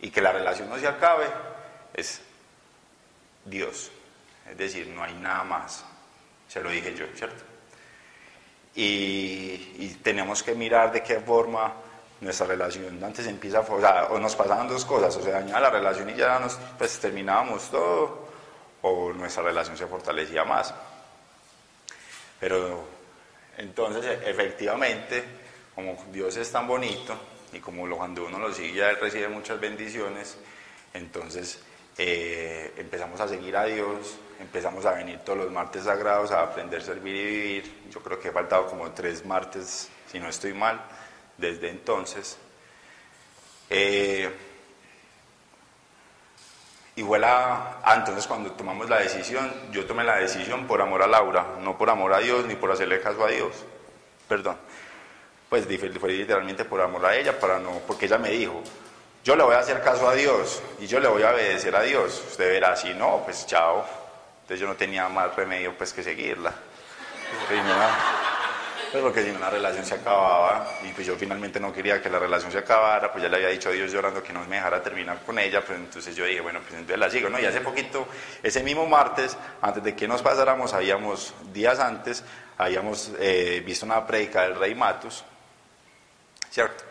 y 0.00 0.10
que 0.10 0.20
la 0.20 0.32
relación 0.32 0.68
no 0.68 0.76
se 0.80 0.88
acabe, 0.88 1.26
es 1.94 2.20
Dios. 3.44 3.92
Es 4.50 4.58
decir, 4.58 4.88
no 4.88 5.00
hay 5.04 5.14
nada 5.14 5.44
más. 5.44 5.84
Se 6.48 6.60
lo 6.60 6.70
dije 6.70 6.92
yo, 6.96 7.06
¿cierto? 7.14 7.49
Y, 8.74 9.96
tenemos 10.02 10.42
que 10.42 10.54
mirar 10.54 10.92
de 10.92 11.02
qué 11.02 11.20
forma 11.20 11.74
nuestra 12.20 12.46
relación 12.46 13.02
antes 13.04 13.26
empieza, 13.26 13.60
o, 13.60 13.80
sea, 13.80 14.04
o 14.10 14.18
nos 14.18 14.34
pasaban 14.34 14.66
dos 14.66 14.84
cosas, 14.84 15.14
o 15.16 15.22
se 15.22 15.30
dañaba 15.30 15.60
la 15.60 15.70
relación 15.70 16.08
y 16.08 16.14
ya 16.14 16.38
nos 16.38 16.58
pues, 16.78 16.98
terminábamos 16.98 17.70
todo, 17.70 18.28
o 18.82 19.12
nuestra 19.12 19.42
relación 19.42 19.76
se 19.76 19.86
fortalecía 19.86 20.44
más. 20.44 20.74
Pero 22.38 22.84
entonces, 23.58 24.18
efectivamente, 24.24 25.22
como 25.74 26.02
Dios 26.10 26.36
es 26.36 26.50
tan 26.50 26.66
bonito 26.66 27.14
y 27.52 27.58
como 27.58 27.88
cuando 27.96 28.24
uno 28.24 28.38
lo 28.38 28.52
sigue 28.52 28.74
ya 28.74 28.90
él 28.90 28.96
recibe 29.00 29.28
muchas 29.28 29.60
bendiciones, 29.60 30.38
entonces 30.94 31.60
eh, 31.98 32.72
empezamos 32.78 33.20
a 33.20 33.28
seguir 33.28 33.56
a 33.56 33.64
Dios, 33.64 34.16
empezamos 34.40 34.84
a 34.86 34.92
venir 34.92 35.20
todos 35.20 35.38
los 35.38 35.50
martes 35.50 35.84
sagrados 35.84 36.32
a 36.32 36.42
aprender, 36.42 36.82
servir 36.82 37.14
y 37.14 37.24
vivir. 37.24 37.82
Yo 37.90 38.00
creo 38.00 38.18
que 38.18 38.28
he 38.28 38.32
faltado 38.32 38.66
como 38.66 38.90
tres 38.92 39.24
martes, 39.24 39.88
si 40.10 40.18
no 40.18 40.28
estoy 40.28 40.54
mal, 40.54 40.80
desde 41.36 41.70
entonces. 41.70 42.36
Eh, 43.68 44.30
Igual 47.00 47.24
a, 47.24 47.80
entonces 47.96 48.26
cuando 48.26 48.50
tomamos 48.52 48.90
la 48.90 48.98
decisión, 48.98 49.50
yo 49.70 49.86
tomé 49.86 50.04
la 50.04 50.16
decisión 50.16 50.66
por 50.66 50.82
amor 50.82 51.02
a 51.02 51.06
Laura, 51.06 51.54
no 51.60 51.78
por 51.78 51.88
amor 51.88 52.12
a 52.12 52.18
Dios 52.18 52.44
ni 52.44 52.56
por 52.56 52.70
hacerle 52.70 53.00
caso 53.00 53.24
a 53.24 53.30
Dios. 53.30 53.54
Perdón. 54.28 54.58
Pues 55.48 55.66
fue 55.98 56.10
literalmente 56.10 56.66
por 56.66 56.78
amor 56.80 57.06
a 57.06 57.16
ella, 57.16 57.38
para 57.40 57.58
no, 57.58 57.80
porque 57.86 58.04
ella 58.04 58.18
me 58.18 58.30
dijo, 58.30 58.62
yo 59.24 59.34
le 59.34 59.42
voy 59.42 59.54
a 59.54 59.60
hacer 59.60 59.82
caso 59.82 60.08
a 60.08 60.14
Dios 60.14 60.62
y 60.78 60.86
yo 60.86 61.00
le 61.00 61.08
voy 61.08 61.22
a 61.22 61.30
obedecer 61.30 61.74
a 61.74 61.82
Dios. 61.82 62.22
Usted 62.32 62.50
verá, 62.50 62.76
si 62.76 62.92
no, 62.92 63.22
pues 63.24 63.46
chao. 63.46 63.84
Entonces 64.50 64.62
yo 64.62 64.66
no 64.66 64.74
tenía 64.74 65.08
más 65.08 65.36
remedio 65.36 65.78
pues 65.78 65.92
que 65.92 66.02
seguirla. 66.02 66.52
Pues 68.90 69.00
porque 69.00 69.22
si 69.22 69.30
no 69.30 69.38
la 69.38 69.48
relación 69.48 69.86
se 69.86 69.94
acababa 69.94 70.66
y 70.82 70.88
pues 70.88 71.06
yo 71.06 71.14
finalmente 71.14 71.60
no 71.60 71.72
quería 71.72 72.02
que 72.02 72.10
la 72.10 72.18
relación 72.18 72.50
se 72.50 72.58
acabara, 72.58 73.12
pues 73.12 73.22
ya 73.22 73.30
le 73.30 73.36
había 73.36 73.50
dicho 73.50 73.68
a 73.68 73.72
Dios 73.72 73.92
llorando 73.92 74.24
que 74.24 74.32
no 74.32 74.44
me 74.46 74.56
dejara 74.56 74.82
terminar 74.82 75.20
con 75.24 75.38
ella, 75.38 75.64
pues 75.64 75.78
entonces 75.78 76.16
yo 76.16 76.24
dije, 76.24 76.40
bueno, 76.40 76.58
pues 76.62 76.72
entonces 76.72 76.98
la 76.98 77.08
sigo, 77.08 77.28
¿no? 77.28 77.38
Y 77.38 77.44
hace 77.44 77.60
poquito, 77.60 78.08
ese 78.42 78.64
mismo 78.64 78.88
martes, 78.88 79.36
antes 79.62 79.84
de 79.84 79.94
que 79.94 80.08
nos 80.08 80.20
pasáramos, 80.20 80.72
habíamos, 80.74 81.32
días 81.52 81.78
antes, 81.78 82.24
habíamos 82.58 83.12
eh, 83.20 83.62
visto 83.64 83.86
una 83.86 84.04
predica 84.04 84.42
del 84.42 84.56
rey 84.56 84.74
Matus, 84.74 85.22
¿cierto? 86.50 86.82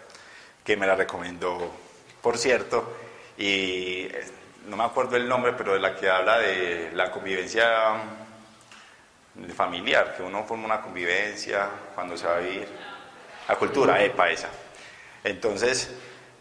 Que 0.63 0.77
me 0.77 0.87
la 0.87 0.95
recomendó, 0.95 1.75
por 2.21 2.37
cierto, 2.37 2.95
y 3.37 4.03
eh, 4.03 4.38
no 4.69 4.77
me 4.77 4.83
acuerdo 4.83 5.15
el 5.15 5.27
nombre, 5.27 5.53
pero 5.53 5.73
de 5.73 5.79
la 5.79 5.95
que 5.95 6.09
habla 6.09 6.37
de 6.37 6.91
la 6.93 7.11
convivencia 7.11 7.65
familiar, 9.55 10.15
que 10.15 10.21
uno 10.21 10.43
forma 10.43 10.65
una 10.65 10.81
convivencia 10.81 11.67
cuando 11.95 12.15
se 12.15 12.27
va 12.27 12.37
a 12.37 12.39
vivir. 12.39 12.67
La 13.47 13.55
cultura, 13.55 14.03
epa, 14.03 14.29
esa. 14.29 14.49
Entonces, 15.23 15.89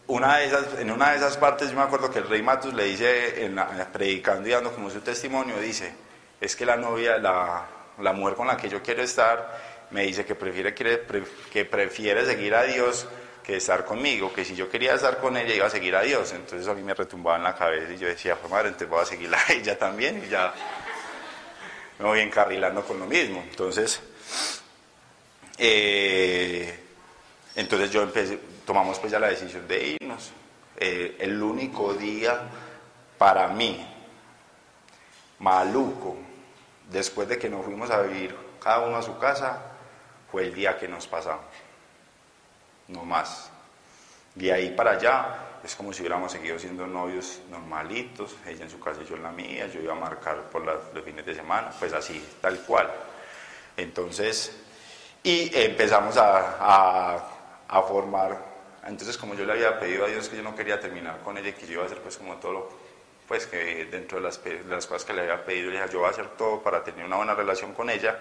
una 0.05 0.37
de 0.37 0.45
esas, 0.45 0.79
en 0.79 0.91
una 0.91 1.11
de 1.11 1.17
esas 1.17 1.37
partes 1.37 1.71
yo 1.71 1.75
me 1.75 1.81
acuerdo 1.81 2.11
que 2.11 2.19
el 2.19 2.29
rey 2.29 2.43
Matus 2.43 2.73
le 2.73 2.83
dice, 2.85 3.45
en 3.45 3.59
predicando 3.91 4.47
y 4.47 4.51
dando 4.51 4.71
como 4.73 4.91
su 4.91 5.01
testimonio, 5.01 5.59
dice, 5.59 5.91
es 6.39 6.55
que 6.55 6.65
la 6.67 6.75
novia, 6.75 7.17
la, 7.17 7.65
la 7.99 8.13
mujer 8.13 8.35
con 8.35 8.47
la 8.47 8.57
que 8.57 8.69
yo 8.69 8.83
quiero 8.83 9.01
estar, 9.01 9.87
me 9.89 10.03
dice 10.03 10.23
que 10.23 10.35
prefiere, 10.35 10.75
que 10.75 11.65
prefiere 11.65 12.25
seguir 12.25 12.53
a 12.53 12.63
Dios 12.63 13.07
estar 13.57 13.85
conmigo, 13.85 14.31
que 14.33 14.45
si 14.45 14.55
yo 14.55 14.69
quería 14.69 14.93
estar 14.95 15.17
con 15.19 15.35
ella 15.37 15.53
iba 15.53 15.65
a 15.67 15.69
seguir 15.69 15.95
a 15.95 16.01
Dios. 16.01 16.31
Entonces 16.33 16.67
a 16.67 16.73
mí 16.73 16.83
me 16.83 16.93
retumbaba 16.93 17.37
en 17.37 17.43
la 17.43 17.55
cabeza 17.55 17.93
y 17.93 17.97
yo 17.97 18.07
decía, 18.07 18.35
pues 18.35 18.51
madre, 18.51 18.69
entonces 18.69 18.89
voy 18.89 19.01
a 19.01 19.05
seguirla 19.05 19.37
a 19.37 19.53
ella 19.53 19.77
también 19.77 20.23
y 20.25 20.29
ya 20.29 20.53
me 21.99 22.05
voy 22.05 22.19
encarrilando 22.21 22.83
con 22.83 22.99
lo 22.99 23.05
mismo. 23.05 23.43
Entonces, 23.49 24.01
eh, 25.57 26.79
entonces 27.55 27.91
yo 27.91 28.01
empecé, 28.03 28.39
tomamos 28.65 28.99
pues 28.99 29.11
ya 29.11 29.19
la 29.19 29.29
decisión 29.29 29.67
de 29.67 29.97
irnos. 29.99 30.31
Eh, 30.77 31.17
el 31.19 31.41
único 31.43 31.93
día 31.93 32.41
para 33.17 33.49
mí, 33.49 33.85
maluco, 35.39 36.15
después 36.89 37.27
de 37.27 37.37
que 37.37 37.49
nos 37.49 37.65
fuimos 37.65 37.91
a 37.91 38.01
vivir 38.01 38.35
cada 38.61 38.79
uno 38.87 38.97
a 38.97 39.01
su 39.01 39.17
casa, 39.17 39.61
fue 40.31 40.43
el 40.43 40.53
día 40.53 40.77
que 40.77 40.87
nos 40.87 41.07
pasamos. 41.07 41.45
No 42.89 43.05
más. 43.05 43.49
De 44.35 44.51
ahí 44.51 44.71
para 44.71 44.91
allá 44.91 45.49
es 45.63 45.75
como 45.75 45.91
si 45.93 46.01
hubiéramos 46.01 46.31
seguido 46.31 46.57
siendo 46.57 46.87
novios 46.87 47.39
normalitos, 47.49 48.35
ella 48.45 48.63
en 48.63 48.69
su 48.69 48.79
casa 48.79 49.01
y 49.03 49.05
yo 49.07 49.15
en 49.15 49.23
la 49.23 49.31
mía, 49.31 49.67
yo 49.67 49.81
iba 49.81 49.93
a 49.93 49.99
marcar 49.99 50.49
por 50.49 50.63
los 50.63 51.03
fines 51.03 51.25
de 51.25 51.35
semana, 51.35 51.71
pues 51.77 51.93
así, 51.93 52.23
tal 52.41 52.59
cual. 52.61 52.89
Entonces, 53.75 54.55
y 55.23 55.51
empezamos 55.53 56.17
a, 56.17 57.17
a, 57.67 57.81
formar, 57.83 58.37
entonces 58.85 59.17
como 59.17 59.35
yo 59.35 59.45
le 59.45 59.53
había 59.53 59.79
pedido 59.79 60.05
a 60.05 60.07
Dios 60.07 60.29
que 60.29 60.37
yo 60.37 60.43
no 60.43 60.55
quería 60.55 60.79
terminar 60.79 61.19
con 61.23 61.37
ella 61.37 61.53
que 61.53 61.65
yo 61.65 61.73
iba 61.73 61.83
a 61.83 61.85
hacer 61.85 62.01
pues 62.01 62.17
como 62.17 62.35
todo 62.37 62.53
lo, 62.53 62.69
pues 63.27 63.45
que 63.45 63.85
dentro 63.85 64.19
de 64.19 64.23
las, 64.23 64.43
de 64.43 64.63
las 64.67 64.87
cosas 64.87 65.05
que 65.05 65.13
le 65.13 65.21
había 65.21 65.43
pedido, 65.43 65.69
le 65.69 65.79
dije, 65.79 65.93
yo 65.93 65.99
voy 65.99 66.07
a 66.07 66.11
hacer 66.11 66.29
todo 66.29 66.61
para 66.61 66.83
tener 66.83 67.05
una 67.05 67.17
buena 67.17 67.35
relación 67.35 67.73
con 67.73 67.89
ella. 67.89 68.19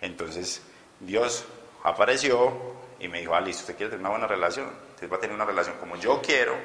Entonces, 0.00 0.62
Dios 1.00 1.44
apareció 1.82 2.77
y 2.98 3.08
me 3.08 3.20
dijo, 3.20 3.38
listo, 3.40 3.62
usted 3.62 3.76
quiere 3.76 3.90
tener 3.90 4.00
una 4.00 4.10
buena 4.10 4.26
relación, 4.26 4.70
Usted 4.94 5.10
va 5.10 5.16
a 5.16 5.20
tener 5.20 5.36
una 5.36 5.44
relación 5.44 5.76
como 5.78 5.94
yo 5.94 6.20
quiero 6.20 6.56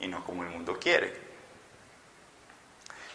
y 0.00 0.08
no 0.08 0.24
como 0.24 0.42
el 0.42 0.48
mundo 0.48 0.76
quiere. 0.76 1.14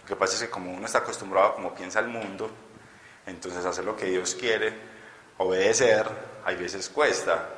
Lo 0.01 0.07
que 0.07 0.15
pasa 0.15 0.35
es 0.35 0.43
que 0.43 0.49
como 0.49 0.71
uno 0.71 0.85
está 0.85 0.99
acostumbrado 0.99 1.47
a 1.47 1.55
como 1.55 1.75
piensa 1.75 1.99
el 1.99 2.07
mundo, 2.07 2.49
entonces 3.25 3.65
hacer 3.65 3.83
lo 3.83 3.97
que 3.97 4.05
Dios 4.05 4.33
quiere, 4.35 4.73
obedecer, 5.39 6.07
hay 6.45 6.55
veces 6.55 6.87
cuesta. 6.87 7.49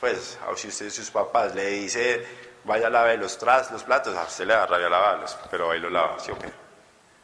Pues, 0.00 0.38
si 0.54 0.68
usted 0.68 0.88
sus 0.88 1.10
papás 1.10 1.54
le 1.54 1.66
dice, 1.66 2.26
vaya 2.64 2.86
a 2.86 2.90
lavar 2.90 3.18
los, 3.18 3.36
tras, 3.36 3.70
los 3.70 3.82
platos, 3.84 4.16
a 4.16 4.22
usted 4.22 4.46
le 4.46 4.54
da 4.54 4.66
rabia 4.66 4.88
lavarlos, 4.88 5.36
pero 5.50 5.70
ahí 5.70 5.80
lo 5.80 5.90
lava, 5.90 6.18
¿sí 6.18 6.30
o 6.30 6.38
qué? 6.38 6.50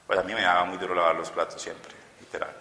Pues 0.06 0.18
a 0.18 0.22
mí 0.22 0.34
me 0.34 0.42
daba 0.42 0.64
muy 0.64 0.78
duro 0.78 0.94
lavar 0.94 1.14
los 1.14 1.30
platos 1.30 1.62
siempre, 1.62 1.94
literal. 2.20 2.54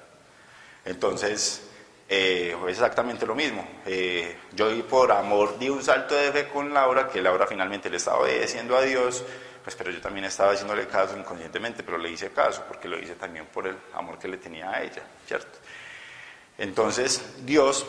Entonces, 0.86 1.71
eh, 2.14 2.58
es 2.68 2.72
exactamente 2.72 3.26
lo 3.26 3.34
mismo. 3.34 3.66
Eh, 3.86 4.36
yo 4.52 4.68
por 4.86 5.14
amor 5.14 5.58
di 5.58 5.70
un 5.70 5.82
salto 5.82 6.14
de 6.14 6.30
fe 6.34 6.50
con 6.50 6.74
Laura, 6.74 7.08
que 7.08 7.22
Laura 7.22 7.48
finalmente 7.48 7.90
le 7.90 7.96
estaba 7.96 8.20
obedeciendo 8.20 8.76
a 8.76 8.82
Dios, 8.82 9.24
pues 9.64 9.78
pero 9.78 9.92
yo 9.92 10.02
también 10.02 10.26
estaba 10.26 10.52
haciéndole 10.52 10.88
caso 10.88 11.18
inconscientemente, 11.18 11.84
pero 11.84 11.98
le 11.98 12.10
hice 12.10 12.32
caso 12.32 12.66
porque 12.68 12.90
lo 12.90 13.00
hice 13.00 13.16
también 13.16 13.46
por 13.46 13.66
el 13.66 13.78
amor 13.94 14.20
que 14.20 14.28
le 14.28 14.36
tenía 14.36 14.72
a 14.72 14.84
ella, 14.84 15.04
¿cierto? 15.26 15.60
Entonces 16.58 17.46
Dios, 17.46 17.86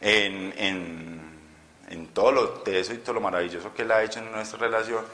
en, 0.00 0.54
en, 0.56 1.40
en 1.88 2.06
todo 2.14 2.30
lo 2.30 2.62
y 2.64 2.98
todo 2.98 3.14
lo 3.14 3.20
maravilloso 3.20 3.74
que 3.74 3.82
Él 3.82 3.90
ha 3.90 4.04
hecho 4.04 4.20
en 4.20 4.30
nuestra 4.30 4.60
relación, 4.60 5.04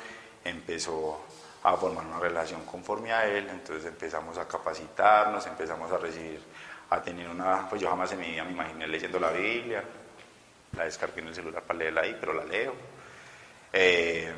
empezó 0.44 1.24
a 1.62 1.74
formar 1.78 2.04
una 2.04 2.18
relación 2.18 2.66
conforme 2.66 3.10
a 3.10 3.26
Él, 3.26 3.48
entonces 3.48 3.86
empezamos 3.86 4.36
a 4.36 4.46
capacitarnos, 4.46 5.46
empezamos 5.46 5.90
a 5.90 5.96
recibir 5.96 6.42
a 6.90 7.02
tener 7.02 7.28
una, 7.28 7.68
pues 7.68 7.82
yo 7.82 7.88
jamás 7.88 8.12
en 8.12 8.20
mi 8.20 8.30
vida 8.30 8.44
me 8.44 8.52
imaginé 8.52 8.86
leyendo 8.86 9.18
la 9.18 9.30
Biblia, 9.30 9.84
la 10.76 10.84
descargué 10.84 11.20
en 11.20 11.28
el 11.28 11.34
celular 11.34 11.62
para 11.62 11.78
leerla 11.78 12.02
ahí, 12.02 12.16
pero 12.18 12.32
la 12.32 12.44
leo. 12.44 12.74
Eh, 13.72 14.32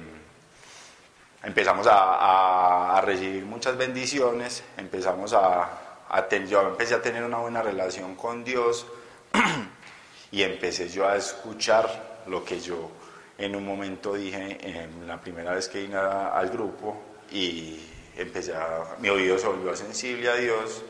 empezamos 1.43 1.87
a, 1.91 3.01
recibir 3.05 3.45
muchas 3.45 3.77
bendiciones, 3.77 4.63
empezamos 4.77 5.33
a, 5.33 6.07
a 6.09 6.29
empecé 6.31 6.95
a 6.95 7.03
tener 7.03 7.25
una 7.25 7.39
buena 7.39 7.63
relación 7.63 8.15
con 8.15 8.45
Dios 8.45 8.87
y 10.33 10.43
empecé 10.43 10.89
yo 10.89 11.09
a 11.09 11.17
escuchar 11.17 12.23
lo 12.27 12.45
que 12.45 12.61
yo 12.61 12.91
en 13.39 13.57
un 13.57 13.65
momento 13.65 14.15
dije 14.15 14.59
en 14.61 15.07
la 15.09 15.19
primera 15.19 15.55
vez 15.55 15.69
que 15.69 15.81
vine 15.81 15.97
al 15.97 16.51
grupo 16.51 17.01
y 17.31 17.81
empecé 18.17 18.55
a, 18.55 18.97
mi 18.99 19.09
oído 19.09 19.39
se 19.39 19.47
volvió 19.47 19.75
sensible 19.75 20.29
a 20.29 20.35
Dios 20.35 20.83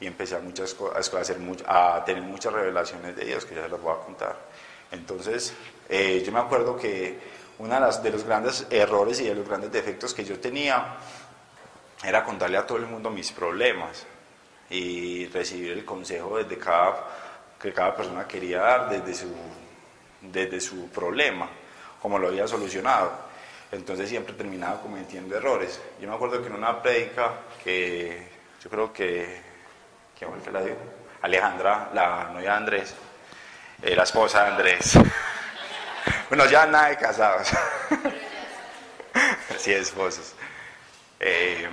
y 0.00 0.06
empecé 0.06 0.36
a, 0.36 0.40
muchas, 0.40 0.76
a, 0.94 0.98
hacer, 0.98 1.38
a 1.66 2.02
tener 2.04 2.22
muchas 2.22 2.52
revelaciones 2.52 3.16
de 3.16 3.24
Dios 3.24 3.44
que 3.44 3.54
ya 3.54 3.62
se 3.62 3.68
las 3.68 3.80
voy 3.80 3.94
a 3.94 4.04
contar. 4.04 4.36
Entonces, 4.90 5.54
eh, 5.88 6.22
yo 6.24 6.32
me 6.32 6.40
acuerdo 6.40 6.76
que 6.76 7.18
uno 7.58 7.80
de, 7.80 8.02
de, 8.02 8.10
los 8.10 8.24
grandes 8.24 8.66
errores 8.70 9.20
y 9.20 9.24
de 9.24 9.34
los 9.34 9.48
grandes 9.48 9.72
defectos 9.72 10.12
que 10.12 10.24
yo 10.24 10.38
tenía 10.38 10.96
era 12.04 12.22
contarle 12.24 12.58
a 12.58 12.66
todo 12.66 12.78
el 12.78 12.86
mundo 12.86 13.10
mis 13.10 13.32
problemas 13.32 14.06
y 14.68 15.26
recibir 15.26 15.72
el 15.72 15.84
consejo 15.84 16.38
desde 16.38 16.58
cada, 16.58 17.06
que 17.60 17.72
cada 17.72 17.96
persona 17.96 18.26
quería 18.26 18.60
dar 18.60 18.90
desde 18.90 19.14
su, 19.14 19.34
desde 20.20 20.60
su 20.60 20.88
problema, 20.90 21.48
como 22.00 22.18
lo 22.18 22.28
había 22.28 22.46
solucionado. 22.46 23.12
Entonces 23.72 24.08
siempre 24.08 24.34
terminaba 24.34 24.80
cometiendo 24.80 25.36
errores. 25.36 25.80
Yo 26.00 26.08
me 26.08 26.14
acuerdo 26.14 26.40
que 26.40 26.48
en 26.48 26.54
una 26.54 26.80
prédica 26.82 27.40
que 27.64 28.28
yo 28.62 28.70
creo 28.70 28.92
que, 28.92 29.40
¿quién 30.18 30.30
fue 30.30 30.38
el 30.38 30.44
que 30.44 30.50
la 30.50 30.62
dio? 30.62 30.76
Alejandra, 31.22 31.90
la 31.92 32.30
novia 32.32 32.50
de 32.50 32.56
Andrés, 32.56 32.94
eh, 33.82 33.94
la 33.94 34.04
esposa 34.04 34.44
de 34.44 34.50
Andrés. 34.50 34.98
bueno, 36.28 36.46
ya 36.46 36.66
nada 36.66 36.88
de 36.88 36.96
casados. 36.96 37.48
sí, 39.58 39.72
esposos. 39.72 40.34
Eh, 41.18 41.68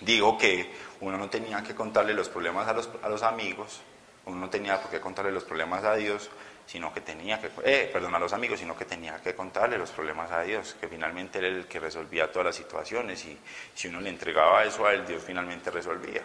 digo 0.00 0.36
que 0.38 0.72
uno 1.00 1.16
no 1.16 1.28
tenía 1.30 1.62
que 1.62 1.74
contarle 1.74 2.14
los 2.14 2.28
problemas 2.28 2.68
a 2.68 2.72
los, 2.72 2.90
a 3.02 3.08
los 3.08 3.22
amigos, 3.22 3.80
uno 4.26 4.36
no 4.36 4.50
tenía 4.50 4.80
por 4.80 4.90
qué 4.90 5.00
contarle 5.00 5.32
los 5.32 5.44
problemas 5.44 5.84
a 5.84 5.94
Dios, 5.94 6.30
sino 6.66 6.92
que 6.92 7.00
tenía 7.00 7.40
que, 7.40 7.50
eh, 7.64 7.88
perdón, 7.90 8.14
a 8.14 8.18
los 8.18 8.34
amigos, 8.34 8.60
sino 8.60 8.76
que 8.76 8.84
tenía 8.84 9.22
que 9.22 9.34
contarle 9.34 9.78
los 9.78 9.90
problemas 9.90 10.30
a 10.30 10.42
Dios, 10.42 10.76
que 10.78 10.86
finalmente 10.86 11.38
era 11.38 11.48
el 11.48 11.66
que 11.66 11.80
resolvía 11.80 12.30
todas 12.30 12.46
las 12.46 12.56
situaciones 12.56 13.24
y 13.24 13.38
si 13.74 13.88
uno 13.88 14.00
le 14.02 14.10
entregaba 14.10 14.64
eso 14.64 14.86
a 14.86 14.92
él, 14.92 15.06
Dios 15.06 15.22
finalmente 15.26 15.70
resolvía. 15.70 16.20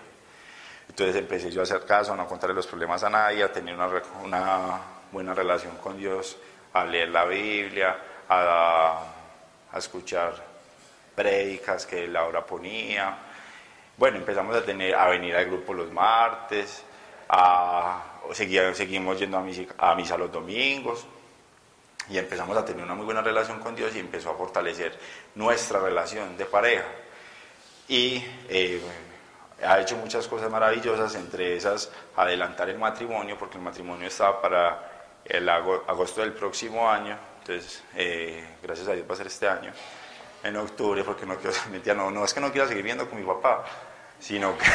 Entonces 0.89 1.15
empecé 1.15 1.51
yo 1.51 1.61
a 1.61 1.63
hacer 1.63 1.85
caso, 1.85 2.13
a 2.13 2.15
no 2.15 2.27
contarle 2.27 2.55
los 2.55 2.67
problemas 2.67 3.03
a 3.03 3.09
nadie, 3.09 3.43
a 3.43 3.51
tener 3.51 3.75
una, 3.75 3.91
una 4.23 4.81
buena 5.11 5.33
relación 5.33 5.77
con 5.77 5.97
Dios, 5.97 6.37
a 6.73 6.85
leer 6.85 7.09
la 7.09 7.25
Biblia, 7.25 7.97
a, 8.29 9.03
a 9.71 9.77
escuchar 9.77 10.33
prédicas 11.15 11.85
que 11.85 12.07
Laura 12.07 12.45
ponía. 12.45 13.17
Bueno, 13.97 14.17
empezamos 14.17 14.55
a, 14.55 14.63
tener, 14.63 14.95
a 14.95 15.07
venir 15.07 15.35
al 15.35 15.45
grupo 15.45 15.73
los 15.73 15.91
martes, 15.91 16.83
a 17.29 18.13
seguimos 18.31 19.19
yendo 19.19 19.37
a 19.77 19.95
misa, 19.95 20.17
los 20.17 20.31
domingos 20.31 21.05
y 22.09 22.17
empezamos 22.17 22.57
a 22.57 22.65
tener 22.65 22.83
una 22.83 22.95
muy 22.95 23.05
buena 23.05 23.21
relación 23.21 23.59
con 23.59 23.75
Dios 23.75 23.95
y 23.95 23.99
empezó 23.99 24.31
a 24.31 24.35
fortalecer 24.35 24.97
nuestra 25.35 25.79
relación 25.79 26.37
de 26.37 26.45
pareja. 26.45 26.85
Y 27.87 28.23
eh, 28.49 28.81
ha 29.65 29.79
hecho 29.79 29.97
muchas 29.97 30.27
cosas 30.27 30.49
maravillosas, 30.49 31.15
entre 31.15 31.55
esas 31.55 31.89
adelantar 32.15 32.69
el 32.69 32.77
matrimonio, 32.77 33.37
porque 33.37 33.57
el 33.57 33.63
matrimonio 33.63 34.07
estaba 34.07 34.41
para 34.41 34.91
el 35.25 35.47
agosto 35.47 36.21
del 36.21 36.33
próximo 36.33 36.89
año, 36.89 37.17
entonces 37.39 37.83
eh, 37.95 38.45
gracias 38.61 38.87
a 38.87 38.93
Dios 38.93 39.05
va 39.09 39.13
a 39.13 39.17
ser 39.17 39.27
este 39.27 39.47
año, 39.47 39.71
en 40.43 40.57
octubre, 40.57 41.03
porque 41.03 41.25
no 41.25 41.37
quiero, 41.37 41.55
no, 41.95 42.11
no 42.11 42.25
es 42.25 42.33
que 42.33 42.39
no 42.39 42.51
quiera 42.51 42.67
seguir 42.67 42.83
viendo 42.83 43.09
con 43.09 43.19
mi 43.19 43.25
papá, 43.25 43.63
sino 44.19 44.57
que... 44.57 44.65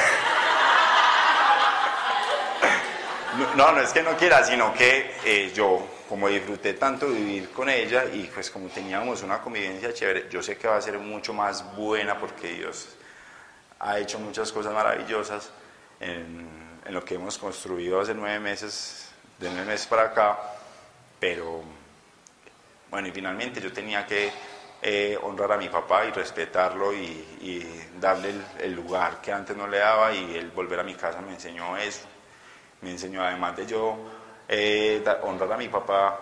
No, 3.55 3.71
no 3.71 3.81
es 3.81 3.93
que 3.93 4.03
no 4.03 4.17
quiera, 4.17 4.43
sino 4.43 4.75
que 4.75 5.15
eh, 5.25 5.53
yo, 5.55 5.87
como 6.09 6.29
disfruté 6.29 6.75
tanto 6.75 7.07
vivir 7.07 7.51
con 7.51 7.69
ella 7.69 8.05
y 8.07 8.25
pues 8.25 8.51
como 8.51 8.69
teníamos 8.69 9.23
una 9.23 9.41
convivencia 9.41 9.93
chévere, 9.93 10.29
yo 10.29 10.43
sé 10.43 10.57
que 10.57 10.67
va 10.67 10.77
a 10.77 10.81
ser 10.81 10.99
mucho 10.99 11.33
más 11.33 11.77
buena 11.77 12.19
porque 12.19 12.49
Dios 12.49 12.98
ha 13.81 13.99
hecho 13.99 14.19
muchas 14.19 14.51
cosas 14.53 14.73
maravillosas 14.73 15.51
en, 16.01 16.69
lo 16.91 17.05
que 17.05 17.17
hemos 17.17 17.37
construido 17.37 18.01
hace 18.01 18.15
nueve 18.15 18.41
meses, 18.41 19.11
de 19.39 19.51
nueve 19.51 19.67
meses 19.67 19.87
para 19.87 20.05
acá, 20.05 20.39
pero 21.21 21.63
bueno, 22.91 23.09
y 23.09 23.11
finalmente 23.11 23.61
yo 23.61 23.71
tenía 23.71 24.07
que 24.07 24.33
eh, 24.81 25.19
honrar 25.23 25.53
a 25.53 25.57
mi 25.59 25.69
papá 25.69 26.07
y 26.07 26.11
respetarlo 26.13 26.95
y, 26.95 27.85
darle 28.01 28.33
el, 28.61 28.73
lugar 28.75 29.21
que 29.21 29.33
antes 29.33 29.55
no 29.57 29.67
le 29.67 29.79
daba 29.79 30.15
y 30.15 30.37
él 30.37 30.51
volver 30.51 30.81
a 30.81 30.83
mi 30.83 30.95
casa 30.95 31.21
me 31.21 31.33
enseñó 31.33 31.77
eso. 31.77 32.07
Me 32.81 32.91
enseñó, 32.91 33.23
además 33.23 33.57
de 33.57 33.67
yo 33.67 33.99
eh, 34.49 35.05
honrar 35.23 35.53
a 35.53 35.57
mi 35.57 35.69
papá, 35.69 36.21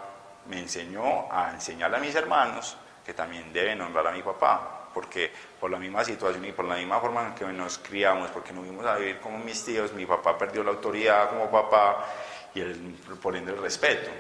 me 0.49 0.59
enseñó 0.59 1.31
a 1.31 1.53
enseñarle 1.53 1.99
a 1.99 2.01
mis 2.01 2.15
hermanos 2.15 2.77
que 3.05 3.15
también 3.15 3.53
deben 3.53 3.81
honrar 3.83 4.09
a 4.09 4.13
mi 4.13 4.23
papá, 4.23 4.76
porque 4.97 5.31
por 5.61 5.71
la 5.71 5.79
misma 5.79 6.03
situación 6.03 6.43
y 6.47 6.53
por 6.53 6.65
la 6.65 6.77
misma 6.77 6.99
forma 6.99 7.27
en 7.27 7.35
que 7.35 7.45
nos 7.45 7.77
criamos, 7.77 8.31
porque 8.31 8.55
nos 8.55 8.65
vimos 8.65 8.87
a 8.87 8.97
vivir 8.97 9.19
como 9.19 9.37
mis 9.37 9.63
tíos, 9.63 9.93
mi 9.93 10.07
papá 10.07 10.39
perdió 10.39 10.65
la 10.65 10.71
autoridad 10.71 11.29
como 11.29 11.51
papá 11.51 12.03
y 12.55 12.61
él, 12.61 12.97
por 13.21 13.37
el 13.37 13.59
respeto. 13.59 14.11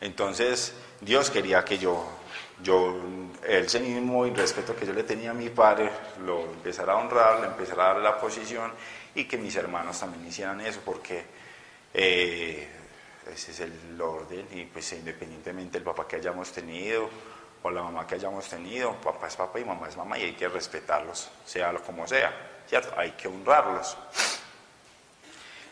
Entonces 0.00 0.72
Dios 1.00 1.30
quería 1.30 1.64
que 1.64 1.78
yo, 1.78 2.06
yo, 2.62 2.94
el 3.42 3.80
mismo 3.80 4.24
y 4.24 4.30
respeto 4.30 4.76
que 4.76 4.86
yo 4.86 4.92
le 4.92 5.02
tenía 5.02 5.32
a 5.32 5.34
mi 5.34 5.48
padre, 5.48 5.90
lo 6.24 6.42
empezara 6.52 6.92
a 6.92 6.98
honrar, 6.98 7.40
le 7.40 7.48
empezara 7.48 7.90
a 7.90 7.94
dar 7.94 8.02
la 8.02 8.20
posición 8.20 8.70
y 9.16 9.24
que 9.24 9.36
mis 9.36 9.56
hermanos 9.56 9.98
también 9.98 10.24
hicieran 10.28 10.60
eso, 10.60 10.80
porque 10.84 11.24
eh, 11.92 12.68
ese 13.34 13.50
es 13.50 13.58
el 13.58 14.00
orden 14.00 14.46
y 14.52 14.62
pues 14.66 14.92
independientemente 14.92 15.72
del 15.72 15.82
papá 15.82 16.06
que 16.06 16.14
hayamos 16.14 16.52
tenido 16.52 17.10
o 17.62 17.70
la 17.70 17.82
mamá 17.82 18.06
que 18.06 18.14
hayamos 18.14 18.48
tenido, 18.48 18.92
papá 18.94 19.26
es 19.26 19.36
papá 19.36 19.58
y 19.60 19.64
mamá 19.64 19.88
es 19.88 19.96
mamá 19.96 20.18
y 20.18 20.24
hay 20.24 20.32
que 20.32 20.48
respetarlos, 20.48 21.30
sea 21.44 21.72
lo 21.72 21.82
como 21.82 22.06
sea, 22.06 22.32
¿cierto? 22.66 22.94
Hay 22.96 23.12
que 23.12 23.28
honrarlos. 23.28 23.96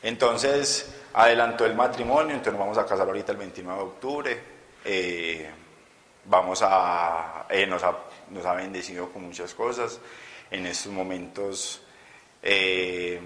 Entonces, 0.03 0.95
adelantó 1.14 1.64
el 1.64 1.74
matrimonio, 1.74 2.34
entonces 2.34 2.53
nos 2.53 2.61
vamos 2.61 2.78
a 2.78 2.87
casar 2.87 3.07
ahorita 3.07 3.32
el 3.32 3.39
29 3.39 3.78
de 3.78 3.84
octubre. 3.84 4.43
Eh, 4.84 5.51
vamos 6.26 6.61
a, 6.62 7.47
eh, 7.49 7.66
nos, 7.66 7.82
ha, 7.82 7.97
nos 8.30 8.45
ha 8.45 8.55
bendecido 8.55 9.11
con 9.11 9.24
muchas 9.24 9.55
cosas. 9.55 9.99
En 10.51 10.66
estos 10.66 10.93
momentos 10.93 11.82
eh, 12.43 13.20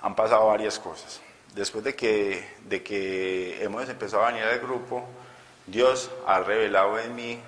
han 0.00 0.14
pasado 0.14 0.46
varias 0.46 0.78
cosas. 0.78 1.20
Después 1.54 1.84
de 1.84 1.94
que, 1.94 2.48
de 2.64 2.82
que 2.82 3.62
hemos 3.62 3.86
empezado 3.88 4.24
a 4.24 4.28
venir 4.28 4.44
al 4.44 4.58
grupo, 4.60 5.04
Dios 5.66 6.10
ha 6.26 6.40
revelado 6.40 6.98
en 6.98 7.14
mí 7.14 7.40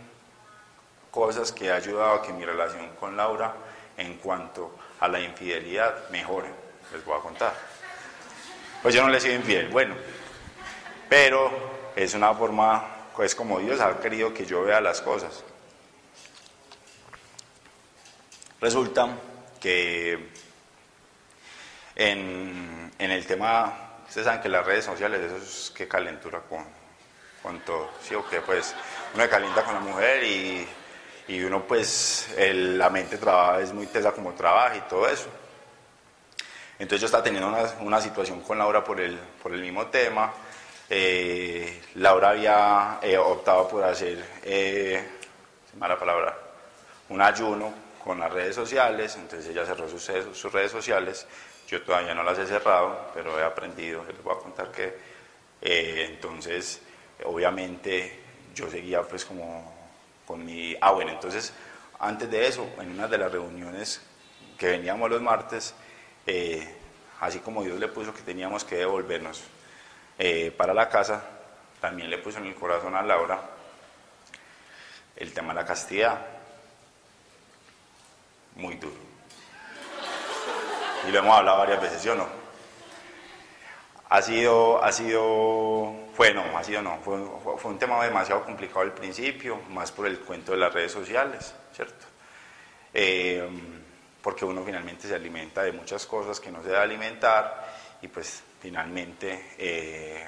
cosas 1.14 1.52
que 1.52 1.70
ha 1.70 1.76
ayudado 1.76 2.14
a 2.14 2.22
que 2.22 2.32
mi 2.32 2.44
relación 2.44 2.88
con 2.98 3.16
Laura 3.16 3.54
en 3.96 4.16
cuanto 4.16 4.74
a 4.98 5.06
la 5.06 5.20
infidelidad 5.20 6.10
mejore. 6.10 6.50
Les 6.92 7.04
voy 7.04 7.16
a 7.16 7.22
contar. 7.22 7.54
Pues 8.82 8.92
yo 8.96 9.02
no 9.02 9.08
le 9.08 9.18
he 9.18 9.20
sido 9.20 9.36
infiel, 9.36 9.68
bueno, 9.68 9.94
pero 11.08 11.92
es 11.94 12.14
una 12.14 12.34
forma, 12.34 12.84
es 13.22 13.32
como 13.36 13.60
Dios 13.60 13.80
ha 13.80 13.96
querido 14.00 14.34
que 14.34 14.44
yo 14.44 14.64
vea 14.64 14.80
las 14.80 15.00
cosas. 15.00 15.44
Resulta 18.60 19.08
que 19.60 20.30
en, 21.94 22.92
el 22.98 23.24
tema, 23.24 24.00
ustedes 24.08 24.26
saben 24.26 24.42
que 24.42 24.48
las 24.48 24.66
redes 24.66 24.84
sociales, 24.84 25.20
eso 25.20 25.36
es 25.36 25.72
que 25.74 25.86
calentura 25.86 26.40
con, 26.40 26.64
con 27.40 27.60
todo, 27.60 27.90
¿sí 28.02 28.16
o 28.16 28.28
qué? 28.28 28.40
Pues 28.40 28.74
uno 29.14 29.28
calienta 29.30 29.62
con 29.62 29.74
la 29.74 29.80
mujer 29.80 30.24
y, 30.24 30.66
y 31.28 31.42
uno 31.42 31.64
pues 31.66 32.28
la 32.36 32.90
mente 32.90 33.18
trabaja, 33.18 33.60
es 33.60 33.72
muy 33.72 33.86
tesa 33.86 34.12
como 34.12 34.32
trabaja 34.32 34.76
y 34.76 34.80
todo 34.82 35.08
eso. 35.08 35.28
Entonces 36.78 37.00
yo 37.00 37.06
estaba 37.06 37.22
teniendo 37.22 37.48
una, 37.48 37.62
una 37.80 38.00
situación 38.00 38.40
con 38.40 38.58
Laura 38.58 38.82
por 38.82 39.00
el, 39.00 39.18
por 39.42 39.54
el 39.54 39.60
mismo 39.60 39.86
tema. 39.86 40.32
Eh, 40.90 41.82
Laura 41.94 42.30
había 42.30 42.98
eh, 43.00 43.16
optado 43.16 43.68
por 43.68 43.84
hacer, 43.84 44.22
eh, 44.42 45.02
mala 45.78 45.98
palabra, 45.98 46.36
un 47.08 47.22
ayuno 47.22 47.72
con 48.02 48.20
las 48.20 48.30
redes 48.30 48.54
sociales, 48.54 49.16
entonces 49.16 49.50
ella 49.50 49.64
cerró 49.64 49.88
sus, 49.88 50.10
sus 50.32 50.52
redes 50.52 50.70
sociales 50.70 51.26
yo 51.66 51.82
todavía 51.82 52.14
no 52.14 52.22
las 52.22 52.38
he 52.38 52.46
cerrado, 52.46 53.10
pero 53.14 53.38
he 53.38 53.42
aprendido, 53.42 54.04
les 54.04 54.22
voy 54.22 54.34
a 54.34 54.38
contar 54.38 54.70
que 54.70 54.94
eh, 55.62 56.06
entonces, 56.10 56.80
obviamente, 57.24 58.20
yo 58.54 58.70
seguía 58.70 59.02
pues 59.02 59.24
como 59.24 59.84
con 60.26 60.44
mi... 60.44 60.76
Ah, 60.80 60.92
bueno, 60.92 61.12
entonces, 61.12 61.52
antes 61.98 62.30
de 62.30 62.46
eso, 62.46 62.68
en 62.78 62.90
una 62.90 63.08
de 63.08 63.18
las 63.18 63.32
reuniones 63.32 64.00
que 64.58 64.68
veníamos 64.68 65.10
los 65.10 65.20
martes, 65.20 65.74
eh, 66.26 66.76
así 67.20 67.38
como 67.40 67.62
Dios 67.62 67.78
le 67.78 67.88
puso 67.88 68.14
que 68.14 68.22
teníamos 68.22 68.64
que 68.64 68.76
devolvernos 68.76 69.42
eh, 70.18 70.52
para 70.56 70.74
la 70.74 70.88
casa, 70.88 71.22
también 71.80 72.10
le 72.10 72.18
puso 72.18 72.38
en 72.38 72.46
el 72.46 72.54
corazón 72.54 72.94
a 72.94 73.02
Laura 73.02 73.40
el 75.16 75.32
tema 75.32 75.48
de 75.54 75.60
la 75.60 75.66
castidad, 75.66 76.26
muy 78.56 78.76
duro 78.76 79.14
y 81.06 81.10
lo 81.10 81.18
hemos 81.18 81.36
hablado 81.36 81.58
varias 81.58 81.80
veces, 81.80 82.02
¿sí 82.02 82.08
o 82.08 82.14
no? 82.14 82.26
Ha 84.08 84.22
sido, 84.22 84.82
ha 84.82 84.92
sido, 84.92 85.92
fue 86.14 86.32
no, 86.32 86.56
ha 86.56 86.62
sido 86.62 86.80
no, 86.82 86.98
fue, 87.02 87.18
fue 87.58 87.70
un 87.70 87.78
tema 87.78 88.02
demasiado 88.04 88.44
complicado 88.44 88.80
al 88.80 88.94
principio, 88.94 89.60
más 89.70 89.92
por 89.92 90.06
el 90.06 90.20
cuento 90.20 90.52
de 90.52 90.58
las 90.58 90.72
redes 90.72 90.92
sociales, 90.92 91.54
¿cierto? 91.72 92.06
Eh, 92.92 93.48
porque 94.22 94.44
uno 94.44 94.62
finalmente 94.64 95.06
se 95.08 95.14
alimenta 95.14 95.62
de 95.62 95.72
muchas 95.72 96.06
cosas 96.06 96.40
que 96.40 96.50
no 96.50 96.62
se 96.62 96.68
debe 96.68 96.80
alimentar 96.80 97.74
y 98.00 98.08
pues 98.08 98.42
finalmente 98.60 99.50
eh, 99.58 100.24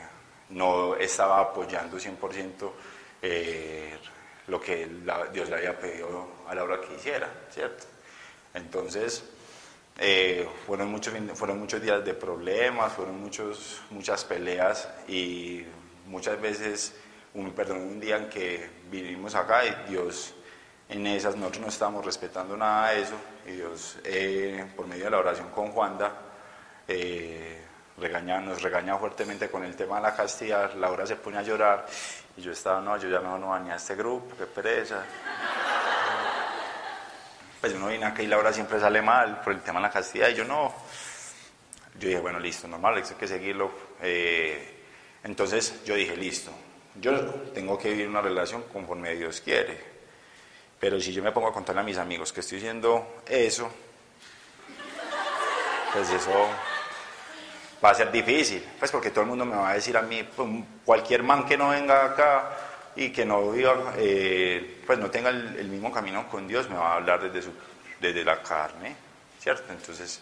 no 0.50 0.96
estaba 0.96 1.40
apoyando 1.40 1.96
100% 1.96 2.70
eh, 3.22 3.96
lo 4.48 4.60
que 4.60 4.86
Dios 5.32 5.48
le 5.48 5.56
había 5.56 5.78
pedido 5.78 6.26
a 6.46 6.54
la 6.54 6.64
hora 6.64 6.80
que 6.80 6.94
hiciera, 6.94 7.28
¿cierto? 7.50 7.84
Entonces, 8.54 9.24
eh, 9.98 10.46
fueron, 10.66 10.90
muchos, 10.90 11.14
fueron 11.34 11.58
muchos 11.58 11.80
días 11.80 12.04
de 12.04 12.12
problemas, 12.12 12.92
fueron 12.92 13.18
muchos, 13.20 13.80
muchas 13.90 14.24
peleas 14.24 14.88
y 15.08 15.64
muchas 16.06 16.40
veces, 16.40 16.94
un, 17.34 17.52
perdón, 17.52 17.78
un 17.78 18.00
día 18.00 18.16
en 18.16 18.28
que 18.28 18.68
vinimos 18.90 19.34
acá 19.34 19.64
y 19.64 19.90
Dios 19.90 20.34
en 20.88 21.06
esas 21.06 21.36
nosotros 21.36 21.62
no 21.62 21.68
estábamos 21.68 22.04
respetando 22.04 22.56
nada 22.56 22.90
de 22.90 23.02
eso 23.02 23.14
y 23.46 23.52
Dios 23.52 23.98
eh, 24.04 24.64
por 24.76 24.86
medio 24.86 25.04
de 25.04 25.10
la 25.10 25.18
oración 25.18 25.50
con 25.50 25.72
Juanda 25.72 26.12
eh, 26.86 27.62
nos 27.98 28.62
regaña 28.62 28.96
fuertemente 28.98 29.48
con 29.48 29.64
el 29.64 29.74
tema 29.74 29.96
de 29.96 30.02
la 30.02 30.14
castidad, 30.14 30.74
Laura 30.74 31.06
se 31.06 31.16
pone 31.16 31.38
a 31.38 31.42
llorar 31.42 31.86
y 32.36 32.42
yo 32.42 32.52
estaba, 32.52 32.80
no, 32.80 32.96
yo 32.98 33.08
ya 33.08 33.20
no, 33.20 33.38
no 33.38 33.54
a 33.54 33.74
este 33.74 33.96
grupo, 33.96 34.36
qué 34.36 34.46
pereza 34.46 35.02
pues 37.60 37.72
uno 37.74 37.88
viene 37.88 38.04
acá 38.04 38.22
y 38.22 38.26
Laura 38.26 38.52
siempre 38.52 38.78
sale 38.78 39.02
mal 39.02 39.40
por 39.40 39.52
el 39.52 39.60
tema 39.60 39.80
de 39.80 39.86
la 39.86 39.92
castidad 39.92 40.28
y 40.28 40.34
yo 40.34 40.44
no. 40.44 40.72
Yo 41.98 42.08
dije, 42.08 42.20
bueno, 42.20 42.38
listo, 42.38 42.68
normal, 42.68 42.96
hay 42.96 43.02
que 43.02 43.26
seguirlo. 43.26 43.70
Eh, 44.02 44.75
entonces 45.24 45.84
yo 45.84 45.94
dije, 45.94 46.16
listo, 46.16 46.50
yo 47.00 47.12
tengo 47.54 47.78
que 47.78 47.90
vivir 47.90 48.08
una 48.08 48.22
relación 48.22 48.62
conforme 48.72 49.14
Dios 49.14 49.40
quiere. 49.40 49.96
Pero 50.78 51.00
si 51.00 51.12
yo 51.12 51.22
me 51.22 51.32
pongo 51.32 51.48
a 51.48 51.52
contarle 51.52 51.80
a 51.80 51.84
mis 51.84 51.98
amigos 51.98 52.32
que 52.32 52.40
estoy 52.40 52.58
haciendo 52.58 53.22
eso, 53.26 53.70
pues 55.92 56.10
eso 56.10 56.48
va 57.82 57.90
a 57.90 57.94
ser 57.94 58.10
difícil. 58.10 58.62
Pues 58.78 58.90
porque 58.90 59.10
todo 59.10 59.22
el 59.22 59.28
mundo 59.28 59.44
me 59.44 59.56
va 59.56 59.70
a 59.70 59.74
decir 59.74 59.96
a 59.96 60.02
mí, 60.02 60.22
pues, 60.22 60.48
cualquier 60.84 61.22
man 61.22 61.46
que 61.46 61.56
no 61.56 61.70
venga 61.70 62.04
acá 62.04 62.56
y 62.94 63.10
que 63.10 63.24
no 63.24 63.50
viva, 63.50 63.94
eh, 63.96 64.82
pues 64.86 64.98
no 64.98 65.10
tenga 65.10 65.30
el, 65.30 65.68
mismo 65.68 65.92
camino 65.92 66.28
con 66.28 66.48
Dios, 66.48 66.68
me 66.68 66.76
va 66.76 66.92
a 66.92 66.96
hablar 66.96 67.22
desde, 67.22 67.42
su, 67.42 67.52
desde 68.00 68.24
la 68.24 68.42
carne, 68.42 68.96
¿cierto? 69.38 69.72
Entonces 69.72 70.20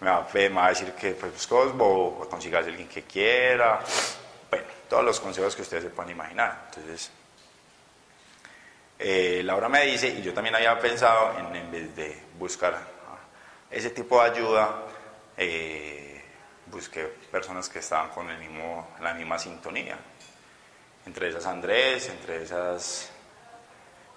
me 0.00 0.10
va, 0.10 0.66
a 0.66 0.68
decir 0.68 0.92
que 0.92 1.12
pues 1.12 1.46
Cosbo, 1.46 2.28
consigas 2.30 2.66
alguien 2.66 2.88
que 2.88 3.02
quiera, 3.02 3.80
todos 4.88 5.04
los 5.04 5.20
consejos 5.20 5.54
que 5.56 5.62
ustedes 5.62 5.84
se 5.84 5.90
puedan 5.90 6.12
imaginar. 6.12 6.66
Entonces, 6.66 7.10
eh, 8.98 9.42
Laura 9.44 9.68
me 9.68 9.84
dice, 9.86 10.08
y 10.08 10.22
yo 10.22 10.32
también 10.32 10.54
había 10.54 10.78
pensado 10.78 11.38
en, 11.38 11.56
en 11.56 11.70
vez 11.70 11.96
de 11.96 12.22
buscar 12.38 12.94
ese 13.70 13.90
tipo 13.90 14.22
de 14.22 14.30
ayuda, 14.30 14.86
eh, 15.36 16.22
busqué 16.66 17.04
personas 17.30 17.68
que 17.68 17.80
estaban 17.80 18.10
con 18.10 18.30
el 18.30 18.38
mismo, 18.38 18.94
la 19.00 19.14
misma 19.14 19.38
sintonía 19.38 19.98
entre 21.06 21.28
esas 21.28 21.44
Andrés, 21.46 22.08
entre 22.08 22.42
esas 22.42 23.10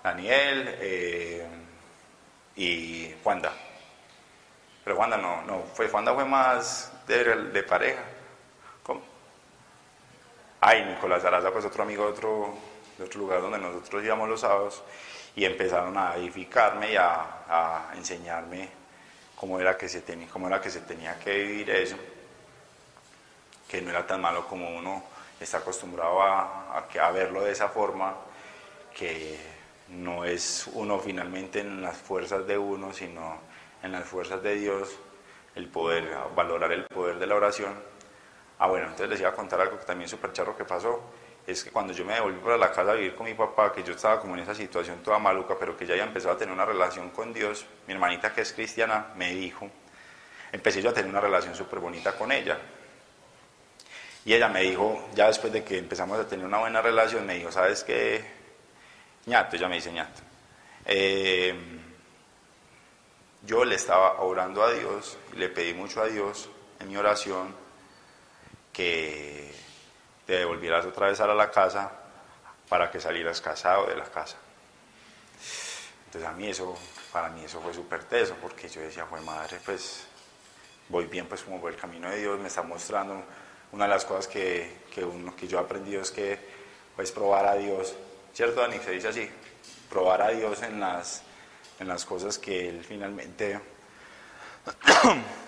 Daniel 0.03 0.75
eh, 0.79 1.45
y 2.55 3.13
Juanda. 3.23 3.51
Pero 4.83 4.95
Juanda 4.95 5.17
no, 5.17 5.41
no, 5.41 5.63
fue, 5.73 5.89
Juanda 5.89 6.13
fue 6.13 6.25
más 6.25 6.93
de, 7.07 7.63
pareja. 7.63 8.01
Ay, 10.59 10.85
Nicolás 10.85 11.23
Araza, 11.23 11.51
pues 11.51 11.65
otro 11.65 11.83
amigo 11.83 12.05
de 12.05 12.09
otro, 12.09 12.53
de 12.97 13.03
otro 13.03 13.19
lugar 13.19 13.41
donde 13.41 13.59
nosotros 13.59 14.03
íbamos 14.03 14.27
los 14.27 14.41
sábados 14.41 14.83
y 15.35 15.45
empezaron 15.45 15.95
a 15.95 16.15
edificarme 16.15 16.93
y 16.93 16.95
a, 16.95 17.91
enseñarme 17.95 18.69
cómo 19.35 19.59
era, 19.59 19.77
que 19.77 19.87
se 19.87 20.01
tenía, 20.01 20.27
cómo 20.27 20.47
era 20.47 20.59
que 20.59 20.71
se 20.71 20.81
tenía 20.81 21.19
que 21.19 21.31
vivir 21.31 21.69
eso, 21.69 21.95
que 23.67 23.81
no 23.81 23.91
era 23.91 24.07
tan 24.07 24.19
malo 24.19 24.47
como 24.47 24.75
uno 24.75 25.03
está 25.39 25.59
acostumbrado 25.59 26.23
a, 26.23 26.79
a, 26.79 27.11
verlo 27.11 27.43
de 27.43 27.51
esa 27.51 27.69
forma, 27.69 28.15
que 28.97 29.39
no 29.89 30.25
es 30.25 30.67
uno 30.73 30.97
finalmente 30.97 31.59
en 31.59 31.83
las 31.83 31.97
fuerzas 31.97 32.47
de 32.47 32.57
uno, 32.57 32.93
sino 32.93 33.37
en 33.83 33.91
las 33.91 34.05
fuerzas 34.05 34.41
de 34.41 34.55
Dios, 34.55 34.97
el 35.53 35.67
poder, 35.67 36.17
valorar 36.35 36.71
el 36.71 36.85
poder 36.85 37.19
de 37.19 37.27
la 37.27 37.35
oración. 37.35 37.96
Ah, 38.59 38.67
bueno, 38.67 38.85
entonces 38.85 39.09
les 39.09 39.19
iba 39.19 39.29
a 39.29 39.33
contar 39.33 39.61
algo 39.61 39.77
que 39.77 39.85
también 39.85 40.09
súper 40.09 40.33
charro 40.33 40.57
que 40.57 40.65
pasó, 40.65 41.01
es 41.45 41.63
que 41.63 41.71
cuando 41.71 41.93
yo 41.93 42.03
me 42.03 42.13
devolví 42.13 42.39
para 42.39 42.57
la 42.57 42.71
casa 42.71 42.91
a 42.91 42.95
vivir 42.95 43.15
con 43.15 43.25
mi 43.25 43.33
papá, 43.33 43.71
que 43.71 43.83
yo 43.83 43.93
estaba 43.93 44.19
como 44.19 44.33
en 44.35 44.41
esa 44.41 44.55
situación 44.55 45.01
toda 45.03 45.19
maluca, 45.19 45.55
pero 45.59 45.77
que 45.77 45.85
ya 45.85 45.93
había 45.93 46.05
empezado 46.05 46.35
a 46.35 46.37
tener 46.37 46.53
una 46.53 46.65
relación 46.65 47.11
con 47.11 47.33
Dios, 47.33 47.65
mi 47.87 47.93
hermanita 47.93 48.33
que 48.33 48.41
es 48.41 48.51
cristiana 48.53 49.13
me 49.15 49.33
dijo, 49.33 49.69
empecé 50.51 50.81
yo 50.81 50.89
a 50.89 50.93
tener 50.93 51.09
una 51.09 51.21
relación 51.21 51.55
súper 51.55 51.79
bonita 51.79 52.17
con 52.17 52.31
ella, 52.31 52.57
y 54.25 54.33
ella 54.33 54.49
me 54.49 54.61
dijo, 54.61 55.07
ya 55.15 55.27
después 55.27 55.53
de 55.53 55.63
que 55.63 55.77
empezamos 55.77 56.19
a 56.19 56.27
tener 56.27 56.45
una 56.45 56.57
buena 56.57 56.81
relación, 56.81 57.25
me 57.25 57.35
dijo, 57.35 57.49
¿sabes 57.51 57.83
qué? 57.83 58.37
ñato, 59.25 59.55
ella 59.55 59.69
me 59.69 59.75
dice 59.75 59.91
ñato. 59.91 60.21
Eh, 60.85 61.55
yo 63.43 63.63
le 63.63 63.75
estaba 63.75 64.21
orando 64.21 64.63
a 64.63 64.71
Dios, 64.71 65.17
le 65.35 65.47
pedí 65.47 65.73
mucho 65.73 66.01
a 66.01 66.07
Dios 66.07 66.49
en 66.79 66.89
mi 66.89 66.97
oración 66.97 67.66
que 68.77 69.51
te 70.27 70.33
devolvieras 70.33 70.85
otra 70.85 71.07
vez 71.07 71.19
a 71.19 71.25
la 71.25 71.49
casa 71.49 71.91
para 72.69 72.91
que 72.91 72.99
salieras 72.99 73.41
casado 73.41 73.87
de 73.87 73.95
la 73.95 74.05
casa. 74.05 74.37
Entonces 76.05 76.29
a 76.29 76.33
mí 76.33 76.47
eso, 76.47 76.77
para 77.11 77.29
mí 77.29 77.43
eso 77.43 77.59
fue 77.59 77.73
súper 77.73 78.03
teso, 78.03 78.35
porque 78.39 78.69
yo 78.69 78.81
decía, 78.81 79.07
fue 79.07 79.19
madre, 79.21 79.57
pues 79.65 80.05
voy 80.89 81.05
bien, 81.07 81.25
pues 81.25 81.41
como 81.41 81.59
por 81.59 81.73
el 81.73 81.79
camino 81.79 82.07
de 82.07 82.19
Dios, 82.19 82.39
me 82.39 82.49
está 82.49 82.61
mostrando 82.61 83.23
una 83.71 83.85
de 83.85 83.89
las 83.89 84.05
cosas 84.05 84.27
que, 84.27 84.81
que, 84.93 85.03
uno, 85.03 85.35
que 85.35 85.47
yo 85.47 85.57
he 85.57 85.61
aprendido 85.61 86.03
es 86.03 86.11
que 86.11 86.37
pues 86.95 87.11
probar 87.11 87.47
a 87.47 87.55
Dios, 87.55 87.95
¿cierto 88.31 88.61
Dani? 88.61 88.77
Se 88.77 88.91
dice 88.91 89.07
así, 89.07 89.27
probar 89.89 90.21
a 90.21 90.29
Dios 90.29 90.61
en 90.61 90.79
las, 90.79 91.23
en 91.79 91.87
las 91.87 92.05
cosas 92.05 92.37
que 92.37 92.69
Él 92.69 92.85
finalmente, 92.87 93.59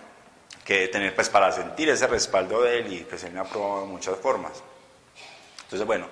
que 0.70 0.88
tener 0.88 1.15
pues 1.15 1.30
para 1.30 1.51
sentir 1.51 1.89
ese 1.89 2.05
respaldo 2.05 2.61
de 2.61 2.78
Él 2.78 2.93
y 2.93 2.99
pues 2.99 3.24
Él 3.24 3.34
me 3.34 3.39
ha 3.39 3.43
probado 3.43 3.82
de 3.82 3.88
muchas 3.88 4.15
formas. 4.20 4.51
Entonces 5.63 5.88
bueno, 5.88 6.05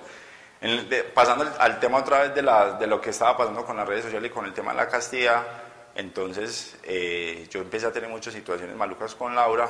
pasando 1.14 1.48
al 1.60 1.80
tema 1.80 2.00
otra 2.00 2.22
vez 2.22 2.34
de, 2.34 2.42
la, 2.42 2.72
de 2.72 2.88
lo 2.88 3.00
que 3.00 3.12
estaba 3.12 3.38
pasando 3.38 3.64
con 3.64 3.78
las 3.78 3.88
redes 3.88 4.06
sociales 4.06 4.32
y 4.32 4.34
con 4.34 4.46
el 4.46 4.54
tema 4.56 4.72
de 4.72 4.78
la 4.78 4.88
castidad, 4.88 5.46
entonces 5.94 6.76
eh, 6.82 7.48
yo 7.52 7.62
empecé 7.62 7.86
a 7.86 7.92
tener 7.92 8.10
muchas 8.10 8.34
situaciones 8.34 8.76
malucas 8.76 9.14
con 9.14 9.36
Laura. 9.36 9.70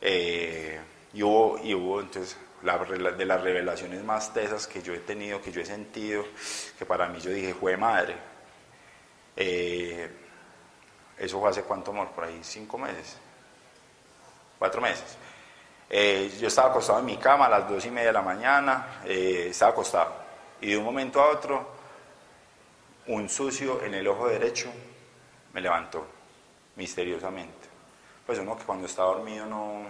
Eh, 0.00 0.78
y 1.12 1.22
hubo, 1.24 1.58
y 1.60 1.74
hubo 1.74 2.00
entonces 2.00 2.36
de 2.62 3.24
las 3.26 3.40
revelaciones 3.40 4.04
más 4.04 4.32
tesas 4.32 4.68
que 4.68 4.80
yo 4.80 4.94
he 4.94 5.00
tenido, 5.00 5.42
que 5.42 5.50
yo 5.50 5.60
he 5.60 5.66
sentido, 5.66 6.24
que 6.78 6.86
para 6.86 7.08
mí 7.08 7.18
yo 7.18 7.30
dije, 7.30 7.52
fue 7.52 7.76
madre. 7.76 8.14
Eh, 9.34 10.08
eso 11.18 11.40
fue 11.40 11.50
hace 11.50 11.62
cuánto, 11.62 11.90
amor, 11.90 12.10
por 12.10 12.22
ahí 12.22 12.38
cinco 12.42 12.78
meses, 12.78 13.16
cuatro 14.58 14.80
meses. 14.80 15.16
Eh, 15.90 16.36
yo 16.38 16.48
estaba 16.48 16.70
acostado 16.70 16.98
en 16.98 17.06
mi 17.06 17.16
cama 17.16 17.46
a 17.46 17.48
las 17.48 17.68
dos 17.68 17.84
y 17.86 17.90
media 17.90 18.08
de 18.08 18.12
la 18.12 18.22
mañana, 18.22 19.00
eh, 19.04 19.48
estaba 19.50 19.72
acostado. 19.72 20.12
Y 20.60 20.70
de 20.70 20.76
un 20.76 20.84
momento 20.84 21.20
a 21.20 21.30
otro, 21.30 21.78
un 23.06 23.28
sucio 23.28 23.82
en 23.82 23.94
el 23.94 24.06
ojo 24.06 24.28
derecho 24.28 24.70
me 25.54 25.60
levantó, 25.60 26.06
misteriosamente. 26.76 27.68
Pues 28.26 28.38
uno 28.38 28.56
que 28.56 28.64
cuando 28.64 28.86
está 28.86 29.02
dormido 29.02 29.46
no, 29.46 29.82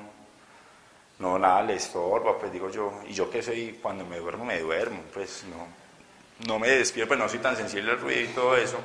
no, 1.18 1.38
nada 1.38 1.62
le 1.62 1.74
estorba, 1.74 2.38
pues 2.38 2.52
digo 2.52 2.70
yo, 2.70 3.00
y 3.08 3.12
yo 3.12 3.28
que 3.28 3.42
soy, 3.42 3.80
cuando 3.82 4.04
me 4.04 4.18
duermo, 4.18 4.44
me 4.44 4.60
duermo, 4.60 5.02
pues 5.12 5.44
no, 5.50 6.46
no 6.46 6.60
me 6.60 6.68
despierto, 6.68 7.08
pues 7.08 7.18
no 7.18 7.28
soy 7.28 7.40
tan 7.40 7.56
sensible 7.56 7.90
al 7.90 7.98
ruido 7.98 8.20
y 8.20 8.28
todo 8.28 8.56
eso, 8.56 8.78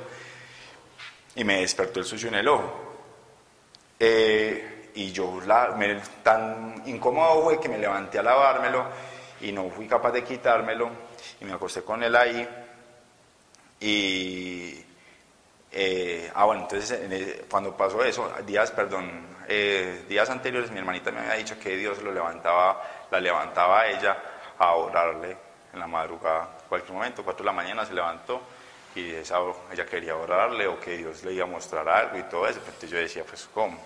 y 1.36 1.44
me 1.44 1.60
despertó 1.60 2.00
el 2.00 2.06
sucio 2.06 2.28
en 2.28 2.34
el 2.34 2.48
ojo. 2.48 2.80
Eh, 4.00 4.73
y 4.94 5.12
yo 5.12 5.40
la, 5.46 5.68
me, 5.76 6.00
tan 6.22 6.82
incómodo 6.86 7.42
fue 7.42 7.60
que 7.60 7.68
me 7.68 7.78
levanté 7.78 8.18
a 8.18 8.22
lavármelo 8.22 8.86
y 9.40 9.52
no 9.52 9.68
fui 9.70 9.86
capaz 9.86 10.12
de 10.12 10.22
quitármelo 10.22 10.90
y 11.40 11.44
me 11.44 11.52
acosté 11.52 11.82
con 11.82 12.02
él 12.02 12.14
ahí 12.14 12.48
y 13.80 14.84
eh, 15.72 16.30
ah 16.34 16.44
bueno 16.44 16.62
entonces 16.62 17.44
cuando 17.50 17.76
pasó 17.76 18.04
eso 18.04 18.32
días 18.46 18.70
perdón 18.70 19.34
eh, 19.48 20.04
días 20.08 20.30
anteriores 20.30 20.70
mi 20.70 20.78
hermanita 20.78 21.10
me 21.10 21.20
había 21.20 21.34
dicho 21.34 21.58
que 21.58 21.76
Dios 21.76 22.02
lo 22.02 22.12
levantaba, 22.12 22.82
la 23.10 23.20
levantaba 23.20 23.80
a 23.80 23.88
ella 23.88 24.16
a 24.58 24.74
orarle 24.74 25.36
en 25.72 25.80
la 25.80 25.86
madrugada, 25.86 26.58
cualquier 26.68 26.94
momento, 26.94 27.24
4 27.24 27.42
de 27.42 27.46
la 27.46 27.52
mañana 27.52 27.84
se 27.84 27.92
levantó 27.92 28.40
y 28.94 29.10
ella 29.10 29.86
quería 29.90 30.14
orarle 30.14 30.66
o 30.68 30.78
que 30.78 30.96
Dios 30.96 31.24
le 31.24 31.32
iba 31.32 31.44
a 31.44 31.48
mostrar 31.48 31.88
algo 31.88 32.16
y 32.16 32.22
todo 32.24 32.46
eso. 32.46 32.60
Entonces 32.60 32.90
yo 32.90 32.98
decía, 32.98 33.24
pues, 33.24 33.48
¿cómo? 33.52 33.76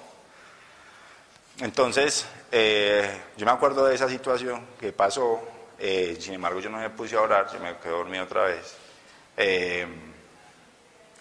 Entonces, 1.61 2.27
eh, 2.53 3.21
yo 3.37 3.45
me 3.45 3.53
acuerdo 3.53 3.87
de 3.87 3.95
esa 3.95 4.09
situación 4.09 4.67
que 4.79 4.93
pasó, 4.93 5.41
eh, 5.79 6.17
sin 6.21 6.35
embargo 6.35 6.61
yo 6.61 6.71
no 6.71 6.79
me 6.79 6.91
puse 6.91 7.17
a 7.17 7.21
orar, 7.21 7.53
yo 7.53 7.59
me 7.59 7.77
quedé 7.79 7.91
dormido 7.91 8.25
otra 8.25 8.45
vez. 8.45 8.77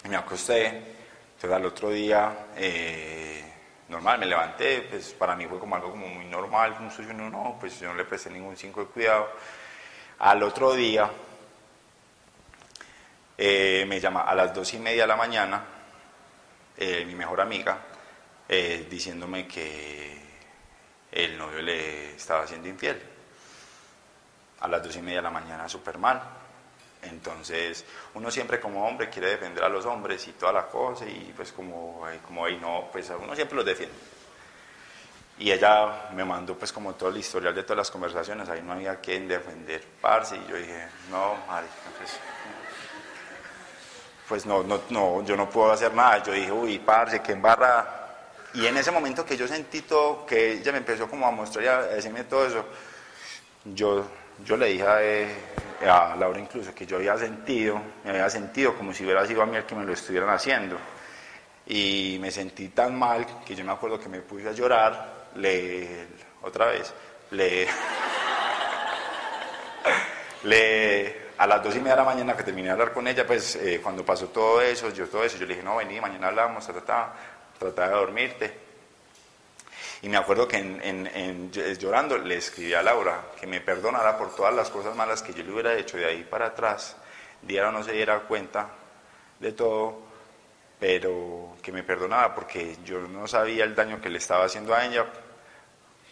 me 0.08 0.16
acosté, 0.16 0.66
entonces 1.34 1.52
al 1.52 1.66
otro 1.66 1.90
día 1.90 2.46
normal, 3.88 4.18
me 4.18 4.26
levanté, 4.26 4.82
pues 4.82 5.14
para 5.14 5.34
mí 5.34 5.46
fue 5.46 5.58
como 5.58 5.76
algo 5.76 5.90
como 5.90 6.06
muy 6.08 6.26
normal, 6.26 6.76
un 6.80 6.90
sueño, 6.90 7.14
no, 7.14 7.30
no, 7.30 7.56
pues 7.58 7.80
yo 7.80 7.88
no 7.88 7.94
le 7.94 8.04
presté 8.04 8.30
ningún 8.30 8.56
cinco 8.56 8.80
de 8.80 8.86
cuidado. 8.86 9.30
Al 10.18 10.42
otro 10.42 10.74
día, 10.74 11.10
eh, 13.36 13.84
me 13.88 14.00
llama 14.00 14.22
a 14.22 14.34
las 14.34 14.54
dos 14.54 14.72
y 14.74 14.78
media 14.78 15.02
de 15.02 15.08
la 15.08 15.16
mañana, 15.16 15.64
eh, 16.76 17.04
mi 17.06 17.14
mejor 17.14 17.40
amiga, 17.40 17.78
eh, 18.48 18.86
diciéndome 18.90 19.46
que 19.46 20.27
el 21.12 21.38
novio 21.38 21.62
le 21.62 22.14
estaba 22.14 22.44
haciendo 22.44 22.68
infiel. 22.68 23.00
A 24.60 24.68
las 24.68 24.82
dos 24.82 24.96
y 24.96 25.02
media 25.02 25.18
de 25.18 25.22
la 25.22 25.30
mañana, 25.30 25.68
súper 25.68 25.98
mal. 25.98 26.20
Entonces, 27.02 27.84
uno 28.14 28.30
siempre 28.30 28.58
como 28.58 28.86
hombre 28.86 29.08
quiere 29.08 29.28
defender 29.28 29.62
a 29.62 29.68
los 29.68 29.86
hombres 29.86 30.26
y 30.26 30.32
toda 30.32 30.52
la 30.52 30.66
cosa, 30.66 31.06
y 31.06 31.32
pues 31.36 31.52
como, 31.52 32.04
como 32.26 32.44
ahí 32.44 32.56
no, 32.56 32.88
pues 32.90 33.10
uno 33.10 33.34
siempre 33.34 33.56
los 33.56 33.64
defiende. 33.64 33.94
Y 35.38 35.52
ella 35.52 36.08
me 36.12 36.24
mandó 36.24 36.58
pues 36.58 36.72
como 36.72 36.94
todo 36.94 37.10
el 37.10 37.18
historial 37.18 37.54
de 37.54 37.62
todas 37.62 37.76
las 37.76 37.90
conversaciones, 37.92 38.48
ahí 38.48 38.60
no 38.62 38.72
había 38.72 38.96
quien 39.00 39.28
defender, 39.28 39.84
parce, 40.00 40.36
y 40.36 40.46
yo 40.50 40.56
dije, 40.56 40.88
no, 41.10 41.36
marica, 41.46 41.72
pues, 41.96 42.18
pues 44.28 44.44
no, 44.44 44.64
no, 44.64 44.82
no, 44.90 45.24
yo 45.24 45.36
no 45.36 45.48
puedo 45.48 45.72
hacer 45.72 45.94
nada. 45.94 46.22
Yo 46.22 46.32
dije, 46.32 46.52
uy, 46.52 46.78
parce, 46.78 47.22
qué 47.22 47.32
embarrada. 47.32 47.97
Y 48.58 48.66
en 48.66 48.76
ese 48.76 48.90
momento 48.90 49.24
que 49.24 49.36
yo 49.36 49.46
sentí 49.46 49.82
todo, 49.82 50.26
que 50.26 50.54
ella 50.54 50.72
me 50.72 50.78
empezó 50.78 51.08
como 51.08 51.28
a 51.28 51.30
mostrar 51.30 51.64
y 51.64 51.68
a 51.68 51.82
decirme 51.82 52.24
todo 52.24 52.44
eso, 52.44 52.64
yo, 53.66 54.04
yo 54.44 54.56
le 54.56 54.66
dije 54.66 54.84
a, 55.86 56.12
a 56.12 56.16
Laura 56.16 56.40
incluso 56.40 56.74
que 56.74 56.84
yo 56.84 56.96
había 56.96 57.16
sentido, 57.16 57.80
me 58.02 58.10
había 58.10 58.28
sentido 58.28 58.74
como 58.74 58.92
si 58.92 59.04
hubiera 59.04 59.24
sido 59.28 59.42
a 59.42 59.46
mí 59.46 59.56
el 59.56 59.64
que 59.64 59.76
me 59.76 59.84
lo 59.84 59.92
estuvieran 59.92 60.30
haciendo. 60.30 60.76
Y 61.68 62.18
me 62.20 62.32
sentí 62.32 62.70
tan 62.70 62.98
mal 62.98 63.24
que 63.46 63.54
yo 63.54 63.64
me 63.64 63.70
acuerdo 63.70 64.00
que 64.00 64.08
me 64.08 64.22
puse 64.22 64.48
a 64.48 64.52
llorar 64.52 65.28
le, 65.36 66.08
otra 66.42 66.66
vez, 66.66 66.92
le, 67.30 67.68
le, 70.42 71.28
a 71.38 71.46
las 71.46 71.62
dos 71.62 71.76
y 71.76 71.78
media 71.78 71.92
de 71.92 71.98
la 71.98 72.04
mañana 72.04 72.36
que 72.36 72.42
terminé 72.42 72.66
de 72.66 72.72
hablar 72.72 72.92
con 72.92 73.06
ella, 73.06 73.24
pues 73.24 73.54
eh, 73.54 73.78
cuando 73.80 74.04
pasó 74.04 74.26
todo 74.30 74.60
eso, 74.60 74.90
yo 74.90 75.06
todo 75.06 75.22
eso, 75.22 75.38
yo 75.38 75.46
le 75.46 75.54
dije, 75.54 75.64
no, 75.64 75.76
vení, 75.76 76.00
mañana 76.00 76.26
hablamos, 76.26 76.66
trataba, 76.66 77.14
trataba 77.58 77.88
de 77.88 77.94
dormirte. 77.94 78.68
Y 80.02 80.08
me 80.08 80.16
acuerdo 80.16 80.46
que 80.46 80.58
en, 80.58 81.50
llorando 81.50 82.18
le 82.18 82.36
escribí 82.36 82.72
a 82.72 82.82
Laura 82.82 83.32
que 83.38 83.46
me 83.46 83.60
perdonara 83.60 84.16
por 84.16 84.34
todas 84.34 84.54
las 84.54 84.70
cosas 84.70 84.94
malas 84.94 85.22
que 85.22 85.34
yo 85.34 85.42
le 85.42 85.52
hubiera 85.52 85.74
hecho 85.74 85.96
de 85.96 86.06
ahí 86.06 86.22
para 86.22 86.46
atrás, 86.46 86.96
diera 87.42 87.68
o 87.68 87.72
no 87.72 87.82
se 87.82 87.92
diera 87.92 88.20
cuenta 88.20 88.68
de 89.40 89.52
todo, 89.52 90.02
pero 90.78 91.56
que 91.60 91.72
me 91.72 91.82
perdonara 91.82 92.32
porque 92.32 92.76
yo 92.84 93.00
no 93.00 93.26
sabía 93.26 93.64
el 93.64 93.74
daño 93.74 94.00
que 94.00 94.08
le 94.08 94.18
estaba 94.18 94.44
haciendo 94.44 94.72
a 94.72 94.84
ella 94.86 95.04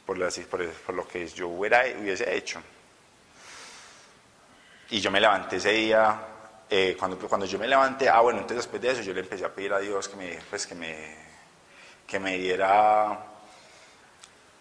por, 0.05 0.19
por, 0.49 0.95
lo 0.95 1.07
que 1.07 1.27
yo 1.29 1.49
hubiera, 1.49 1.85
hubiese 2.01 2.37
hecho. 2.37 2.61
Y 4.91 5.01
yo 5.01 5.11
me 5.11 5.21
levanté 5.21 5.57
ese 5.57 5.73
día, 5.73 6.21
eh, 6.69 6.97
cuando, 6.99 7.17
cuando 7.29 7.47
yo 7.47 7.59
me 7.59 7.69
levanté, 7.69 8.09
ah 8.09 8.21
bueno, 8.21 8.41
entonces 8.41 8.65
después 8.65 8.83
de 8.83 8.91
eso 8.91 9.03
yo 9.03 9.13
le 9.13 9.21
empecé 9.21 9.45
a 9.45 9.53
pedir 9.53 9.73
a 9.73 9.79
Dios 9.79 10.09
que 10.09 10.17
me, 10.17 10.39
pues, 10.49 10.67
que 10.67 10.75
me, 10.75 11.17
que 12.07 12.21
me 12.21 12.39
diera, 12.39 13.19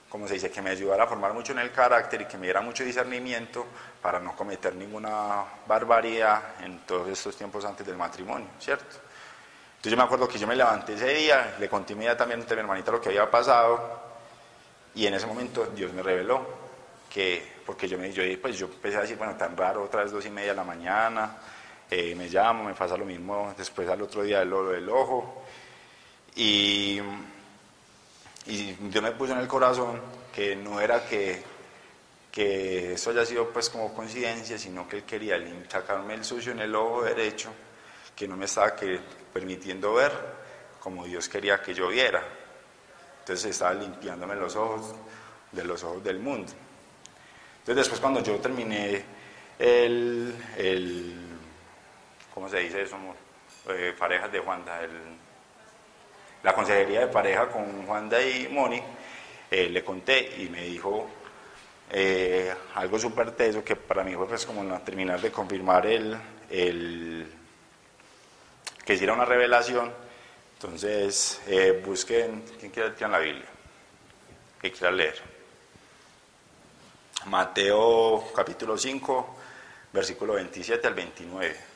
como 0.10 0.28
se 0.28 0.36
dice, 0.36 0.50
que 0.50 0.62
me 0.62 0.72
ayudara 0.72 1.04
a 1.04 1.08
formar 1.08 1.34
mucho 1.34 1.52
en 1.52 1.60
el 1.60 1.72
carácter 1.72 2.22
y 2.22 2.26
que 2.26 2.38
me 2.38 2.48
diera 2.48 2.62
mucho 2.62 2.84
discernimiento 2.84 3.66
para 4.02 4.20
no 4.20 4.36
cometer 4.36 4.76
ninguna 4.76 5.44
barbaridad 5.68 6.62
en 6.62 6.80
todos 6.80 7.08
estos 7.10 7.36
tiempos 7.36 7.64
antes 7.66 7.86
del 7.86 7.98
matrimonio, 7.98 8.48
¿cierto? 8.60 8.98
Entonces 9.78 9.92
yo 9.92 9.98
me 9.98 10.04
acuerdo 10.04 10.28
que 10.28 10.40
yo 10.40 10.48
me 10.48 10.56
levanté 10.56 10.96
ese 10.96 11.14
día, 11.14 11.56
le 11.60 11.70
conté 11.70 11.94
inmediatamente 11.94 12.54
a 12.54 12.56
mi 12.56 12.62
hermanita 12.62 12.92
lo 12.92 13.00
que 13.00 13.10
había 13.10 13.30
pasado 13.30 14.02
y 14.96 15.06
en 15.06 15.14
ese 15.14 15.28
momento 15.28 15.68
Dios 15.76 15.94
me 15.94 16.02
reveló 16.02 16.66
que, 17.10 17.58
porque 17.66 17.88
yo 17.88 17.98
me 17.98 18.12
yo, 18.12 18.24
pues 18.42 18.58
yo 18.58 18.66
empecé 18.66 18.98
a 18.98 19.02
decir, 19.02 19.18
bueno, 19.18 19.36
tan 19.36 19.56
raro, 19.56 19.84
otra 19.84 20.02
vez 20.04 20.12
dos 20.12 20.26
y 20.26 20.32
media 20.32 20.50
de 20.50 20.56
la 20.56 20.64
mañana, 20.64 21.38
eh, 21.90 22.16
me 22.16 22.28
llamo, 22.28 22.64
me 22.64 22.74
pasa 22.74 22.98
lo 22.98 23.06
mismo 23.06 23.54
después 23.56 23.88
al 23.88 24.02
otro 24.02 24.24
día 24.24 24.44
lo 24.44 24.70
del 24.70 24.90
ojo 24.90 25.44
y, 26.36 27.00
y 28.48 28.74
Dios 28.74 29.04
me 29.04 29.12
puso 29.12 29.34
en 29.34 29.40
el 29.40 29.48
corazón 29.48 30.00
que 30.34 30.56
no 30.56 30.80
era 30.80 31.06
que, 31.06 31.42
que 32.32 32.94
eso 32.94 33.10
haya 33.10 33.26
sido 33.26 33.50
pues 33.50 33.70
como 33.70 33.94
coincidencia, 33.94 34.58
sino 34.58 34.88
que 34.88 34.98
Él 34.98 35.04
quería 35.04 35.38
sacarme 35.70 36.14
el 36.14 36.24
sucio 36.24 36.52
en 36.52 36.60
el 36.60 36.76
ojo 36.76 37.04
derecho, 37.04 37.52
que 38.16 38.28
no 38.28 38.38
me 38.38 38.46
estaba 38.46 38.76
permitiendo 39.34 39.94
ver 39.94 40.12
como 40.80 41.06
Dios 41.06 41.28
quería 41.28 41.62
que 41.62 41.74
yo 41.74 41.88
viera. 41.88 42.24
Entonces 43.22 43.52
estaba 43.52 43.74
limpiándome 43.74 44.36
los 44.36 44.56
ojos 44.56 44.94
de 45.52 45.64
los 45.64 45.84
ojos 45.84 46.04
del 46.04 46.20
mundo. 46.20 46.52
Entonces 47.60 47.76
después 47.78 48.00
cuando 48.00 48.22
yo 48.22 48.36
terminé 48.36 49.04
el, 49.58 50.36
el 50.58 51.16
¿cómo 52.34 52.48
se 52.48 52.60
dice 52.60 52.84
eso? 52.84 52.98
Eh, 53.70 53.96
parejas 53.98 54.32
de 54.32 54.40
Juanda, 54.40 54.84
el, 54.84 54.92
la 56.46 56.54
consejería 56.54 57.00
de 57.00 57.08
pareja 57.08 57.50
con 57.50 57.88
Juanda 57.88 58.22
y 58.22 58.48
Moni, 58.50 58.80
eh, 59.50 59.68
le 59.68 59.84
conté 59.84 60.44
y 60.44 60.48
me 60.48 60.62
dijo 60.62 61.08
eh, 61.90 62.54
algo 62.76 63.00
súper 63.00 63.32
teso 63.32 63.64
que 63.64 63.76
para 63.76 64.04
mí 64.04 64.14
fue 64.14 64.28
pues 64.28 64.46
como 64.46 64.80
terminar 64.82 65.20
de 65.20 65.32
confirmar 65.32 65.88
el, 65.88 66.16
el 66.52 67.28
que 68.86 68.94
hiciera 68.94 69.14
una 69.14 69.26
revelación. 69.26 69.92
Entonces, 70.54 71.42
eh, 71.48 71.82
busquen, 71.84 72.44
¿quién 72.60 72.72
quiere 72.72 72.94
en 73.00 73.12
la 73.12 73.20
Biblia? 73.20 73.48
Que 74.62 74.72
quiera 74.72 74.92
leer. 74.92 75.20
Mateo 77.26 78.24
capítulo 78.36 78.78
5, 78.78 79.36
versículo 79.92 80.34
27 80.34 80.88
al 80.88 80.94
29. 80.94 81.75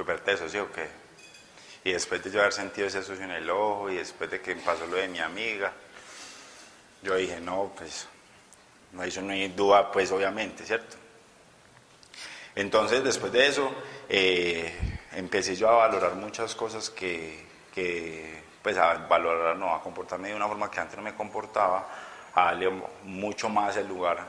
Súper 0.00 0.20
teso, 0.20 0.48
¿sí? 0.48 0.58
Y 1.84 1.92
después 1.92 2.24
de 2.24 2.30
yo 2.30 2.40
haber 2.40 2.54
sentido 2.54 2.86
ese 2.86 3.02
sucio 3.02 3.24
en 3.24 3.32
el 3.32 3.50
ojo 3.50 3.90
y 3.90 3.96
después 3.96 4.30
de 4.30 4.40
que 4.40 4.56
pasó 4.56 4.86
lo 4.86 4.96
de 4.96 5.08
mi 5.08 5.18
amiga, 5.18 5.72
yo 7.02 7.16
dije, 7.16 7.38
no, 7.38 7.72
pues, 7.76 8.08
no 8.92 9.04
hizo 9.04 9.20
ni 9.20 9.48
duda, 9.48 9.92
pues 9.92 10.10
obviamente, 10.10 10.64
¿cierto? 10.64 10.96
Entonces, 12.54 13.04
después 13.04 13.30
de 13.30 13.46
eso, 13.46 13.70
eh, 14.08 14.74
empecé 15.12 15.54
yo 15.54 15.68
a 15.68 15.88
valorar 15.88 16.14
muchas 16.14 16.54
cosas 16.54 16.88
que, 16.88 17.46
pues 18.62 18.78
a 18.78 18.94
valorar, 19.06 19.56
no, 19.56 19.74
a 19.74 19.82
comportarme 19.82 20.28
de 20.28 20.34
una 20.34 20.48
forma 20.48 20.70
que 20.70 20.80
antes 20.80 20.96
no 20.96 21.02
me 21.02 21.14
comportaba, 21.14 21.86
a 22.34 22.44
darle 22.46 22.70
mucho 23.04 23.50
más 23.50 23.76
el 23.76 23.86
lugar 23.86 24.26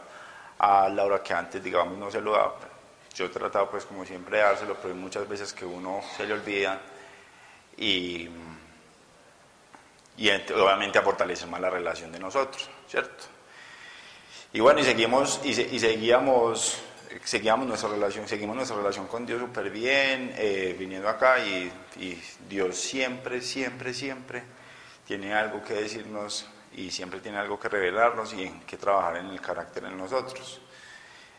a 0.59 0.89
Laura 0.89 1.24
que 1.24 1.34
antes, 1.34 1.63
digamos, 1.63 1.97
no 1.97 2.11
se 2.11 2.19
lo 2.19 2.34
daba 2.34 2.70
yo 3.14 3.26
he 3.26 3.30
tratado 3.30 3.70
pues 3.70 3.86
como 3.86 4.05
siempre 4.05 4.38
de 4.38 4.43
dárselo, 4.43 4.78
pero 4.82 4.95
muchas 4.95 5.28
veces 5.28 5.53
que 5.53 5.66
uno 5.66 6.01
se 6.16 6.26
le 6.26 6.34
olvida 6.34 6.80
y, 7.78 8.30
y 10.18 10.30
obviamente 10.30 10.99
a 10.99 11.01
fortalecer 11.01 11.47
más 11.47 11.62
la 11.62 11.70
relación 11.70 12.12
de 12.12 12.20
nosotros, 12.20 12.70
¿cierto? 12.88 13.26
Y 14.53 14.59
bueno, 14.59 14.82
y 14.82 14.84
seguimos, 14.84 15.39
y, 15.43 15.53
seguíamos, 15.53 16.78
seguíamos 17.24 17.68
nuestra 17.68 17.89
relación, 17.89 18.28
seguimos 18.28 18.55
nuestra 18.55 18.76
relación 18.76 19.07
con 19.07 19.26
Dios 19.26 19.39
súper 19.39 19.70
bien, 19.70 20.34
eh, 20.38 20.76
viniendo 20.78 21.07
acá 21.07 21.39
y, 21.39 21.72
y, 21.97 22.22
Dios 22.49 22.78
siempre, 22.78 23.41
siempre, 23.41 23.93
siempre 23.93 24.43
tiene 25.07 25.34
algo 25.34 25.64
que 25.64 25.74
decirnos 25.74 26.47
y 26.74 26.91
siempre 26.91 27.20
tiene 27.20 27.38
algo 27.38 27.59
que 27.59 27.70
revelarnos 27.70 28.34
y 28.34 28.43
en 28.43 28.62
que 28.62 28.78
trabajar 28.78 29.18
en 29.18 29.28
el 29.28 29.39
carácter 29.39 29.86
en 29.86 29.97
nosotros. 29.97 30.62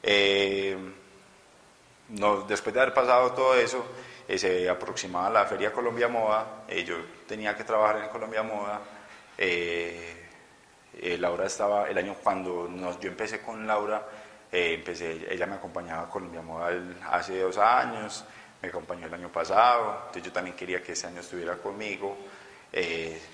Eh, 0.02 0.76
después 2.08 2.74
de 2.74 2.80
haber 2.80 2.94
pasado 2.94 3.32
todo 3.32 3.54
eso, 3.54 3.84
eh, 4.28 4.38
se 4.38 4.68
aproximaba 4.68 5.30
la 5.30 5.44
Feria 5.46 5.72
Colombia 5.72 6.08
Moda, 6.08 6.64
eh, 6.68 6.84
yo 6.84 6.96
tenía 7.26 7.56
que 7.56 7.64
trabajar 7.64 8.04
en 8.04 8.08
Colombia 8.08 8.42
Moda, 8.42 8.80
eh, 9.36 10.28
Laura 11.18 11.46
estaba, 11.46 11.88
el 11.88 11.98
año 11.98 12.16
cuando 12.22 12.68
yo 13.00 13.08
empecé 13.08 13.40
con 13.40 13.66
Laura, 13.66 14.06
empecé, 14.50 15.26
ella 15.32 15.46
me 15.46 15.54
acompañaba 15.54 16.02
a 16.02 16.08
Colombia 16.10 16.42
Moda 16.42 16.70
hace 17.10 17.40
dos 17.40 17.56
años, 17.58 18.24
me 18.60 18.68
acompañó 18.68 19.06
el 19.06 19.14
año 19.14 19.32
pasado, 19.32 19.96
entonces 20.00 20.22
yo 20.22 20.32
también 20.32 20.54
quería 20.54 20.82
que 20.82 20.92
ese 20.92 21.06
año 21.06 21.20
estuviera 21.20 21.56
conmigo, 21.56 22.16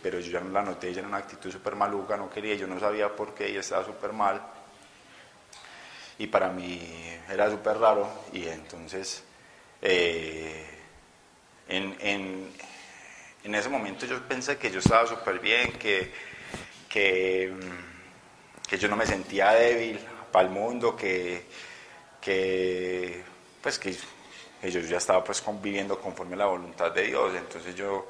pero 0.03 0.21
yo 0.21 0.31
ya 0.31 0.41
no 0.41 0.51
la 0.51 0.63
noté, 0.63 0.89
ella 0.89 1.01
era 1.01 1.09
una 1.09 1.19
actitud 1.19 1.51
súper 1.51 1.75
maluca, 1.75 2.17
no 2.17 2.31
quería, 2.31 2.55
yo 2.55 2.67
no 2.67 2.79
sabía 2.79 3.15
por 3.15 3.35
qué 3.35 3.49
ella 3.49 3.61
estaba 3.61 3.85
súper 3.85 4.13
mal. 4.13 4.41
Y 6.19 6.27
para 6.27 6.51
mí 6.51 6.81
era 7.31 7.51
súper 7.51 7.79
raro 7.79 8.09
y 8.33 8.47
entonces 8.47 9.23
eh, 9.81 10.67
en, 11.69 11.97
en, 12.01 12.53
en, 13.45 13.55
ese 13.55 13.69
momento 13.69 14.05
yo 14.07 14.21
pensé 14.27 14.59
que 14.59 14.71
yo 14.71 14.81
estaba 14.81 15.07
súper 15.07 15.39
bien, 15.39 15.73
que, 15.73 16.13
que, 16.89 17.55
que, 18.67 18.79
yo 18.79 18.89
no 18.89 18.97
me 18.97 19.07
sentía 19.07 19.53
débil 19.53 20.01
para 20.33 20.49
el 20.49 20.53
mundo, 20.53 20.97
que, 20.97 21.45
que 22.21 23.23
pues 23.63 23.79
que, 23.79 23.93
yo 23.93 24.81
ya 24.81 24.97
estaba 24.97 25.23
pues 25.23 25.41
conviviendo 25.41 26.01
conforme 26.01 26.35
a 26.35 26.39
la 26.39 26.47
voluntad 26.47 26.91
de 26.91 27.03
Dios, 27.03 27.33
entonces 27.37 27.77
yo, 27.77 28.09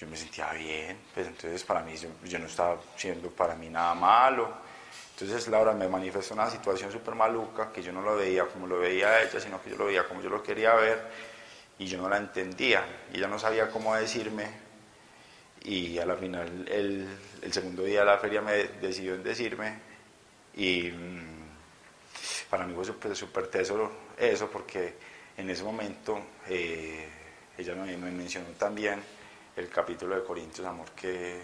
yo 0.00 0.06
me 0.08 0.16
sentía 0.16 0.50
bien, 0.54 0.98
pues 1.14 1.28
entonces 1.28 1.62
para 1.62 1.82
mí 1.82 1.96
yo, 1.96 2.08
yo 2.24 2.38
no 2.40 2.46
estaba 2.46 2.80
siendo 2.96 3.30
para 3.30 3.54
mí 3.54 3.68
nada 3.68 3.94
malo 3.94 4.67
entonces 5.20 5.48
Laura 5.48 5.72
me 5.72 5.88
manifestó 5.88 6.34
una 6.34 6.48
situación 6.48 6.92
súper 6.92 7.16
maluca, 7.16 7.72
que 7.72 7.82
yo 7.82 7.90
no 7.90 8.02
lo 8.02 8.14
veía 8.14 8.44
como 8.46 8.68
lo 8.68 8.78
veía 8.78 9.20
ella, 9.20 9.40
sino 9.40 9.60
que 9.60 9.70
yo 9.70 9.76
lo 9.76 9.86
veía 9.86 10.06
como 10.06 10.22
yo 10.22 10.30
lo 10.30 10.40
quería 10.40 10.74
ver, 10.74 11.10
y 11.76 11.86
yo 11.86 11.98
no 11.98 12.08
la 12.08 12.18
entendía, 12.18 12.84
y 13.12 13.16
ella 13.16 13.26
no 13.26 13.36
sabía 13.36 13.68
cómo 13.68 13.96
decirme, 13.96 14.46
y 15.64 15.98
a 15.98 16.06
la 16.06 16.14
final 16.14 16.68
el, 16.68 17.08
segundo 17.50 17.82
día 17.82 18.00
de 18.00 18.06
la 18.06 18.18
feria 18.18 18.40
me 18.42 18.52
decidió 18.80 19.16
en 19.16 19.24
decirme, 19.24 19.80
y 20.54 20.82
mm, 20.92 22.48
para 22.48 22.64
mí 22.64 22.72
fue 22.72 23.14
súper 23.16 23.48
tesoro 23.48 23.90
eso, 24.16 24.48
porque 24.48 24.94
en 25.36 25.50
ese 25.50 25.64
momento 25.64 26.20
eh, 26.48 27.08
ella 27.58 27.74
me, 27.74 27.96
me 27.96 28.12
mencionó 28.12 28.50
también 28.50 29.02
el 29.56 29.68
capítulo 29.68 30.14
de 30.14 30.22
Corintios, 30.22 30.64
amor, 30.64 30.90
que 30.92 31.42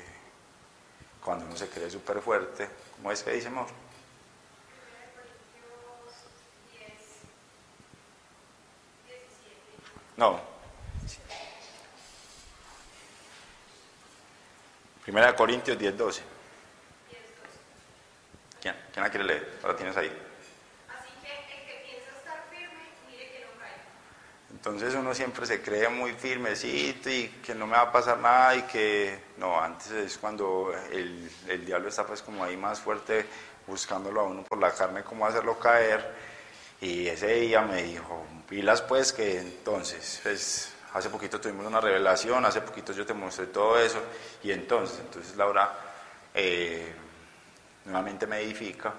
cuando 1.20 1.44
uno 1.44 1.56
se 1.56 1.68
cree 1.68 1.90
súper 1.90 2.20
fuerte, 2.20 2.68
¿Cómo 3.04 3.12
es 3.12 3.22
que 3.22 3.32
dice, 3.32 3.48
amor? 3.48 3.66
No. 10.16 10.40
Primera 15.02 15.26
de 15.26 15.34
Corintios 15.34 15.78
10, 15.78 15.98
12. 15.98 16.22
¿Quién? 18.62 18.74
¿Quién 18.90 19.04
la 19.04 19.10
quiere 19.10 19.26
leer? 19.26 19.60
La 19.62 19.76
tienes 19.76 19.94
ahí. 19.98 20.06
Así 20.88 21.10
que 21.22 21.30
el 21.30 21.66
que 21.66 21.84
piensa 21.86 22.10
estar 22.16 22.42
firme, 22.48 22.84
mire 23.06 23.32
que 23.32 23.40
no 23.44 23.50
caiga. 23.60 23.84
Entonces 24.66 24.94
uno 24.94 25.14
siempre 25.14 25.44
se 25.44 25.60
cree 25.60 25.90
muy 25.90 26.14
firmecito 26.14 27.10
y 27.10 27.28
que 27.44 27.54
no 27.54 27.66
me 27.66 27.72
va 27.72 27.82
a 27.82 27.92
pasar 27.92 28.18
nada 28.18 28.56
y 28.56 28.62
que 28.62 29.18
no, 29.36 29.60
antes 29.60 29.90
es 29.90 30.16
cuando 30.16 30.72
el, 30.90 31.30
el 31.48 31.66
diablo 31.66 31.90
está 31.90 32.06
pues 32.06 32.22
como 32.22 32.42
ahí 32.42 32.56
más 32.56 32.80
fuerte 32.80 33.26
buscándolo 33.66 34.22
a 34.22 34.24
uno 34.24 34.42
por 34.44 34.58
la 34.58 34.70
carne, 34.70 35.02
cómo 35.02 35.26
hacerlo 35.26 35.58
caer. 35.58 36.10
Y 36.80 37.06
ese 37.08 37.34
día 37.34 37.60
me 37.60 37.82
dijo, 37.82 38.24
pilas 38.48 38.80
pues 38.80 39.12
que 39.12 39.38
entonces, 39.38 40.20
pues 40.22 40.72
hace 40.94 41.10
poquito 41.10 41.38
tuvimos 41.38 41.66
una 41.66 41.82
revelación, 41.82 42.42
hace 42.46 42.62
poquito 42.62 42.94
yo 42.94 43.04
te 43.04 43.12
mostré 43.12 43.48
todo 43.48 43.78
eso 43.78 44.00
y 44.42 44.50
entonces, 44.50 44.98
entonces 45.00 45.36
Laura 45.36 45.74
eh, 46.32 46.90
nuevamente 47.84 48.26
me 48.26 48.40
edifica, 48.40 48.94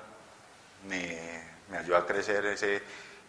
me, 0.88 1.42
me 1.72 1.80
ayuda 1.80 1.98
a 1.98 2.06
crecer 2.06 2.46
ese 2.46 2.84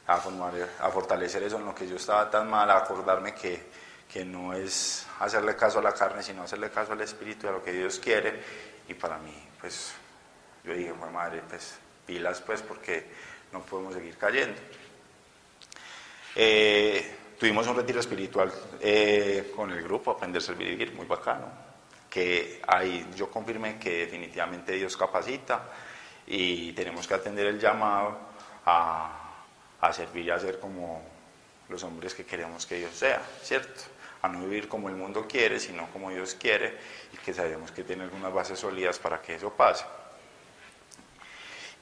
a, 0.06 0.16
formar, 0.18 0.54
a 0.80 0.90
fortalecer 0.90 1.42
eso 1.42 1.56
en 1.56 1.64
lo 1.64 1.74
que 1.74 1.86
yo 1.86 1.96
estaba 1.96 2.30
tan 2.30 2.48
mal, 2.48 2.70
a 2.70 2.78
acordarme 2.78 3.34
que, 3.34 3.66
que 4.12 4.24
no 4.24 4.52
es 4.52 5.06
hacerle 5.20 5.56
caso 5.56 5.80
a 5.80 5.82
la 5.82 5.92
carne, 5.92 6.22
sino 6.22 6.42
hacerle 6.42 6.70
caso 6.70 6.92
al 6.92 7.00
Espíritu 7.00 7.46
y 7.46 7.48
a 7.48 7.52
lo 7.52 7.62
que 7.62 7.72
Dios 7.72 7.98
quiere. 7.98 8.40
Y 8.88 8.94
para 8.94 9.18
mí, 9.18 9.34
pues, 9.60 9.92
yo 10.64 10.72
dije, 10.72 10.92
madre, 10.92 11.42
pues, 11.48 11.78
pilas, 12.06 12.40
pues, 12.40 12.62
porque 12.62 13.06
no 13.52 13.60
podemos 13.60 13.94
seguir 13.94 14.16
cayendo. 14.16 14.60
Eh, 16.34 17.16
tuvimos 17.38 17.66
un 17.66 17.76
retiro 17.76 17.98
espiritual 17.98 18.52
eh, 18.80 19.52
con 19.56 19.72
el 19.72 19.82
grupo 19.82 20.12
Aprender, 20.12 20.42
Servir 20.42 20.68
y 20.68 20.70
Vivir, 20.70 20.92
muy 20.92 21.06
bacano, 21.06 21.46
que 22.10 22.62
ahí 22.66 23.08
yo 23.16 23.30
confirmé 23.30 23.78
que 23.78 24.00
definitivamente 24.00 24.72
Dios 24.72 24.96
capacita 24.96 25.64
y 26.26 26.72
tenemos 26.72 27.06
que 27.08 27.14
atender 27.14 27.46
el 27.46 27.58
llamado 27.58 28.18
a 28.66 29.25
a 29.86 29.92
servir 29.92 30.30
a 30.32 30.38
ser 30.38 30.58
como 30.58 31.02
los 31.68 31.82
hombres 31.82 32.14
que 32.14 32.24
queremos 32.24 32.66
que 32.66 32.76
Dios 32.76 32.94
sea, 32.94 33.22
¿cierto? 33.42 33.82
A 34.22 34.28
no 34.28 34.40
vivir 34.40 34.68
como 34.68 34.88
el 34.88 34.94
mundo 34.94 35.26
quiere, 35.28 35.58
sino 35.60 35.86
como 35.92 36.10
Dios 36.10 36.34
quiere 36.34 36.76
y 37.12 37.16
que 37.18 37.34
sabemos 37.34 37.70
que 37.70 37.84
tiene 37.84 38.04
algunas 38.04 38.32
bases 38.32 38.58
sólidas 38.58 38.98
para 38.98 39.20
que 39.20 39.34
eso 39.34 39.50
pase. 39.52 39.84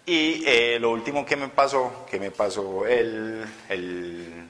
Y 0.06 0.44
eh, 0.46 0.78
lo 0.78 0.90
último 0.90 1.24
que 1.24 1.36
me 1.36 1.48
pasó, 1.48 2.04
que 2.10 2.18
me 2.18 2.30
pasó 2.30 2.86
el, 2.86 3.44
el, 3.68 4.48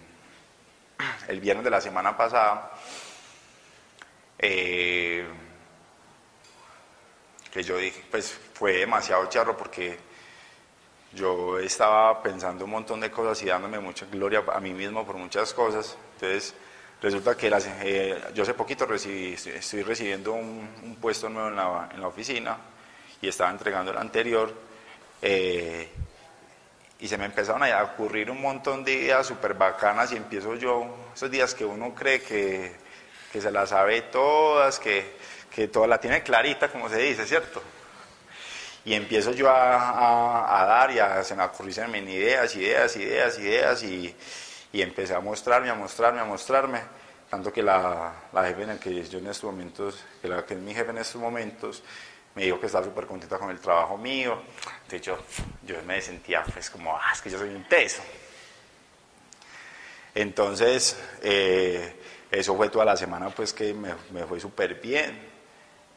el 1.28 1.40
viernes 1.40 1.64
de 1.64 1.70
la 1.70 1.80
semana 1.80 2.16
pasada, 2.16 2.72
eh, 4.38 5.24
que 7.52 7.62
yo 7.62 7.76
dije, 7.76 8.04
pues 8.10 8.36
fue 8.52 8.78
demasiado 8.78 9.26
charro 9.26 9.56
porque 9.56 9.96
yo 11.14 11.58
estaba 11.58 12.22
pensando 12.22 12.64
un 12.64 12.70
montón 12.70 13.00
de 13.00 13.10
cosas 13.10 13.42
y 13.42 13.46
dándome 13.46 13.78
mucha 13.78 14.06
gloria 14.06 14.42
a 14.52 14.60
mí 14.60 14.72
mismo 14.72 15.06
por 15.06 15.16
muchas 15.16 15.54
cosas. 15.54 15.96
Entonces, 16.14 16.54
resulta 17.00 17.36
que 17.36 17.50
eh, 17.82 18.20
yo 18.34 18.42
hace 18.42 18.54
poquito 18.54 18.86
recibí, 18.86 19.34
estoy 19.34 19.82
recibiendo 19.82 20.32
un, 20.32 20.96
puesto 21.00 21.28
nuevo 21.28 21.48
en 21.48 21.56
la, 21.56 21.88
en 21.92 22.00
la, 22.00 22.08
oficina 22.08 22.56
y 23.20 23.28
estaba 23.28 23.50
entregando 23.50 23.90
el 23.90 23.98
anterior. 23.98 24.52
Eh, 25.22 25.88
y 27.00 27.08
se 27.08 27.18
me 27.18 27.26
empezaron 27.26 27.62
a 27.62 27.82
ocurrir 27.82 28.30
un 28.30 28.40
montón 28.40 28.84
de 28.84 28.92
ideas 28.92 29.26
súper 29.26 29.54
bacanas 29.54 30.12
y 30.12 30.16
empiezo 30.16 30.54
yo, 30.54 30.86
esos 31.14 31.30
días 31.30 31.54
que 31.54 31.64
uno 31.64 31.94
cree 31.94 32.22
que, 32.22 32.72
que 33.32 33.40
se 33.40 33.50
las 33.50 33.70
sabe 33.70 34.02
todas, 34.02 34.78
que, 34.78 35.16
que 35.54 35.68
toda 35.68 35.86
la 35.86 35.98
tiene 35.98 36.22
clarita, 36.22 36.68
como 36.68 36.88
se 36.88 36.98
dice, 36.98 37.26
¿cierto? 37.26 37.62
Y 38.84 38.94
empiezo 38.94 39.32
yo 39.32 39.48
a, 39.50 40.64
dar 40.68 40.90
y 40.90 40.98
a, 40.98 41.24
se 41.24 41.34
me 41.34 41.44
ideas, 42.12 42.54
ideas, 42.54 42.96
ideas, 42.96 43.38
ideas 43.38 43.82
y, 43.82 44.14
y, 44.72 44.82
empecé 44.82 45.14
a 45.14 45.20
mostrarme, 45.20 45.70
a 45.70 45.74
mostrarme, 45.74 46.20
a 46.20 46.24
mostrarme. 46.24 46.80
Tanto 47.30 47.50
que 47.50 47.62
la, 47.62 48.12
la 48.32 48.44
jefe 48.44 48.62
en 48.62 48.70
el 48.70 48.78
que 48.78 49.02
yo 49.04 49.18
en 49.18 49.26
estos 49.28 49.50
momentos, 49.50 50.04
que, 50.20 50.28
la, 50.28 50.44
que 50.44 50.54
es 50.54 50.60
mi 50.60 50.74
jefe 50.74 50.90
en 50.90 50.98
estos 50.98 51.20
momentos, 51.20 51.82
me 52.34 52.44
dijo 52.44 52.60
que 52.60 52.66
estaba 52.66 52.84
súper 52.84 53.06
contenta 53.06 53.38
con 53.38 53.50
el 53.50 53.58
trabajo 53.58 53.96
mío. 53.96 54.42
De 54.88 54.98
hecho, 54.98 55.18
yo 55.66 55.76
me 55.86 56.02
sentía 56.02 56.42
pues 56.42 56.68
como, 56.68 56.94
ah, 56.94 57.10
es 57.12 57.22
que 57.22 57.30
yo 57.30 57.38
soy 57.38 57.48
un 57.48 57.64
teso. 57.64 58.02
Entonces, 60.14 60.96
eh, 61.22 62.00
eso 62.30 62.54
fue 62.54 62.68
toda 62.68 62.84
la 62.84 62.96
semana 62.96 63.30
pues 63.30 63.52
que 63.54 63.72
me, 63.72 63.94
me 64.12 64.24
fue 64.26 64.38
súper 64.38 64.74
bien. 64.74 65.33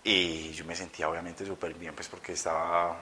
Y 0.09 0.53
yo 0.53 0.63
me 0.63 0.73
sentía 0.73 1.09
obviamente 1.09 1.45
súper 1.45 1.73
bien, 1.73 1.93
pues 1.93 2.07
porque 2.07 2.31
estaba 2.31 2.95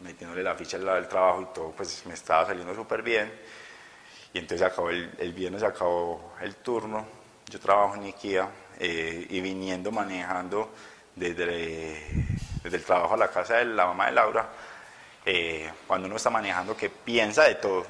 metiéndole 0.00 0.42
la 0.42 0.56
ficha 0.56 0.76
al 0.76 0.86
lado 0.86 0.96
del 0.96 1.06
trabajo 1.06 1.42
y 1.42 1.54
todo, 1.54 1.70
pues 1.70 2.04
me 2.04 2.14
estaba 2.14 2.46
saliendo 2.46 2.74
súper 2.74 3.00
bien. 3.00 3.32
Y 4.32 4.38
entonces 4.38 4.66
acabó 4.66 4.90
el, 4.90 5.08
el, 5.18 5.32
viernes 5.32 5.62
acabó 5.62 6.34
el 6.40 6.56
turno, 6.56 7.06
yo 7.48 7.60
trabajo 7.60 7.94
en 7.94 8.06
IKEA 8.06 8.50
eh, 8.76 9.24
y 9.30 9.40
viniendo 9.40 9.92
manejando 9.92 10.70
desde, 11.14 11.46
desde, 12.64 12.76
el 12.76 12.82
trabajo 12.82 13.14
a 13.14 13.18
la 13.18 13.28
casa 13.28 13.58
de 13.58 13.66
la 13.66 13.86
mamá 13.86 14.06
de 14.06 14.12
Laura, 14.12 14.48
eh, 15.26 15.70
cuando 15.86 16.08
uno 16.08 16.16
está 16.16 16.30
manejando 16.30 16.76
que 16.76 16.90
piensa 16.90 17.44
de 17.44 17.54
todo 17.54 17.86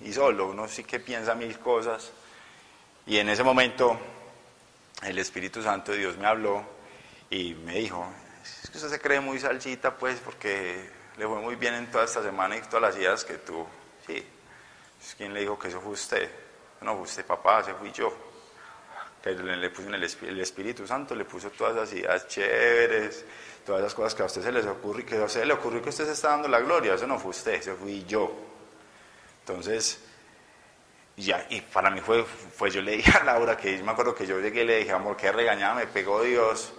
y 0.00 0.12
solo, 0.12 0.50
uno 0.50 0.68
sí 0.68 0.84
que 0.84 1.00
piensa 1.00 1.34
mil 1.34 1.58
cosas. 1.58 2.12
Y 3.04 3.16
en 3.16 3.30
ese 3.30 3.42
momento 3.42 3.98
el 5.02 5.18
Espíritu 5.18 5.60
Santo 5.60 5.90
de 5.90 5.98
Dios 5.98 6.16
me 6.18 6.28
habló 6.28 6.78
y 7.30 7.54
me 7.54 7.76
dijo, 7.76 8.04
es 8.42 8.68
que 8.68 8.76
usted 8.76 8.90
se 8.90 9.00
cree 9.00 9.20
muy 9.20 9.38
salsita, 9.38 9.96
pues, 9.96 10.18
porque 10.18 10.90
le 11.16 11.26
fue 11.26 11.38
muy 11.38 11.54
bien 11.54 11.74
en 11.74 11.90
toda 11.90 12.04
esta 12.04 12.22
semana 12.22 12.56
y 12.56 12.60
todas 12.62 12.82
las 12.82 12.96
ideas 12.96 13.24
que 13.24 13.34
tuvo. 13.34 13.68
Sí, 14.04 14.26
¿quién 15.16 15.32
le 15.32 15.40
dijo 15.40 15.56
que 15.56 15.68
eso 15.68 15.80
fue 15.80 15.92
usted? 15.92 16.28
No, 16.80 16.94
fue 16.94 17.02
usted, 17.02 17.24
papá, 17.24 17.60
ese 17.60 17.72
fui 17.74 17.92
yo. 17.92 18.12
Pero 19.22 19.44
le, 19.44 19.70
puso 19.70 19.88
en 19.88 19.94
el, 19.94 20.02
el, 20.02 20.40
Espíritu 20.40 20.86
Santo, 20.86 21.14
le 21.14 21.24
puso 21.24 21.50
todas 21.50 21.76
esas 21.76 21.92
ideas 21.92 22.26
chéveres, 22.26 23.24
todas 23.64 23.82
esas 23.82 23.94
cosas 23.94 24.14
que 24.14 24.22
a 24.22 24.26
usted 24.26 24.42
se 24.42 24.50
les 24.50 24.66
ocurre 24.66 25.04
que 25.04 25.16
a 25.16 25.24
usted 25.24 25.44
le 25.44 25.52
ocurrió 25.52 25.82
que 25.82 25.90
usted 25.90 26.06
se 26.06 26.12
está 26.12 26.30
dando 26.30 26.48
la 26.48 26.60
gloria. 26.60 26.94
Eso 26.94 27.06
no 27.06 27.18
fue 27.18 27.30
usted, 27.30 27.52
eso 27.52 27.76
fui 27.76 28.04
yo. 28.06 28.32
Entonces, 29.40 30.00
ya, 31.16 31.46
y 31.50 31.60
para 31.60 31.90
mí 31.90 32.00
fue, 32.00 32.24
fue, 32.24 32.70
yo 32.70 32.80
le 32.80 32.96
dije 32.96 33.12
a 33.16 33.24
Laura, 33.24 33.56
que 33.56 33.80
me 33.82 33.92
acuerdo 33.92 34.14
que 34.14 34.26
yo 34.26 34.40
llegué 34.40 34.62
y 34.62 34.66
le 34.66 34.78
dije, 34.78 34.92
amor, 34.92 35.16
qué 35.16 35.30
regañada 35.30 35.74
me 35.74 35.86
pegó 35.86 36.22
Dios 36.22 36.72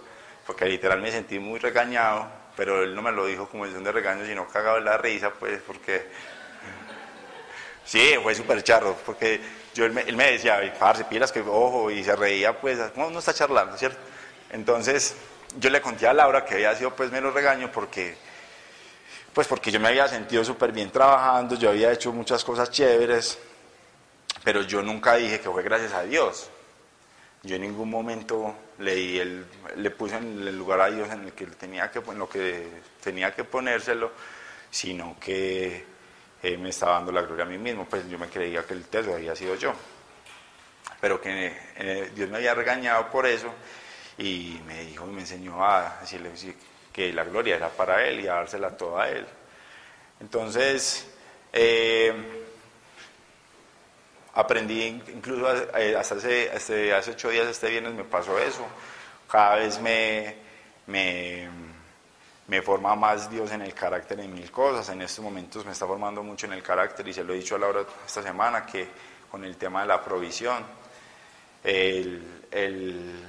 porque 0.52 0.66
literal 0.66 1.00
me 1.00 1.10
sentí 1.10 1.38
muy 1.38 1.58
regañado, 1.58 2.28
pero 2.54 2.82
él 2.82 2.94
no 2.94 3.00
me 3.00 3.10
lo 3.10 3.24
dijo 3.24 3.48
como 3.48 3.64
decisión 3.64 3.84
de 3.84 3.90
regaño, 3.90 4.26
sino 4.26 4.46
cagado 4.48 4.76
en 4.76 4.84
la 4.84 4.98
risa, 4.98 5.30
pues, 5.30 5.62
porque... 5.66 6.06
Sí, 7.86 8.14
fue 8.22 8.34
súper 8.34 8.62
charro, 8.62 8.94
porque 9.06 9.40
yo, 9.74 9.86
él, 9.86 9.92
me, 9.92 10.02
él 10.02 10.14
me 10.14 10.30
decía, 10.30 10.60
parce, 10.78 11.04
pilas 11.04 11.32
que 11.32 11.40
ojo, 11.40 11.90
y 11.90 12.04
se 12.04 12.14
reía, 12.14 12.60
pues, 12.60 12.78
no, 12.96 13.08
no 13.08 13.18
está 13.18 13.32
charlando, 13.32 13.78
¿cierto? 13.78 13.98
Entonces, 14.50 15.16
yo 15.58 15.70
le 15.70 15.80
conté 15.80 16.06
a 16.06 16.12
Laura 16.12 16.44
que 16.44 16.54
había 16.56 16.76
sido, 16.76 16.94
pues, 16.94 17.10
menos 17.10 17.32
regaño, 17.32 17.72
porque 17.72 18.14
pues 19.32 19.48
porque 19.48 19.70
yo 19.70 19.80
me 19.80 19.88
había 19.88 20.06
sentido 20.06 20.44
súper 20.44 20.70
bien 20.70 20.90
trabajando, 20.90 21.54
yo 21.56 21.70
había 21.70 21.90
hecho 21.90 22.12
muchas 22.12 22.44
cosas 22.44 22.70
chéveres, 22.70 23.38
pero 24.44 24.60
yo 24.60 24.82
nunca 24.82 25.14
dije 25.14 25.40
que 25.40 25.48
fue 25.48 25.62
gracias 25.62 25.94
a 25.94 26.02
Dios. 26.02 26.50
Yo 27.44 27.56
en 27.56 27.62
ningún 27.62 27.90
momento 27.90 28.54
le, 28.78 29.20
el, 29.20 29.44
le 29.76 29.90
puse 29.90 30.16
en 30.16 30.46
el 30.46 30.56
lugar 30.56 30.80
a 30.80 30.90
Dios 30.90 31.10
en 31.10 31.24
el 31.24 31.32
que 31.32 31.46
tenía 31.46 31.90
que, 31.90 31.98
en 31.98 32.18
lo 32.18 32.28
que 32.28 32.68
tenía 33.02 33.34
que 33.34 33.42
ponérselo, 33.42 34.12
sino 34.70 35.16
que 35.18 35.84
eh, 36.42 36.56
me 36.56 36.70
estaba 36.70 36.94
dando 36.94 37.10
la 37.10 37.22
gloria 37.22 37.44
a 37.44 37.48
mí 37.48 37.58
mismo, 37.58 37.86
pues 37.88 38.08
yo 38.08 38.18
me 38.18 38.28
creía 38.28 38.64
que 38.64 38.74
el 38.74 38.84
tercio 38.84 39.14
había 39.14 39.34
sido 39.34 39.56
yo. 39.56 39.72
Pero 41.00 41.20
que 41.20 41.52
eh, 41.76 42.12
Dios 42.14 42.30
me 42.30 42.36
había 42.36 42.54
regañado 42.54 43.10
por 43.10 43.26
eso 43.26 43.52
y 44.18 44.60
me 44.66 44.84
dijo 44.84 45.04
y 45.06 45.10
me 45.10 45.22
enseñó 45.22 45.64
a 45.64 45.98
decirle 46.00 46.30
que 46.92 47.12
la 47.12 47.24
gloria 47.24 47.56
era 47.56 47.68
para 47.70 48.06
Él 48.06 48.20
y 48.20 48.28
a 48.28 48.34
dársela 48.34 48.76
toda 48.76 49.04
a 49.04 49.08
Él. 49.10 49.26
Entonces, 50.20 51.10
eh, 51.52 52.41
aprendí, 54.34 55.02
incluso 55.14 55.46
hasta 55.46 56.14
hace, 56.16 56.50
hace, 56.50 57.10
ocho 57.10 57.30
días, 57.30 57.46
este 57.46 57.68
viernes 57.68 57.92
me 57.94 58.04
pasó 58.04 58.38
eso. 58.38 58.66
Cada 59.30 59.56
vez 59.56 59.80
me, 59.80 60.36
me, 60.86 61.48
me, 62.46 62.62
forma 62.62 62.94
más 62.94 63.30
Dios 63.30 63.50
en 63.52 63.62
el 63.62 63.74
carácter 63.74 64.20
en 64.20 64.34
mil 64.34 64.50
cosas. 64.50 64.88
En 64.90 65.02
estos 65.02 65.24
momentos 65.24 65.64
me 65.64 65.72
está 65.72 65.86
formando 65.86 66.22
mucho 66.22 66.46
en 66.46 66.52
el 66.52 66.62
carácter 66.62 67.06
y 67.08 67.14
se 67.14 67.24
lo 67.24 67.32
he 67.32 67.36
dicho 67.36 67.56
a 67.56 67.58
Laura 67.58 67.84
esta 68.06 68.22
semana 68.22 68.66
que 68.66 68.88
con 69.30 69.44
el 69.44 69.56
tema 69.56 69.82
de 69.82 69.88
la 69.88 70.02
provisión, 70.02 70.62
el, 71.64 72.46
el, 72.50 73.26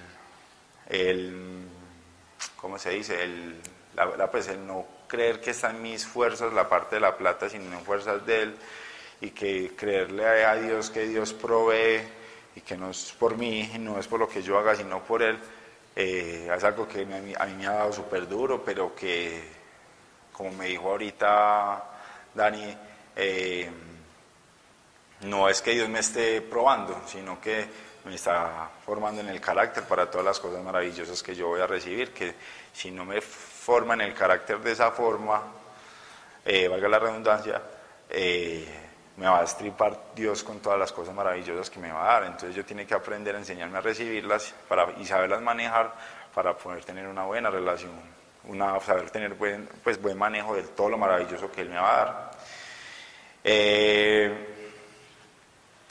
el 0.89 1.67
¿cómo 2.57 2.77
se 2.77 2.89
dice? 2.91 3.23
El, 3.23 3.61
la, 3.95 4.29
pues 4.29 4.47
el 4.49 4.65
no 4.65 4.85
creer 5.07 5.39
que 5.39 5.51
está 5.51 5.69
en 5.69 5.81
mis 5.81 6.05
fuerzas 6.05 6.51
la 6.53 6.67
parte 6.67 6.95
de 6.95 7.01
la 7.01 7.15
plata, 7.15 7.49
sino 7.49 7.77
en 7.77 7.85
fuerzas 7.85 8.25
de 8.25 8.41
Él 8.41 8.57
y 9.23 9.31
que 9.31 9.71
creerle 9.73 10.45
a 10.45 10.55
Dios 10.55 10.89
que 10.89 11.07
Dios 11.07 11.31
provee 11.31 12.01
y 12.57 12.59
que 12.59 12.75
no 12.75 12.89
es 12.89 13.13
por 13.17 13.37
mí, 13.37 13.71
no 13.79 13.97
es 13.97 14.05
por 14.05 14.19
lo 14.19 14.27
que 14.27 14.41
yo 14.41 14.59
haga, 14.59 14.75
sino 14.75 15.01
por 15.01 15.23
Él, 15.23 15.39
eh, 15.95 16.51
es 16.53 16.63
algo 16.65 16.85
que 16.85 17.03
a 17.03 17.45
mí 17.45 17.53
me 17.57 17.67
ha 17.67 17.71
dado 17.71 17.93
súper 17.93 18.27
duro, 18.27 18.61
pero 18.65 18.93
que, 18.93 19.41
como 20.33 20.51
me 20.51 20.65
dijo 20.65 20.89
ahorita 20.89 21.83
Dani, 22.33 22.77
eh, 23.15 23.71
no 25.21 25.47
es 25.47 25.61
que 25.61 25.71
Dios 25.71 25.87
me 25.87 25.99
esté 25.99 26.41
probando, 26.41 27.03
sino 27.07 27.39
que 27.39 27.65
me 28.03 28.15
está 28.15 28.71
formando 28.85 29.21
en 29.21 29.29
el 29.29 29.39
carácter 29.39 29.83
para 29.83 30.11
todas 30.11 30.25
las 30.25 30.39
cosas 30.41 30.61
maravillosas 30.61 31.23
que 31.23 31.33
yo 31.33 31.47
voy 31.47 31.61
a 31.61 31.67
recibir, 31.67 32.11
que 32.13 32.35
si 32.73 32.91
no 32.91 33.05
me 33.05 33.21
forma 33.21 33.93
en 33.93 34.01
el 34.01 34.13
carácter 34.13 34.59
de 34.59 34.73
esa 34.73 34.91
forma, 34.91 35.43
eh, 36.43 36.67
valga 36.67 36.89
la 36.89 36.99
redundancia, 36.99 37.61
me 39.17 39.27
va 39.27 39.41
a 39.41 39.43
estripar 39.43 39.99
Dios 40.15 40.43
con 40.43 40.59
todas 40.59 40.79
las 40.79 40.91
cosas 40.91 41.13
maravillosas 41.13 41.69
que 41.69 41.79
me 41.79 41.91
va 41.91 42.03
a 42.03 42.13
dar. 42.13 42.23
Entonces 42.23 42.55
yo 42.55 42.65
tiene 42.65 42.85
que 42.85 42.93
aprender 42.93 43.35
a 43.35 43.39
enseñarme 43.39 43.77
a 43.77 43.81
recibirlas 43.81 44.53
para, 44.67 44.91
y 44.99 45.05
saberlas 45.05 45.41
manejar 45.41 45.93
para 46.33 46.57
poder 46.57 46.83
tener 46.83 47.07
una 47.07 47.25
buena 47.25 47.49
relación, 47.49 47.91
una, 48.45 48.79
saber 48.79 49.11
tener 49.11 49.35
buen, 49.35 49.69
pues, 49.83 50.01
buen 50.01 50.17
manejo 50.17 50.55
de 50.55 50.63
todo 50.63 50.89
lo 50.89 50.97
maravilloso 50.97 51.51
que 51.51 51.61
Él 51.61 51.69
me 51.69 51.75
va 51.75 51.93
a 51.93 52.05
dar. 52.05 52.31
Eh, 53.43 54.47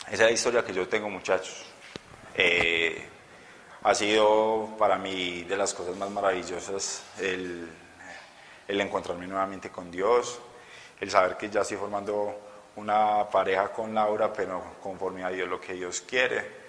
esa 0.07 0.15
es 0.15 0.21
la 0.21 0.31
historia 0.31 0.65
que 0.65 0.75
yo 0.75 0.89
tengo, 0.89 1.09
muchachos. 1.09 1.65
Eh, 2.35 3.09
ha 3.85 3.95
sido 3.95 4.75
para 4.79 4.97
mí 4.97 5.45
de 5.45 5.57
las 5.57 5.75
cosas 5.75 5.97
más 5.97 6.11
maravillosas 6.11 7.05
el, 7.21 7.69
el 8.67 8.81
encontrarme 8.81 9.27
nuevamente 9.27 9.71
con 9.71 9.91
Dios, 9.91 10.41
el 11.01 11.11
saber 11.11 11.37
que 11.37 11.51
ya 11.51 11.61
estoy 11.61 11.77
formando 11.77 12.52
una 12.77 13.29
pareja 13.29 13.73
con 13.73 13.95
Laura, 13.95 14.33
pero 14.33 14.77
conforme 14.83 15.25
a 15.25 15.29
Dios 15.29 15.49
lo 15.49 15.61
que 15.61 15.75
Dios 15.75 16.03
quiere, 16.03 16.63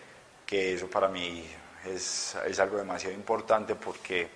que 0.45 0.73
eso 0.73 0.89
para 0.89 1.07
mí 1.07 1.45
es, 1.85 2.35
es 2.45 2.59
algo 2.59 2.77
demasiado 2.77 3.15
importante 3.15 3.75
porque 3.75 4.29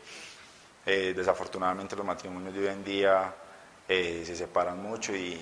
eh, 0.86 1.14
desafortunadamente 1.16 1.96
los 1.96 2.06
matrimonios 2.06 2.54
de 2.54 2.62
hoy 2.62 2.68
en 2.68 2.84
día 2.84 3.34
eh, 3.88 4.24
se 4.26 4.36
separan 4.36 4.82
mucho 4.82 5.14
y, 5.16 5.40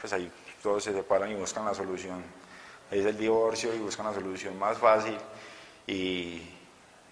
pues 0.00 0.12
ahí 0.12 0.30
todos 0.62 0.84
se 0.84 0.92
separan 0.92 1.30
y 1.30 1.34
buscan 1.34 1.64
la 1.64 1.74
solución. 1.74 2.22
Es 2.90 3.04
el 3.04 3.16
divorcio 3.16 3.74
y 3.74 3.78
buscan 3.78 4.06
la 4.06 4.14
solución 4.14 4.58
más 4.58 4.78
fácil 4.78 5.16
y 5.86 6.40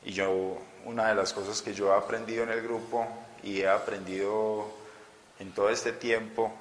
yo, 0.04 0.58
una 0.84 1.08
de 1.08 1.14
las 1.14 1.32
cosas 1.32 1.60
que 1.62 1.74
yo 1.74 1.92
he 1.92 1.96
aprendido 1.96 2.44
en 2.44 2.50
el 2.50 2.62
grupo 2.62 3.06
y 3.42 3.60
he 3.60 3.68
aprendido 3.68 4.66
en 5.38 5.52
todo 5.52 5.70
este 5.70 5.92
tiempo 5.92 6.52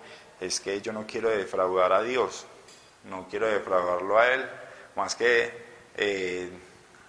es 0.42 0.60
que 0.60 0.82
yo 0.82 0.92
no 0.92 1.06
quiero 1.08 1.30
defraudar 1.30 1.94
a 1.94 2.02
Dios, 2.02 2.46
no 3.06 3.28
quiero 3.30 3.48
defraudarlo 3.48 4.20
a 4.20 4.28
Él, 4.28 4.50
más 4.96 5.16
que 5.16 5.54
eh, 5.96 6.50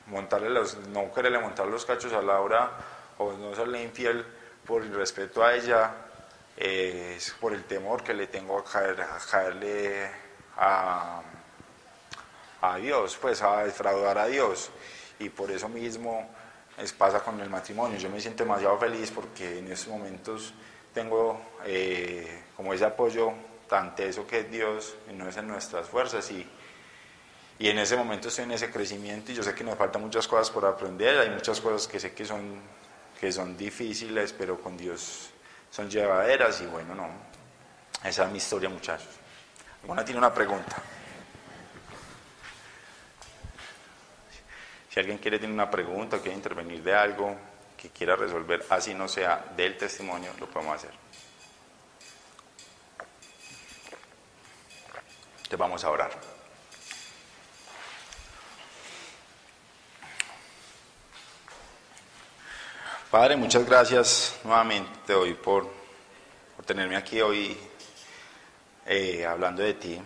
montarle 0.07 0.51
los, 0.51 0.77
no 0.89 1.13
quererle 1.13 1.39
montar 1.39 1.67
los 1.67 1.85
cachos 1.85 2.13
a 2.13 2.21
Laura 2.23 2.71
o 3.19 3.33
no 3.33 3.55
serle 3.55 3.83
infiel 3.83 4.25
por 4.67 4.83
el 4.83 4.95
respeto 4.95 5.43
a 5.43 5.55
ella, 5.55 5.95
eh, 6.57 7.15
es 7.17 7.31
por 7.33 7.55
el 7.55 7.65
temor 7.65 8.05
que 8.05 8.13
le 8.13 8.27
tengo 8.27 8.59
a, 8.59 8.79
a 8.79 9.19
caerle 9.31 10.11
a, 10.59 11.23
a 12.61 12.77
Dios, 12.77 13.19
pues 13.21 13.41
a 13.43 13.65
defraudar 13.65 14.19
a 14.19 14.27
Dios. 14.27 14.71
Y 15.19 15.31
por 15.31 15.51
eso 15.51 15.69
mismo 15.69 16.29
es, 16.77 16.93
pasa 16.93 17.21
con 17.21 17.41
el 17.41 17.49
matrimonio. 17.49 17.99
Yo 17.99 18.11
me 18.11 18.21
siento 18.21 18.45
demasiado 18.45 18.77
feliz 18.79 19.11
porque 19.11 19.59
en 19.59 19.73
estos 19.73 19.89
momentos 19.89 20.53
tengo 20.93 21.41
eh, 21.65 22.43
como 22.57 22.75
ese 22.75 22.85
apoyo 22.85 23.33
tan 23.69 23.95
teso 23.95 24.27
que 24.27 24.41
es 24.41 24.51
Dios 24.51 24.95
y 25.11 25.15
no 25.15 25.29
es 25.29 25.37
en 25.37 25.49
nuestras 25.49 25.89
fuerzas 25.89 26.31
y, 26.31 26.47
y 27.59 27.69
en 27.69 27.79
ese 27.79 27.97
momento 27.97 28.29
estoy 28.29 28.45
en 28.45 28.53
ese 28.53 28.71
crecimiento 28.71 29.33
y 29.33 29.35
yo 29.35 29.43
sé 29.43 29.55
que 29.55 29.65
nos 29.65 29.77
faltan 29.77 30.03
muchas 30.03 30.29
cosas 30.29 30.51
por 30.51 30.67
aprender, 30.67 31.19
hay 31.19 31.31
muchas 31.31 31.61
cosas 31.61 31.89
que 31.89 31.99
sé 31.99 32.13
que 32.13 32.25
son, 32.25 32.61
que 33.19 33.33
son 33.33 33.57
difíciles, 33.57 34.33
pero 34.33 34.61
con 34.61 34.77
Dios 34.77 35.31
son 35.71 35.89
llevaderas 35.89 36.61
y 36.61 36.67
bueno, 36.67 36.95
no, 36.95 37.09
esa 38.05 38.25
es 38.25 38.31
mi 38.31 38.39
historia 38.39 38.69
muchachos. 38.69 39.09
Alguna 39.83 40.05
tiene 40.05 40.19
una 40.19 40.33
pregunta. 40.33 40.77
Si 44.91 45.01
alguien 45.01 45.17
quiere 45.17 45.39
tener 45.39 45.55
una 45.55 45.71
pregunta 45.71 46.19
quiere 46.19 46.37
intervenir 46.37 46.83
de 46.83 46.95
algo, 46.95 47.35
que 47.83 47.91
quiera 47.91 48.15
resolver, 48.15 48.65
así 48.71 48.95
no 48.95 49.09
sea 49.09 49.45
del 49.57 49.77
testimonio, 49.77 50.33
lo 50.39 50.49
podemos 50.49 50.77
hacer. 50.77 50.93
Te 55.49 55.57
vamos 55.57 55.83
a 55.83 55.91
orar. 55.91 56.13
Padre, 63.11 63.35
muchas 63.35 63.67
gracias 63.67 64.39
nuevamente 64.45 65.13
hoy 65.13 65.35
por, 65.35 65.69
por 66.55 66.65
tenerme 66.65 66.95
aquí 66.95 67.21
hoy 67.21 67.59
eh, 68.87 69.27
hablando 69.27 69.61
de 69.61 69.75
ti. 69.75 70.01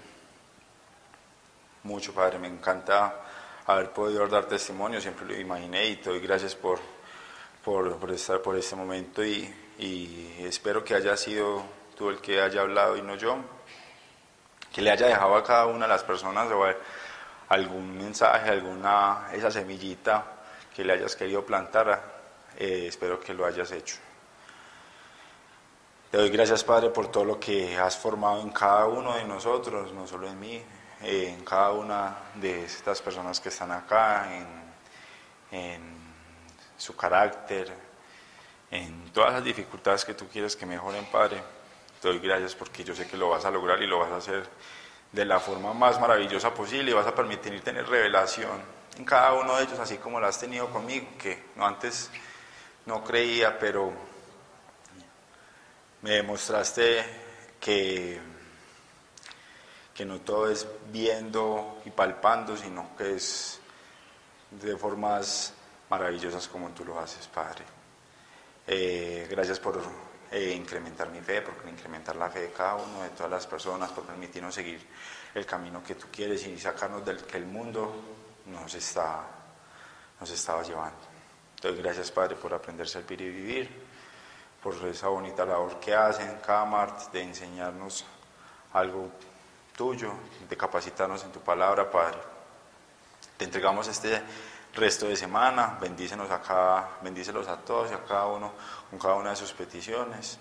Mucho, 1.83 2.15
Padre, 2.15 2.39
me 2.39 2.49
encanta 2.49 3.23
haber 3.67 3.91
podido 3.91 4.27
dar 4.29 4.47
testimonio, 4.47 4.99
siempre 4.99 5.27
lo 5.27 5.39
imaginé 5.39 5.85
y 5.89 5.97
te 5.97 6.09
doy 6.09 6.21
gracias 6.21 6.55
por 6.55 6.96
por, 7.67 8.13
estar 8.13 8.41
por 8.43 8.57
este 8.57 8.77
momento 8.77 9.25
y, 9.25 9.53
espero 10.39 10.85
que 10.85 10.95
haya 10.95 11.17
sido 11.17 11.65
tú 11.99 12.11
el 12.11 12.21
que 12.21 12.41
haya 12.41 12.61
hablado 12.61 12.97
y 12.97 13.03
no 13.03 13.17
yo, 13.17 13.39
que 14.73 14.81
le 14.81 14.93
haya 14.93 15.09
dejado 15.09 15.35
a 15.35 15.43
cada 15.43 15.67
una 15.67 15.87
de 15.87 15.93
las 15.93 16.05
personas 16.05 16.49
algún 17.49 17.99
mensaje, 17.99 18.51
alguna 18.51 19.31
esa 19.33 19.51
semillita 19.51 20.25
que 20.75 20.85
le 20.85 20.93
hayas 20.93 21.17
querido 21.17 21.45
plantar, 21.45 22.03
eh, 22.57 22.85
espero 22.87 23.19
que 23.19 23.35
lo 23.35 23.45
hayas 23.45 23.73
hecho. 23.73 23.97
Te 26.13 26.19
doy 26.19 26.31
gracias, 26.31 26.63
Padre, 26.63 26.91
por 26.91 27.11
todo 27.11 27.25
lo 27.25 27.41
que 27.41 27.77
has 27.77 27.99
formado 27.99 28.43
en 28.43 28.51
cada 28.51 28.87
uno 28.87 29.17
de 29.17 29.25
nosotros, 29.25 29.93
no 29.93 30.07
solo 30.07 30.29
en 30.29 30.39
mí, 30.39 30.63
eh, 31.03 31.35
en 31.37 31.45
cada 31.45 31.73
una 31.73 32.17
de 32.37 32.65
estas 32.65 33.03
personas 33.03 33.41
que 33.41 33.49
están 33.49 33.73
acá, 33.73 34.29
en 35.51 35.96
su 36.77 36.97
carácter, 36.97 37.73
en 38.71 39.11
todas 39.13 39.33
las 39.33 39.45
dificultades 39.45 40.05
que 40.05 40.15
tú 40.15 40.27
quieres 40.29 40.57
que 40.57 40.67
mejoren, 40.67 41.05
Padre. 41.07 41.43
Te 42.01 42.09
doy 42.09 42.19
gracias 42.19 42.55
porque 42.55 42.85
yo 42.85 42.95
sé 42.95 43.07
que 43.07 43.17
lo 43.17 43.31
vas 43.31 43.45
a 43.45 43.51
lograr 43.51 43.83
y 43.83 43.87
lo 43.87 43.99
vas 43.99 44.13
a 44.13 44.17
hacer 44.17 44.47
de 45.13 45.25
la 45.25 45.41
forma 45.41 45.73
más 45.73 46.01
maravillosa 46.01 46.53
posible 46.53 46.91
y 46.91 46.95
vas 46.95 47.07
a 47.07 47.15
permitir 47.15 47.63
tener 47.63 47.89
revelación 47.89 48.77
en 48.99 49.05
cada 49.05 49.35
uno 49.35 49.57
de 49.57 49.65
ellos, 49.65 49.79
así 49.79 49.99
como 49.99 50.19
lo 50.19 50.27
has 50.27 50.39
tenido 50.39 50.71
conmigo, 50.71 51.07
que 51.19 51.51
antes 51.59 52.11
no 52.87 53.05
creía, 53.05 53.59
pero 53.59 53.93
me 56.03 56.13
demostraste 56.13 57.05
que, 57.61 58.19
que 59.95 60.05
no 60.05 60.21
todo 60.21 60.51
es 60.51 60.67
viendo 60.91 61.83
y 61.85 61.91
palpando, 61.91 62.57
sino 62.57 62.97
que 62.97 63.17
es 63.17 63.61
de 64.51 64.77
formas 64.77 65.53
maravillosas 65.91 66.49
como 66.49 66.71
tú 66.71 66.85
lo 66.85 66.99
haces, 66.99 67.27
Padre. 67.29 67.65
Eh, 68.67 69.27
gracias 69.31 69.61
por 69.61 69.81
eh, 70.31 70.53
incrementar 70.57 71.09
mi 71.11 71.21
fe, 71.21 71.43
por 71.43 71.69
incrementar 71.69 72.17
la 72.17 72.29
fe 72.29 72.41
de 72.41 72.53
cada 72.53 72.77
uno, 72.77 73.03
de 73.03 73.11
todas 73.11 73.31
las 73.31 73.47
personas, 73.47 73.91
por 73.93 74.05
permitirnos 74.05 74.55
seguir 74.55 74.81
el 75.35 75.47
camino 75.47 75.83
que 75.85 75.95
tú 75.95 76.07
quieres 76.11 76.47
y 76.47 76.59
sacarnos 76.59 77.05
del 77.05 77.25
que 77.25 77.37
el 77.37 77.47
mundo 77.47 77.95
nos 78.47 78.75
está 78.75 79.37
nos 80.21 80.31
estaba 80.31 80.63
llevando. 80.63 80.97
Entonces, 81.57 81.83
gracias 81.83 82.11
Padre 82.11 82.37
por 82.37 82.53
aprender 82.55 82.87
a 82.87 82.89
servir 82.89 83.21
y 83.21 83.31
vivir, 83.31 83.71
por 84.63 84.75
esa 84.87 85.09
bonita 85.09 85.45
labor 85.45 85.79
que 85.79 85.95
hacen 85.95 86.39
cada 86.45 86.65
martes 86.65 87.11
de 87.13 87.23
enseñarnos 87.23 88.05
algo 88.73 89.11
tuyo, 89.77 90.13
de 90.49 90.57
capacitarnos 90.57 91.23
en 91.25 91.33
tu 91.33 91.41
palabra, 91.41 91.91
Padre. 91.91 92.19
Te 93.37 93.45
entregamos 93.45 93.89
este 93.89 94.23
resto 94.77 95.09
de 95.09 95.17
semana, 95.17 95.79
bendícenos 95.81 96.31
a 96.31 96.41
cada, 96.41 96.99
bendícelos 97.03 97.49
a 97.49 97.57
todos 97.57 97.91
y 97.91 97.95
a 97.95 98.05
cada 98.05 98.27
uno 98.27 98.53
con 98.91 98.99
cada 98.99 99.15
una 99.15 99.31
de 99.31 99.37
sus 99.37 99.53
peticiones. 99.53 100.39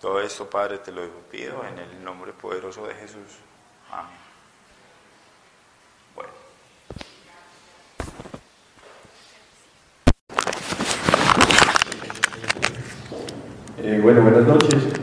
Todo 0.00 0.20
esto, 0.20 0.48
Padre, 0.48 0.78
te 0.78 0.90
lo 0.90 1.02
pido 1.30 1.62
en 1.64 1.78
el 1.78 2.02
nombre 2.02 2.32
poderoso 2.32 2.86
de 2.86 2.94
Jesús. 2.94 3.38
Amén. 3.92 4.10
Bueno. 6.14 6.30
Eh, 13.76 14.00
bueno, 14.02 14.22
buenas 14.22 14.46
noches. 14.46 14.99